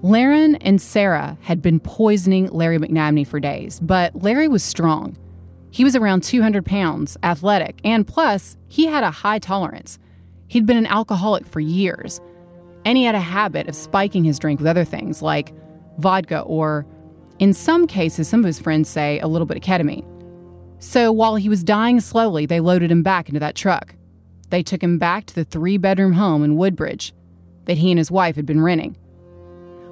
Laren 0.00 0.54
and 0.56 0.80
Sarah 0.80 1.36
had 1.42 1.60
been 1.60 1.80
poisoning 1.80 2.46
Larry 2.46 2.78
McNabney 2.78 3.26
for 3.26 3.40
days, 3.40 3.80
but 3.80 4.22
Larry 4.22 4.46
was 4.46 4.62
strong. 4.62 5.16
He 5.70 5.84
was 5.84 5.94
around 5.94 6.22
200 6.22 6.64
pounds, 6.64 7.16
athletic, 7.22 7.80
and 7.84 8.06
plus, 8.06 8.56
he 8.68 8.86
had 8.86 9.04
a 9.04 9.10
high 9.10 9.38
tolerance. 9.38 9.98
He'd 10.48 10.66
been 10.66 10.78
an 10.78 10.86
alcoholic 10.86 11.46
for 11.46 11.60
years, 11.60 12.20
and 12.84 12.96
he 12.96 13.04
had 13.04 13.14
a 13.14 13.20
habit 13.20 13.68
of 13.68 13.74
spiking 13.74 14.24
his 14.24 14.38
drink 14.38 14.60
with 14.60 14.66
other 14.66 14.84
things 14.84 15.20
like 15.20 15.52
vodka 15.98 16.40
or, 16.40 16.86
in 17.38 17.52
some 17.52 17.86
cases, 17.86 18.28
some 18.28 18.40
of 18.40 18.46
his 18.46 18.58
friends 18.58 18.88
say, 18.88 19.20
a 19.20 19.28
little 19.28 19.46
bit 19.46 19.58
of 19.58 19.62
ketamine. 19.62 20.06
So 20.78 21.12
while 21.12 21.36
he 21.36 21.48
was 21.48 21.64
dying 21.64 22.00
slowly, 22.00 22.46
they 22.46 22.60
loaded 22.60 22.90
him 22.90 23.02
back 23.02 23.28
into 23.28 23.40
that 23.40 23.54
truck. 23.54 23.94
They 24.50 24.62
took 24.62 24.82
him 24.82 24.98
back 24.98 25.26
to 25.26 25.34
the 25.34 25.44
three 25.44 25.76
bedroom 25.76 26.12
home 26.12 26.42
in 26.44 26.56
Woodbridge 26.56 27.12
that 27.66 27.78
he 27.78 27.90
and 27.90 27.98
his 27.98 28.10
wife 28.10 28.36
had 28.36 28.46
been 28.46 28.62
renting. 28.62 28.96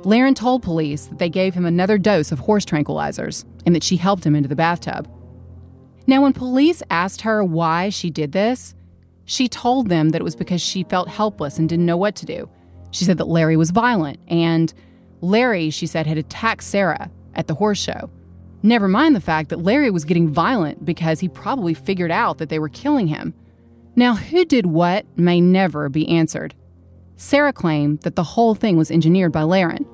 Laren 0.04 0.34
told 0.34 0.62
police 0.62 1.06
that 1.06 1.18
they 1.18 1.28
gave 1.28 1.52
him 1.54 1.66
another 1.66 1.98
dose 1.98 2.32
of 2.32 2.38
horse 2.38 2.64
tranquilizers 2.64 3.44
and 3.66 3.74
that 3.74 3.82
she 3.82 3.96
helped 3.96 4.24
him 4.24 4.36
into 4.36 4.48
the 4.48 4.56
bathtub. 4.56 5.10
Now, 6.06 6.22
when 6.22 6.32
police 6.32 6.82
asked 6.90 7.22
her 7.22 7.42
why 7.42 7.88
she 7.88 8.10
did 8.10 8.32
this, 8.32 8.74
she 9.24 9.48
told 9.48 9.88
them 9.88 10.10
that 10.10 10.20
it 10.20 10.24
was 10.24 10.36
because 10.36 10.62
she 10.62 10.84
felt 10.84 11.08
helpless 11.08 11.58
and 11.58 11.68
didn't 11.68 11.86
know 11.86 11.96
what 11.96 12.14
to 12.16 12.26
do. 12.26 12.48
She 12.92 13.04
said 13.04 13.18
that 13.18 13.28
Larry 13.28 13.56
was 13.56 13.70
violent, 13.70 14.20
and 14.28 14.72
Larry, 15.20 15.70
she 15.70 15.86
said, 15.86 16.06
had 16.06 16.18
attacked 16.18 16.62
Sarah 16.62 17.10
at 17.34 17.48
the 17.48 17.54
horse 17.54 17.78
show. 17.78 18.08
Never 18.62 18.88
mind 18.88 19.14
the 19.14 19.20
fact 19.20 19.50
that 19.50 19.62
Larry 19.62 19.90
was 19.90 20.04
getting 20.04 20.28
violent 20.28 20.84
because 20.84 21.20
he 21.20 21.28
probably 21.28 21.74
figured 21.74 22.10
out 22.10 22.38
that 22.38 22.48
they 22.48 22.58
were 22.58 22.68
killing 22.68 23.08
him. 23.08 23.34
Now, 23.96 24.14
who 24.14 24.44
did 24.44 24.66
what 24.66 25.06
may 25.16 25.40
never 25.40 25.88
be 25.88 26.08
answered. 26.08 26.54
Sarah 27.16 27.52
claimed 27.52 28.00
that 28.02 28.14
the 28.14 28.22
whole 28.22 28.54
thing 28.54 28.76
was 28.76 28.90
engineered 28.90 29.32
by 29.32 29.42
Laren, 29.42 29.86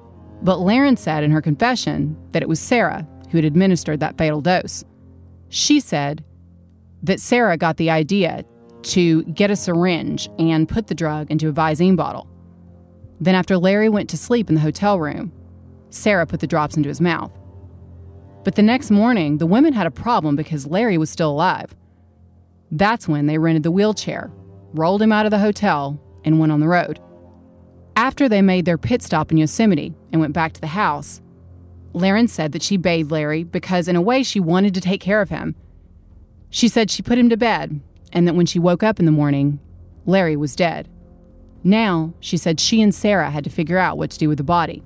but 0.43 0.61
Laren 0.61 0.97
said 0.97 1.23
in 1.23 1.31
her 1.31 1.41
confession 1.41 2.17
that 2.33 2.43
it 2.43 2.49
was 2.49 2.61
Sarah 2.61 3.07
who 3.31 3.39
had 3.39 3.45
administered 3.45 4.01
that 4.01 4.19
fatal 4.19 4.41
dose. 4.41 4.85
She 5.55 5.81
said 5.81 6.25
that 7.03 7.21
Sarah 7.21 7.59
got 7.59 7.77
the 7.77 7.91
idea 7.91 8.43
to 8.85 9.23
get 9.25 9.51
a 9.51 9.57
syringe 9.57 10.31
and 10.39 10.67
put 10.67 10.87
the 10.87 10.95
drug 10.95 11.31
into 11.31 11.51
a 11.51 11.53
Visine 11.53 11.95
bottle. 11.95 12.27
Then, 13.21 13.35
after 13.35 13.59
Larry 13.59 13.91
went 13.91 14.09
to 14.11 14.17
sleep 14.17 14.49
in 14.49 14.55
the 14.55 14.63
hotel 14.63 14.99
room, 14.99 15.31
Sarah 15.91 16.27
put 16.27 16.41
the 16.41 16.47
drops 16.47 16.79
into 16.79 16.89
his 16.89 17.03
mouth. 17.03 17.31
But 18.45 18.55
the 18.55 18.63
next 18.63 18.91
morning, 18.91 19.37
the 19.37 19.47
women 19.47 19.75
had 19.75 19.87
a 19.87 19.91
problem 19.91 20.37
because 20.37 20.67
Larry 20.67 20.97
was 20.97 21.11
still 21.11 21.31
alive. 21.31 21.77
That's 22.71 23.07
when 23.07 23.27
they 23.27 23.37
rented 23.37 23.63
the 23.63 23.71
wheelchair, 23.71 24.33
rolled 24.73 25.03
him 25.03 25.13
out 25.13 25.27
of 25.27 25.31
the 25.31 25.39
hotel, 25.39 26.01
and 26.25 26.41
went 26.41 26.51
on 26.51 26.61
the 26.61 26.67
road. 26.67 26.99
After 27.95 28.27
they 28.27 28.41
made 28.41 28.65
their 28.65 28.79
pit 28.79 29.03
stop 29.03 29.31
in 29.31 29.37
Yosemite 29.37 29.93
and 30.13 30.21
went 30.23 30.33
back 30.33 30.55
to 30.55 30.63
the 30.63 30.67
house, 30.69 31.21
Laren 31.93 32.29
said 32.29 32.53
that 32.53 32.63
she 32.63 32.77
bathed 32.77 33.11
Larry 33.11 33.45
because, 33.45 33.89
in 33.89 33.97
a 33.97 34.03
way, 34.03 34.23
she 34.23 34.41
wanted 34.41 34.75
to 34.75 34.81
take 34.81 35.01
care 35.01 35.21
of 35.21 35.31
him. 35.31 35.55
She 36.51 36.69
said 36.69 36.91
she 36.91 37.03
put 37.03 37.19
him 37.19 37.29
to 37.31 37.37
bed 37.37 37.81
and 38.13 38.27
that 38.27 38.35
when 38.35 38.47
she 38.47 38.59
woke 38.59 38.83
up 38.83 38.99
in 38.99 39.07
the 39.07 39.13
morning, 39.13 39.59
Larry 40.05 40.37
was 40.37 40.57
dead. 40.57 40.89
Now, 41.65 42.13
she 42.21 42.37
said 42.37 42.61
she 42.61 42.83
and 42.83 42.95
Sarah 42.95 43.31
had 43.31 43.45
to 43.45 43.51
figure 43.51 43.79
out 43.79 43.97
what 43.97 44.11
to 44.11 44.19
do 44.19 44.29
with 44.29 44.39
the 44.39 44.45
body. 44.45 44.83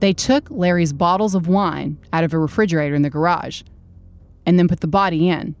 They 0.00 0.12
took 0.12 0.50
Larry's 0.50 0.92
bottles 0.92 1.34
of 1.34 1.48
wine 1.48 1.98
out 2.12 2.24
of 2.24 2.32
a 2.32 2.38
refrigerator 2.38 2.94
in 2.94 3.02
the 3.02 3.10
garage 3.10 3.62
and 4.46 4.58
then 4.58 4.68
put 4.68 4.80
the 4.80 4.86
body 4.86 5.28
in, 5.28 5.54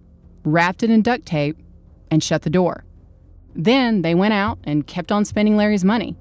wrapped 0.44 0.82
it 0.82 0.90
in 0.90 1.02
duct 1.02 1.26
tape, 1.26 1.58
and 2.10 2.22
shut 2.22 2.42
the 2.42 2.50
door. 2.50 2.84
Then 3.54 4.02
they 4.02 4.14
went 4.14 4.34
out 4.34 4.58
and 4.64 4.86
kept 4.86 5.12
on 5.12 5.24
spending 5.24 5.56
Larry's 5.56 5.84
money. 5.84 6.16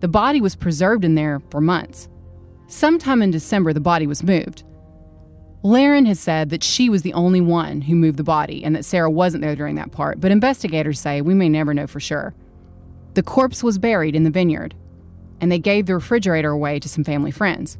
The 0.00 0.08
body 0.08 0.40
was 0.40 0.54
preserved 0.54 1.04
in 1.04 1.14
there 1.14 1.40
for 1.50 1.60
months. 1.60 2.08
Sometime 2.72 3.20
in 3.20 3.30
December, 3.30 3.74
the 3.74 3.80
body 3.80 4.06
was 4.06 4.22
moved. 4.22 4.64
Laren 5.62 6.06
has 6.06 6.18
said 6.18 6.48
that 6.48 6.64
she 6.64 6.88
was 6.88 7.02
the 7.02 7.12
only 7.12 7.40
one 7.42 7.82
who 7.82 7.94
moved 7.94 8.16
the 8.16 8.24
body 8.24 8.64
and 8.64 8.74
that 8.74 8.86
Sarah 8.86 9.10
wasn't 9.10 9.42
there 9.42 9.54
during 9.54 9.74
that 9.74 9.92
part, 9.92 10.22
but 10.22 10.30
investigators 10.30 10.98
say 10.98 11.20
we 11.20 11.34
may 11.34 11.50
never 11.50 11.74
know 11.74 11.86
for 11.86 12.00
sure. 12.00 12.34
The 13.12 13.22
corpse 13.22 13.62
was 13.62 13.78
buried 13.78 14.16
in 14.16 14.22
the 14.22 14.30
vineyard, 14.30 14.74
and 15.38 15.52
they 15.52 15.58
gave 15.58 15.84
the 15.84 15.92
refrigerator 15.92 16.48
away 16.48 16.80
to 16.80 16.88
some 16.88 17.04
family 17.04 17.30
friends. 17.30 17.76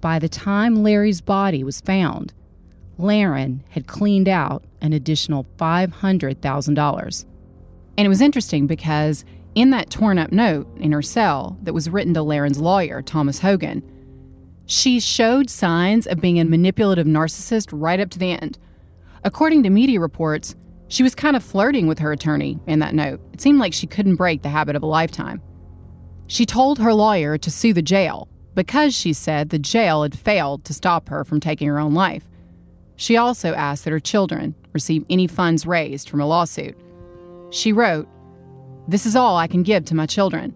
By 0.00 0.18
the 0.18 0.28
time 0.28 0.82
Larry's 0.82 1.20
body 1.20 1.62
was 1.62 1.80
found, 1.80 2.32
Laren 2.98 3.62
had 3.70 3.86
cleaned 3.86 4.28
out 4.28 4.64
an 4.80 4.92
additional 4.92 5.46
$500,000. 5.56 7.24
And 7.96 8.04
it 8.04 8.08
was 8.08 8.20
interesting 8.20 8.66
because 8.66 9.24
in 9.54 9.70
that 9.70 9.88
torn 9.88 10.18
up 10.18 10.32
note 10.32 10.66
in 10.78 10.90
her 10.90 11.00
cell 11.00 11.58
that 11.62 11.74
was 11.74 11.88
written 11.88 12.12
to 12.14 12.24
Laren's 12.24 12.58
lawyer, 12.58 13.02
Thomas 13.02 13.38
Hogan, 13.38 13.84
she 14.70 15.00
showed 15.00 15.50
signs 15.50 16.06
of 16.06 16.20
being 16.20 16.38
a 16.38 16.44
manipulative 16.44 17.06
narcissist 17.06 17.70
right 17.72 17.98
up 17.98 18.08
to 18.08 18.20
the 18.20 18.30
end. 18.30 18.56
According 19.24 19.64
to 19.64 19.70
media 19.70 19.98
reports, 19.98 20.54
she 20.86 21.02
was 21.02 21.12
kind 21.12 21.34
of 21.34 21.42
flirting 21.42 21.88
with 21.88 21.98
her 21.98 22.12
attorney 22.12 22.56
in 22.68 22.78
that 22.78 22.94
note. 22.94 23.20
It 23.32 23.40
seemed 23.40 23.58
like 23.58 23.72
she 23.72 23.88
couldn't 23.88 24.14
break 24.14 24.42
the 24.42 24.48
habit 24.48 24.76
of 24.76 24.84
a 24.84 24.86
lifetime. 24.86 25.42
She 26.28 26.46
told 26.46 26.78
her 26.78 26.94
lawyer 26.94 27.36
to 27.36 27.50
sue 27.50 27.72
the 27.72 27.82
jail 27.82 28.28
because 28.54 28.94
she 28.94 29.12
said 29.12 29.48
the 29.48 29.58
jail 29.58 30.04
had 30.04 30.16
failed 30.16 30.64
to 30.66 30.74
stop 30.74 31.08
her 31.08 31.24
from 31.24 31.40
taking 31.40 31.66
her 31.66 31.80
own 31.80 31.92
life. 31.92 32.28
She 32.94 33.16
also 33.16 33.52
asked 33.54 33.82
that 33.84 33.90
her 33.90 33.98
children 33.98 34.54
receive 34.72 35.04
any 35.10 35.26
funds 35.26 35.66
raised 35.66 36.08
from 36.08 36.20
a 36.20 36.26
lawsuit. 36.26 36.78
She 37.50 37.72
wrote, 37.72 38.06
This 38.86 39.04
is 39.04 39.16
all 39.16 39.36
I 39.36 39.48
can 39.48 39.64
give 39.64 39.84
to 39.86 39.96
my 39.96 40.06
children. 40.06 40.54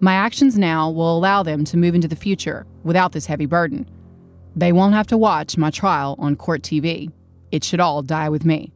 My 0.00 0.12
actions 0.12 0.58
now 0.58 0.90
will 0.90 1.16
allow 1.16 1.42
them 1.42 1.64
to 1.64 1.78
move 1.78 1.94
into 1.94 2.08
the 2.08 2.14
future 2.14 2.66
without 2.84 3.12
this 3.12 3.26
heavy 3.26 3.46
burden. 3.46 3.88
They 4.54 4.72
won't 4.72 4.94
have 4.94 5.08
to 5.08 5.18
watch 5.18 5.56
my 5.56 5.70
trial 5.70 6.14
on 6.18 6.36
court 6.36 6.62
TV. 6.62 7.10
It 7.50 7.64
should 7.64 7.80
all 7.80 8.02
die 8.02 8.28
with 8.28 8.44
me. 8.44 8.72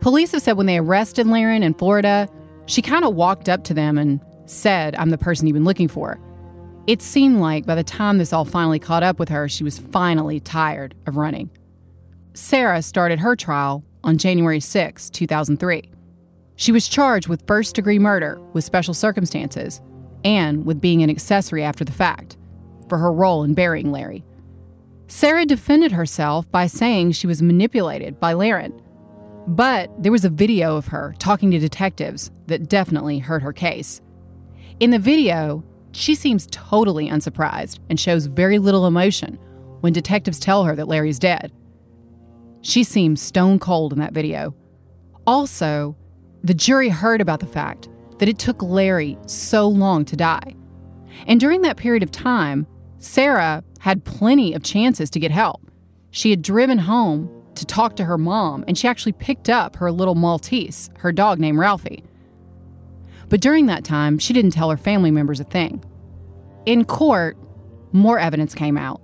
Police 0.00 0.32
have 0.32 0.42
said 0.42 0.56
when 0.56 0.66
they 0.66 0.78
arrested 0.78 1.26
Laren 1.26 1.62
in 1.62 1.74
Florida, 1.74 2.28
she 2.66 2.82
kind 2.82 3.04
of 3.04 3.14
walked 3.14 3.48
up 3.48 3.64
to 3.64 3.74
them 3.74 3.98
and 3.98 4.20
said, 4.46 4.94
I'm 4.96 5.10
the 5.10 5.18
person 5.18 5.46
you've 5.46 5.54
been 5.54 5.64
looking 5.64 5.88
for. 5.88 6.18
It 6.86 7.02
seemed 7.02 7.38
like 7.38 7.66
by 7.66 7.74
the 7.74 7.84
time 7.84 8.18
this 8.18 8.32
all 8.32 8.44
finally 8.44 8.78
caught 8.78 9.02
up 9.02 9.18
with 9.18 9.28
her, 9.28 9.48
she 9.48 9.62
was 9.62 9.78
finally 9.78 10.40
tired 10.40 10.94
of 11.06 11.16
running. 11.16 11.50
Sarah 12.34 12.82
started 12.82 13.20
her 13.20 13.36
trial 13.36 13.84
on 14.02 14.18
January 14.18 14.60
6, 14.60 15.10
2003. 15.10 15.90
She 16.56 16.72
was 16.72 16.88
charged 16.88 17.28
with 17.28 17.46
first 17.46 17.74
degree 17.74 17.98
murder 17.98 18.40
with 18.52 18.64
special 18.64 18.94
circumstances 18.94 19.80
and 20.24 20.64
with 20.64 20.80
being 20.80 21.02
an 21.02 21.10
accessory 21.10 21.62
after 21.62 21.84
the 21.84 21.92
fact 21.92 22.36
for 22.90 22.98
her 22.98 23.10
role 23.10 23.42
in 23.42 23.54
burying 23.54 23.90
Larry. 23.90 24.22
Sarah 25.06 25.46
defended 25.46 25.92
herself 25.92 26.50
by 26.52 26.66
saying 26.66 27.12
she 27.12 27.26
was 27.26 27.40
manipulated 27.40 28.20
by 28.20 28.34
Laren. 28.34 28.80
But 29.46 29.90
there 30.00 30.12
was 30.12 30.24
a 30.24 30.30
video 30.30 30.76
of 30.76 30.88
her 30.88 31.14
talking 31.18 31.50
to 31.52 31.58
detectives 31.58 32.30
that 32.46 32.68
definitely 32.68 33.18
hurt 33.18 33.42
her 33.42 33.52
case. 33.52 34.02
In 34.78 34.90
the 34.90 34.98
video, 34.98 35.64
she 35.92 36.14
seems 36.14 36.46
totally 36.50 37.08
unsurprised 37.08 37.80
and 37.88 37.98
shows 37.98 38.26
very 38.26 38.58
little 38.58 38.86
emotion 38.86 39.38
when 39.80 39.92
detectives 39.92 40.38
tell 40.38 40.64
her 40.64 40.76
that 40.76 40.88
Larry's 40.88 41.18
dead. 41.18 41.50
She 42.62 42.84
seems 42.84 43.22
stone 43.22 43.58
cold 43.58 43.92
in 43.92 43.98
that 43.98 44.12
video. 44.12 44.54
Also, 45.26 45.96
the 46.44 46.54
jury 46.54 46.88
heard 46.88 47.20
about 47.20 47.40
the 47.40 47.46
fact 47.46 47.88
that 48.18 48.28
it 48.28 48.38
took 48.38 48.62
Larry 48.62 49.18
so 49.26 49.66
long 49.66 50.04
to 50.04 50.16
die. 50.16 50.54
And 51.26 51.40
during 51.40 51.62
that 51.62 51.76
period 51.76 52.02
of 52.02 52.10
time, 52.10 52.66
Sarah 53.00 53.64
had 53.80 54.04
plenty 54.04 54.52
of 54.52 54.62
chances 54.62 55.08
to 55.10 55.18
get 55.18 55.30
help. 55.30 55.70
She 56.10 56.30
had 56.30 56.42
driven 56.42 56.78
home 56.78 57.30
to 57.54 57.64
talk 57.64 57.96
to 57.96 58.04
her 58.04 58.18
mom, 58.18 58.62
and 58.68 58.76
she 58.76 58.86
actually 58.86 59.12
picked 59.12 59.48
up 59.48 59.76
her 59.76 59.90
little 59.90 60.14
Maltese, 60.14 60.90
her 60.98 61.10
dog 61.10 61.38
named 61.38 61.58
Ralphie. 61.58 62.04
But 63.30 63.40
during 63.40 63.66
that 63.66 63.84
time, 63.84 64.18
she 64.18 64.34
didn't 64.34 64.50
tell 64.50 64.70
her 64.70 64.76
family 64.76 65.10
members 65.10 65.40
a 65.40 65.44
thing. 65.44 65.82
In 66.66 66.84
court, 66.84 67.38
more 67.92 68.18
evidence 68.18 68.54
came 68.54 68.76
out. 68.76 69.00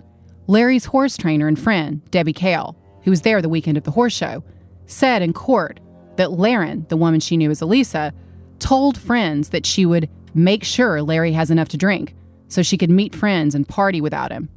Larry's 0.47 0.85
horse 0.85 1.17
trainer 1.17 1.49
and 1.49 1.59
friend, 1.59 2.09
Debbie 2.11 2.35
Kale, 2.35 2.77
who 3.03 3.11
was 3.11 3.23
there 3.23 3.41
the 3.41 3.49
weekend 3.49 3.79
of 3.79 3.85
the 3.85 3.91
horse 3.91 4.15
show, 4.15 4.45
said 4.85 5.23
in 5.23 5.33
court 5.33 5.81
that 6.17 6.33
Laren, 6.33 6.85
the 6.91 6.97
woman 6.99 7.21
she 7.21 7.37
knew 7.39 7.51
as 7.51 7.63
Elisa, 7.63 8.13
told 8.59 8.99
friends 8.99 9.49
that 9.51 9.65
she 9.65 9.87
would 9.87 10.11
make 10.35 10.65
sure 10.65 11.03
Larry 11.03 11.33
has 11.33 11.51
enough 11.51 11.69
to 11.71 11.79
drink 11.79 12.15
so 12.49 12.63
she 12.63 12.79
could 12.79 12.91
meet 12.91 13.15
friends 13.15 13.55
and 13.55 13.69
party 13.69 14.01
without 14.01 14.33
him. 14.33 14.49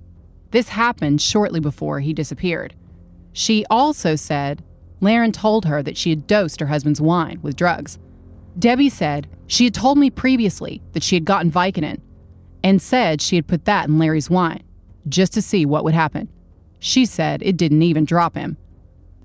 This 0.51 0.69
happened 0.69 1.21
shortly 1.21 1.59
before 1.59 1.99
he 1.99 2.13
disappeared. 2.13 2.75
She 3.33 3.65
also 3.69 4.15
said 4.15 4.63
Laren 5.01 5.31
told 5.31 5.65
her 5.65 5.81
that 5.83 5.97
she 5.97 6.09
had 6.09 6.27
dosed 6.27 6.59
her 6.59 6.67
husband's 6.67 7.01
wine 7.01 7.39
with 7.41 7.55
drugs. 7.55 7.97
Debbie 8.57 8.89
said 8.89 9.27
she 9.47 9.65
had 9.65 9.73
told 9.73 9.97
me 9.97 10.09
previously 10.09 10.81
that 10.93 11.03
she 11.03 11.15
had 11.15 11.25
gotten 11.25 11.51
Vicodin 11.51 12.01
and 12.63 12.81
said 12.81 13.21
she 13.21 13.35
had 13.35 13.47
put 13.47 13.65
that 13.65 13.87
in 13.87 13.97
Larry's 13.97 14.29
wine 14.29 14.63
just 15.07 15.33
to 15.33 15.41
see 15.41 15.65
what 15.65 15.83
would 15.83 15.93
happen. 15.93 16.29
She 16.79 17.05
said 17.05 17.41
it 17.43 17.57
didn't 17.57 17.83
even 17.83 18.05
drop 18.05 18.35
him. 18.35 18.57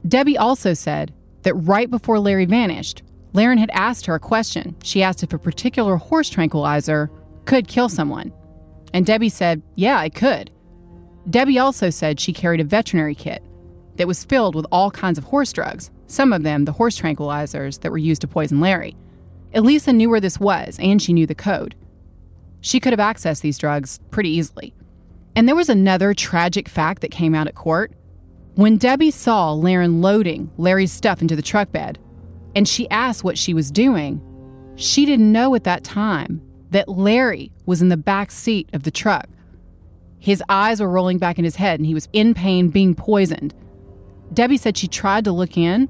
Debbie 0.07 0.39
also 0.39 0.75
said 0.75 1.13
that 1.43 1.55
right 1.55 1.91
before 1.91 2.19
Larry 2.19 2.45
vanished, 2.45 3.03
Laren 3.33 3.59
had 3.59 3.71
asked 3.73 4.07
her 4.07 4.15
a 4.15 4.21
question. 4.21 4.77
She 4.83 5.03
asked 5.03 5.23
if 5.23 5.33
a 5.33 5.39
particular 5.39 5.97
horse 5.97 6.29
tranquilizer 6.29 7.11
could 7.45 7.67
kill 7.67 7.89
someone. 7.89 8.33
And 8.95 9.05
Debbie 9.05 9.29
said, 9.29 9.61
yeah, 9.75 9.99
I 9.99 10.09
could. 10.09 10.53
Debbie 11.29 11.59
also 11.59 11.91
said 11.91 12.21
she 12.21 12.33
carried 12.33 12.61
a 12.61 12.65
veterinary 12.65 13.15
kit 13.15 13.43
that 13.97 14.07
was 14.07 14.25
filled 14.25 14.55
with 14.55 14.67
all 14.71 14.91
kinds 14.91 15.19
of 15.19 15.25
horse 15.25 15.53
drugs, 15.53 15.91
some 16.07 16.33
of 16.33 16.45
them 16.45 16.65
the 16.65 16.73
horse 16.73 16.99
tranquilizers 16.99 17.81
that 17.81 17.91
were 17.91 17.99
used 17.99 18.21
to 18.21 18.29
poison 18.29 18.61
Larry. 18.61 18.97
Elisa 19.53 19.93
knew 19.93 20.09
where 20.09 20.21
this 20.21 20.39
was, 20.39 20.79
and 20.79 21.03
she 21.03 21.13
knew 21.13 21.27
the 21.27 21.35
code. 21.35 21.75
She 22.61 22.79
could 22.79 22.93
have 22.93 23.17
accessed 23.17 23.41
these 23.41 23.59
drugs 23.59 23.99
pretty 24.11 24.31
easily. 24.31 24.75
And 25.35 25.49
there 25.49 25.57
was 25.57 25.69
another 25.69 26.15
tragic 26.15 26.69
fact 26.69 27.03
that 27.03 27.11
came 27.11 27.35
out 27.35 27.49
at 27.49 27.57
court. 27.57 27.93
When 28.55 28.77
Debbie 28.77 29.11
saw 29.11 29.53
Laren 29.53 30.03
loading 30.03 30.53
Larry's 30.57 30.93
stuff 30.93 31.21
into 31.21 31.35
the 31.35 31.43
truck 31.43 31.73
bed, 31.73 31.99
and 32.55 32.69
she 32.69 32.89
asked 32.91 33.25
what 33.25 33.39
she 33.39 33.55
was 33.55 33.73
doing, 33.73 34.23
she 34.77 35.05
didn't 35.05 35.33
know 35.33 35.55
at 35.57 35.65
that 35.65 35.83
time 35.83 36.41
that 36.75 36.89
Larry 36.89 37.53
was 37.67 37.81
in 37.81 37.89
the 37.89 37.97
back 37.97 38.33
seat 38.33 38.69
of 38.73 38.83
the 38.83 38.91
truck. 38.91 39.29
His 40.19 40.43
eyes 40.49 40.81
were 40.81 40.89
rolling 40.89 41.19
back 41.19 41.39
in 41.39 41.45
his 41.45 41.55
head, 41.55 41.79
and 41.79 41.87
he 41.87 41.95
was 41.95 42.09
in 42.13 42.35
pain, 42.35 42.69
being 42.69 42.97
poisoned. 42.97 43.55
Debbie 44.33 44.57
said 44.57 44.77
she 44.77 44.89
tried 44.89 45.23
to 45.25 45.31
look 45.31 45.57
in, 45.57 45.89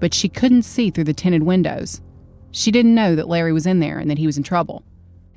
but 0.00 0.14
she 0.14 0.30
couldn't 0.30 0.62
see 0.62 0.88
through 0.88 1.04
the 1.04 1.12
tinted 1.12 1.42
windows. 1.42 2.00
She 2.50 2.70
didn't 2.70 2.94
know 2.94 3.14
that 3.14 3.28
Larry 3.28 3.52
was 3.52 3.66
in 3.66 3.80
there 3.80 3.98
and 3.98 4.10
that 4.10 4.16
he 4.16 4.24
was 4.24 4.38
in 4.38 4.42
trouble. 4.42 4.82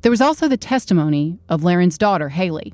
There 0.02 0.12
was 0.12 0.22
also 0.22 0.48
the 0.48 0.56
testimony 0.56 1.40
of 1.50 1.66
Laren's 1.66 1.98
daughter, 1.98 2.30
Haley, 2.30 2.74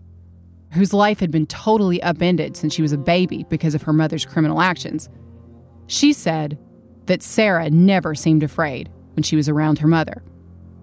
whose 0.74 0.94
life 0.94 1.22
had 1.22 1.32
been 1.32 1.48
totally 1.48 2.04
upended 2.04 2.56
since 2.56 2.76
she 2.76 2.84
was 2.84 2.94
a 2.94 3.00
baby 3.00 3.48
because 3.50 3.74
of 3.74 3.82
her 3.82 3.94
mother's 3.94 4.26
criminal 4.26 4.62
actions. 4.62 5.10
She 5.88 6.14
said 6.14 6.60
that 7.08 7.24
Sarah 7.24 7.72
never 7.72 8.14
seemed 8.14 8.44
afraid 8.44 8.92
when 9.16 9.24
she 9.24 9.36
was 9.36 9.50
around 9.50 9.80
her 9.80 9.88
mother. 9.88 10.22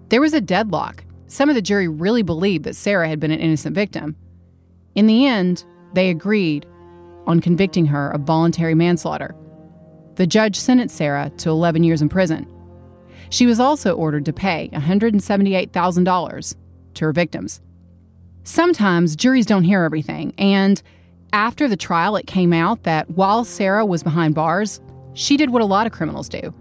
There 0.08 0.20
was 0.20 0.34
a 0.34 0.40
deadlock. 0.40 1.04
Some 1.28 1.50
of 1.50 1.54
the 1.54 1.62
jury 1.62 1.88
really 1.88 2.22
believed 2.22 2.64
that 2.64 2.74
Sarah 2.74 3.08
had 3.08 3.20
been 3.20 3.30
an 3.30 3.38
innocent 3.38 3.74
victim. 3.74 4.16
In 4.94 5.06
the 5.06 5.26
end, 5.26 5.64
they 5.92 6.08
agreed 6.08 6.66
on 7.26 7.40
convicting 7.40 7.86
her 7.86 8.10
of 8.10 8.22
voluntary 8.22 8.74
manslaughter. 8.74 9.34
The 10.16 10.26
judge 10.26 10.56
sentenced 10.56 10.96
Sarah 10.96 11.30
to 11.36 11.50
11 11.50 11.84
years 11.84 12.00
in 12.00 12.08
prison. 12.08 12.46
She 13.28 13.44
was 13.44 13.60
also 13.60 13.94
ordered 13.94 14.24
to 14.24 14.32
pay 14.32 14.70
$178,000 14.72 16.56
to 16.94 17.04
her 17.04 17.12
victims. 17.12 17.60
Sometimes 18.42 19.14
juries 19.14 19.44
don't 19.44 19.64
hear 19.64 19.82
everything, 19.82 20.32
and 20.38 20.82
after 21.34 21.68
the 21.68 21.76
trial, 21.76 22.16
it 22.16 22.26
came 22.26 22.54
out 22.54 22.84
that 22.84 23.10
while 23.10 23.44
Sarah 23.44 23.84
was 23.84 24.02
behind 24.02 24.34
bars, 24.34 24.80
she 25.12 25.36
did 25.36 25.50
what 25.50 25.60
a 25.60 25.66
lot 25.66 25.86
of 25.86 25.92
criminals 25.92 26.30
do. 26.30 26.54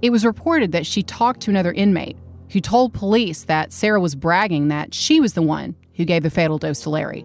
It 0.00 0.10
was 0.10 0.24
reported 0.24 0.72
that 0.72 0.86
she 0.86 1.02
talked 1.02 1.40
to 1.42 1.50
another 1.50 1.72
inmate 1.72 2.16
who 2.50 2.60
told 2.60 2.94
police 2.94 3.44
that 3.44 3.72
Sarah 3.72 4.00
was 4.00 4.14
bragging 4.14 4.68
that 4.68 4.94
she 4.94 5.20
was 5.20 5.34
the 5.34 5.42
one 5.42 5.74
who 5.96 6.04
gave 6.04 6.22
the 6.22 6.30
fatal 6.30 6.58
dose 6.58 6.80
to 6.82 6.90
Larry. 6.90 7.24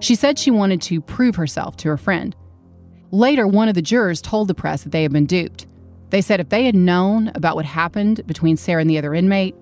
She 0.00 0.14
said 0.14 0.38
she 0.38 0.50
wanted 0.50 0.80
to 0.82 1.00
prove 1.00 1.36
herself 1.36 1.76
to 1.78 1.88
her 1.88 1.96
friend. 1.96 2.34
Later, 3.10 3.46
one 3.46 3.68
of 3.68 3.74
the 3.74 3.82
jurors 3.82 4.22
told 4.22 4.48
the 4.48 4.54
press 4.54 4.82
that 4.82 4.90
they 4.90 5.02
had 5.02 5.12
been 5.12 5.26
duped. 5.26 5.66
They 6.10 6.20
said 6.20 6.40
if 6.40 6.48
they 6.48 6.64
had 6.64 6.74
known 6.74 7.30
about 7.34 7.56
what 7.56 7.64
happened 7.64 8.26
between 8.26 8.56
Sarah 8.56 8.80
and 8.80 8.90
the 8.90 8.98
other 8.98 9.14
inmate, 9.14 9.54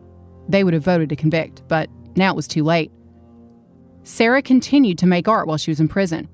they 0.49 0.65
would 0.65 0.75
have 0.75 0.85
voted 0.85 1.09
to 1.11 1.17
convict, 1.17 1.63
but 1.69 1.91
now 2.17 2.33
it 2.33 2.37
was 2.37 2.49
too 2.49 2.65
late. 2.65 2.91
Sarah 4.03 4.43
continued 4.43 4.99
to 4.99 5.07
make 5.07 5.29
art 5.29 5.47
while 5.47 5.59
she 5.59 5.71
was 5.71 5.81
in 5.81 5.89
prison. 5.89 6.29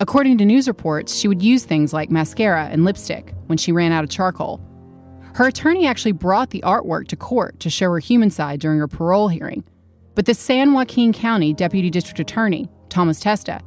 According 0.00 0.38
to 0.38 0.44
news 0.44 0.68
reports, 0.68 1.14
she 1.14 1.28
would 1.28 1.42
use 1.42 1.64
things 1.64 1.92
like 1.92 2.10
mascara 2.10 2.68
and 2.70 2.84
lipstick 2.84 3.34
when 3.46 3.58
she 3.58 3.72
ran 3.72 3.92
out 3.92 4.04
of 4.04 4.10
charcoal. 4.10 4.60
Her 5.38 5.46
attorney 5.46 5.86
actually 5.86 6.10
brought 6.10 6.50
the 6.50 6.64
artwork 6.66 7.06
to 7.06 7.16
court 7.16 7.60
to 7.60 7.70
show 7.70 7.92
her 7.92 8.00
human 8.00 8.28
side 8.28 8.58
during 8.58 8.80
her 8.80 8.88
parole 8.88 9.28
hearing. 9.28 9.62
But 10.16 10.26
the 10.26 10.34
San 10.34 10.72
Joaquin 10.72 11.12
County 11.12 11.54
Deputy 11.54 11.90
District 11.90 12.18
Attorney, 12.18 12.68
Thomas 12.88 13.20
Testa, 13.20 13.60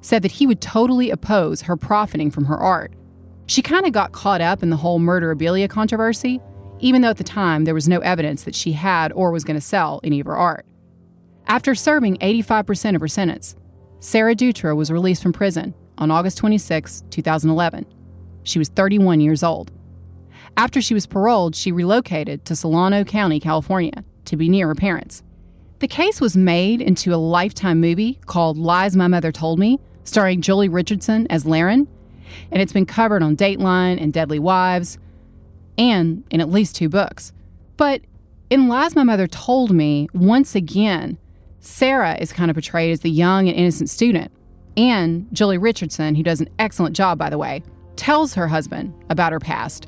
said 0.00 0.22
that 0.22 0.32
he 0.32 0.46
would 0.46 0.62
totally 0.62 1.10
oppose 1.10 1.60
her 1.60 1.76
profiting 1.76 2.30
from 2.30 2.46
her 2.46 2.56
art. 2.56 2.94
She 3.44 3.60
kind 3.60 3.84
of 3.84 3.92
got 3.92 4.12
caught 4.12 4.40
up 4.40 4.62
in 4.62 4.70
the 4.70 4.78
whole 4.78 4.98
murderabilia 4.98 5.68
controversy, 5.68 6.40
even 6.78 7.02
though 7.02 7.10
at 7.10 7.18
the 7.18 7.24
time 7.24 7.64
there 7.64 7.74
was 7.74 7.90
no 7.90 7.98
evidence 7.98 8.44
that 8.44 8.54
she 8.54 8.72
had 8.72 9.12
or 9.12 9.30
was 9.30 9.44
going 9.44 9.54
to 9.54 9.60
sell 9.60 10.00
any 10.02 10.20
of 10.20 10.26
her 10.26 10.36
art. 10.38 10.64
After 11.46 11.74
serving 11.74 12.16
85% 12.20 12.94
of 12.94 13.02
her 13.02 13.06
sentence, 13.06 13.54
Sarah 14.00 14.34
Dutra 14.34 14.74
was 14.74 14.90
released 14.90 15.22
from 15.22 15.34
prison 15.34 15.74
on 15.98 16.10
August 16.10 16.38
26, 16.38 17.04
2011. 17.10 17.84
She 18.44 18.58
was 18.58 18.70
31 18.70 19.20
years 19.20 19.42
old. 19.42 19.72
After 20.58 20.82
she 20.82 20.92
was 20.92 21.06
paroled, 21.06 21.54
she 21.54 21.70
relocated 21.70 22.44
to 22.46 22.56
Solano 22.56 23.04
County, 23.04 23.38
California, 23.38 24.02
to 24.24 24.36
be 24.36 24.48
near 24.48 24.66
her 24.66 24.74
parents. 24.74 25.22
The 25.78 25.86
case 25.86 26.20
was 26.20 26.36
made 26.36 26.80
into 26.80 27.14
a 27.14 27.16
lifetime 27.16 27.80
movie 27.80 28.18
called 28.26 28.58
Lies 28.58 28.96
My 28.96 29.06
Mother 29.06 29.30
Told 29.30 29.60
Me, 29.60 29.78
starring 30.02 30.42
Joely 30.42 30.68
Richardson 30.68 31.28
as 31.30 31.46
Laren, 31.46 31.86
and 32.50 32.60
it's 32.60 32.72
been 32.72 32.86
covered 32.86 33.22
on 33.22 33.36
Dateline 33.36 34.02
and 34.02 34.12
Deadly 34.12 34.40
Wives, 34.40 34.98
and 35.78 36.24
in 36.28 36.40
at 36.40 36.50
least 36.50 36.74
two 36.74 36.88
books. 36.88 37.32
But 37.76 38.00
in 38.50 38.66
Lies 38.66 38.96
My 38.96 39.04
Mother 39.04 39.28
Told 39.28 39.70
Me, 39.70 40.08
once 40.12 40.56
again, 40.56 41.18
Sarah 41.60 42.16
is 42.18 42.32
kind 42.32 42.50
of 42.50 42.56
portrayed 42.56 42.90
as 42.90 43.00
the 43.02 43.10
young 43.10 43.48
and 43.48 43.56
innocent 43.56 43.90
student. 43.90 44.32
And 44.76 45.28
Joely 45.32 45.62
Richardson, 45.62 46.16
who 46.16 46.24
does 46.24 46.40
an 46.40 46.50
excellent 46.58 46.96
job, 46.96 47.16
by 47.16 47.30
the 47.30 47.38
way, 47.38 47.62
tells 47.94 48.34
her 48.34 48.48
husband 48.48 48.92
about 49.08 49.30
her 49.30 49.38
past. 49.38 49.86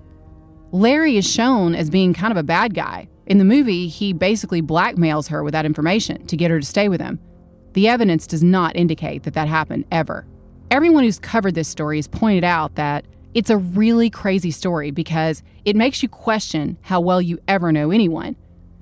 Larry 0.73 1.17
is 1.17 1.29
shown 1.29 1.75
as 1.75 1.91
being 1.91 2.15
kind 2.15 2.31
of 2.31 2.37
a 2.37 2.45
bad 2.45 2.75
guy, 2.75 3.09
In 3.31 3.39
the 3.39 3.45
movie, 3.45 3.87
he 3.87 4.13
basically 4.13 4.61
blackmails 4.61 5.29
her 5.29 5.45
with 5.45 5.53
that 5.53 5.65
information 5.65 6.27
to 6.27 6.37
get 6.37 6.51
her 6.51 6.59
to 6.59 6.67
stay 6.67 6.89
with 6.89 7.01
him. 7.01 7.21
The 7.75 7.87
evidence 7.87 8.27
does 8.27 8.43
not 8.43 8.75
indicate 8.75 9.23
that 9.23 9.35
that 9.35 9.47
happened 9.47 9.85
ever. 9.93 10.27
Everyone 10.69 11.05
who's 11.05 11.21
covered 11.21 11.55
this 11.55 11.69
story 11.69 11.99
has 11.99 12.09
pointed 12.09 12.43
out 12.43 12.75
that 12.75 13.05
it's 13.33 13.51
a 13.51 13.57
really 13.57 14.11
crazy 14.11 14.51
story 14.51 14.91
because 14.91 15.45
it 15.65 15.77
makes 15.77 16.03
you 16.03 16.09
question 16.09 16.77
how 16.81 17.01
well 17.01 17.23
you 17.23 17.39
ever 17.47 17.71
know 17.71 17.93
anyone. 17.93 18.35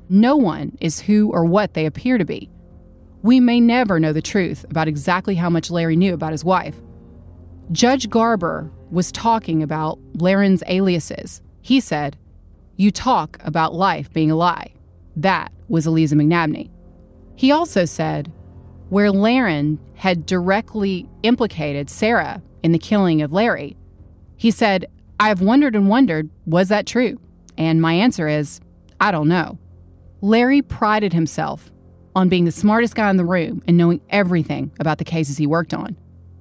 No 0.08 0.34
one 0.36 0.78
is 0.80 1.00
who 1.00 1.30
or 1.30 1.44
what 1.44 1.74
they 1.74 1.84
appear 1.84 2.16
to 2.16 2.24
be. 2.24 2.48
We 3.20 3.40
may 3.40 3.60
never 3.60 4.00
know 4.00 4.14
the 4.14 4.22
truth 4.22 4.64
about 4.70 4.88
exactly 4.88 5.34
how 5.34 5.50
much 5.50 5.70
Larry 5.70 5.96
knew 5.96 6.14
about 6.14 6.32
his 6.32 6.44
wife. 6.44 6.80
Judge 7.70 8.08
Garber 8.08 8.72
was 8.90 9.12
talking 9.12 9.62
about 9.62 9.98
Laren's 10.14 10.62
aliases. 10.68 11.42
He 11.60 11.80
said, 11.80 12.16
You 12.76 12.90
talk 12.90 13.38
about 13.40 13.74
life 13.74 14.12
being 14.12 14.30
a 14.30 14.36
lie. 14.36 14.72
That 15.16 15.52
was 15.68 15.86
Eliza 15.86 16.14
McNabney. 16.14 16.70
He 17.36 17.52
also 17.52 17.84
said, 17.84 18.32
where 18.88 19.10
Laren 19.10 19.78
had 19.94 20.26
directly 20.26 21.08
implicated 21.22 21.90
Sarah 21.90 22.42
in 22.62 22.72
the 22.72 22.78
killing 22.78 23.22
of 23.22 23.32
Larry, 23.32 23.76
he 24.36 24.50
said, 24.50 24.86
I've 25.20 25.40
wondered 25.40 25.74
and 25.74 25.88
wondered, 25.88 26.30
was 26.46 26.68
that 26.68 26.86
true? 26.86 27.20
And 27.56 27.82
my 27.82 27.92
answer 27.92 28.28
is, 28.28 28.60
I 29.00 29.10
don't 29.10 29.28
know. 29.28 29.58
Larry 30.20 30.62
prided 30.62 31.12
himself 31.12 31.70
on 32.14 32.28
being 32.28 32.44
the 32.44 32.52
smartest 32.52 32.94
guy 32.94 33.10
in 33.10 33.16
the 33.16 33.24
room 33.24 33.62
and 33.66 33.76
knowing 33.76 34.00
everything 34.10 34.72
about 34.80 34.98
the 34.98 35.04
cases 35.04 35.36
he 35.36 35.46
worked 35.46 35.74
on. 35.74 35.96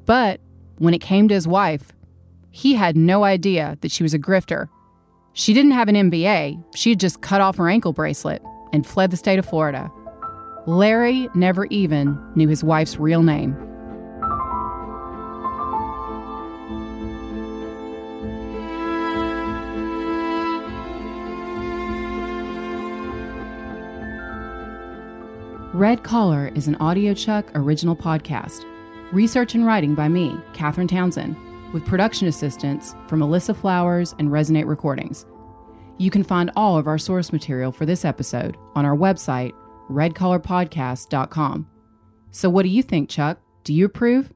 But 0.06 0.40
when 0.78 0.94
it 0.94 1.02
came 1.02 1.28
to 1.28 1.34
his 1.34 1.48
wife, 1.48 1.92
he 2.50 2.76
had 2.76 2.96
no 2.96 3.24
idea 3.24 3.78
that 3.82 3.92
she 3.92 4.04
was 4.04 4.14
a 4.14 4.20
grifter. 4.20 4.70
She 5.38 5.54
didn't 5.54 5.74
have 5.74 5.88
an 5.88 5.94
MBA, 5.94 6.64
she 6.76 6.90
had 6.90 7.00
just 7.00 7.22
cut 7.22 7.42
off 7.42 7.58
her 7.58 7.70
ankle 7.70 7.94
bracelet 7.94 8.42
and 8.74 8.84
fled 8.84 9.12
the 9.12 9.18
state 9.18 9.38
of 9.38 9.46
Florida. 9.46 9.92
Larry 10.66 11.30
never 11.36 11.66
even 11.66 12.18
knew 12.34 12.48
his 12.48 12.64
wife's 12.64 12.98
real 12.98 13.22
name. 13.22 13.56
Red 25.72 26.02
Collar 26.02 26.48
is 26.56 26.68
an 26.68 26.78
audiochuck 26.78 27.52
original 27.54 27.96
podcast. 27.96 28.66
Research 29.12 29.54
and 29.54 29.68
writing 29.68 29.94
by 29.94 30.08
me, 30.08 30.36
Katherine 30.54 30.88
Townsend, 30.88 31.36
with 31.74 31.86
production 31.86 32.28
assistance 32.28 32.96
from 33.08 33.20
Alyssa 33.20 33.56
Flowers 33.56 34.16
and 34.20 34.30
Resonate 34.30 34.68
Recordings. 34.68 35.26
You 35.98 36.12
can 36.12 36.24
find 36.24 36.52
all 36.56 36.78
of 36.78 36.88
our 36.88 36.98
source 36.98 37.32
material 37.32 37.72
for 37.72 37.86
this 37.86 38.06
episode 38.06 38.58
on 38.76 38.86
our 38.86 38.96
website, 38.96 39.54
redcollarpodcast.com. 39.90 41.68
So, 42.32 42.50
what 42.50 42.64
do 42.64 42.70
you 42.70 42.84
think, 42.84 43.10
Chuck? 43.10 43.40
Do 43.64 43.74
you 43.74 43.86
approve? 43.86 44.32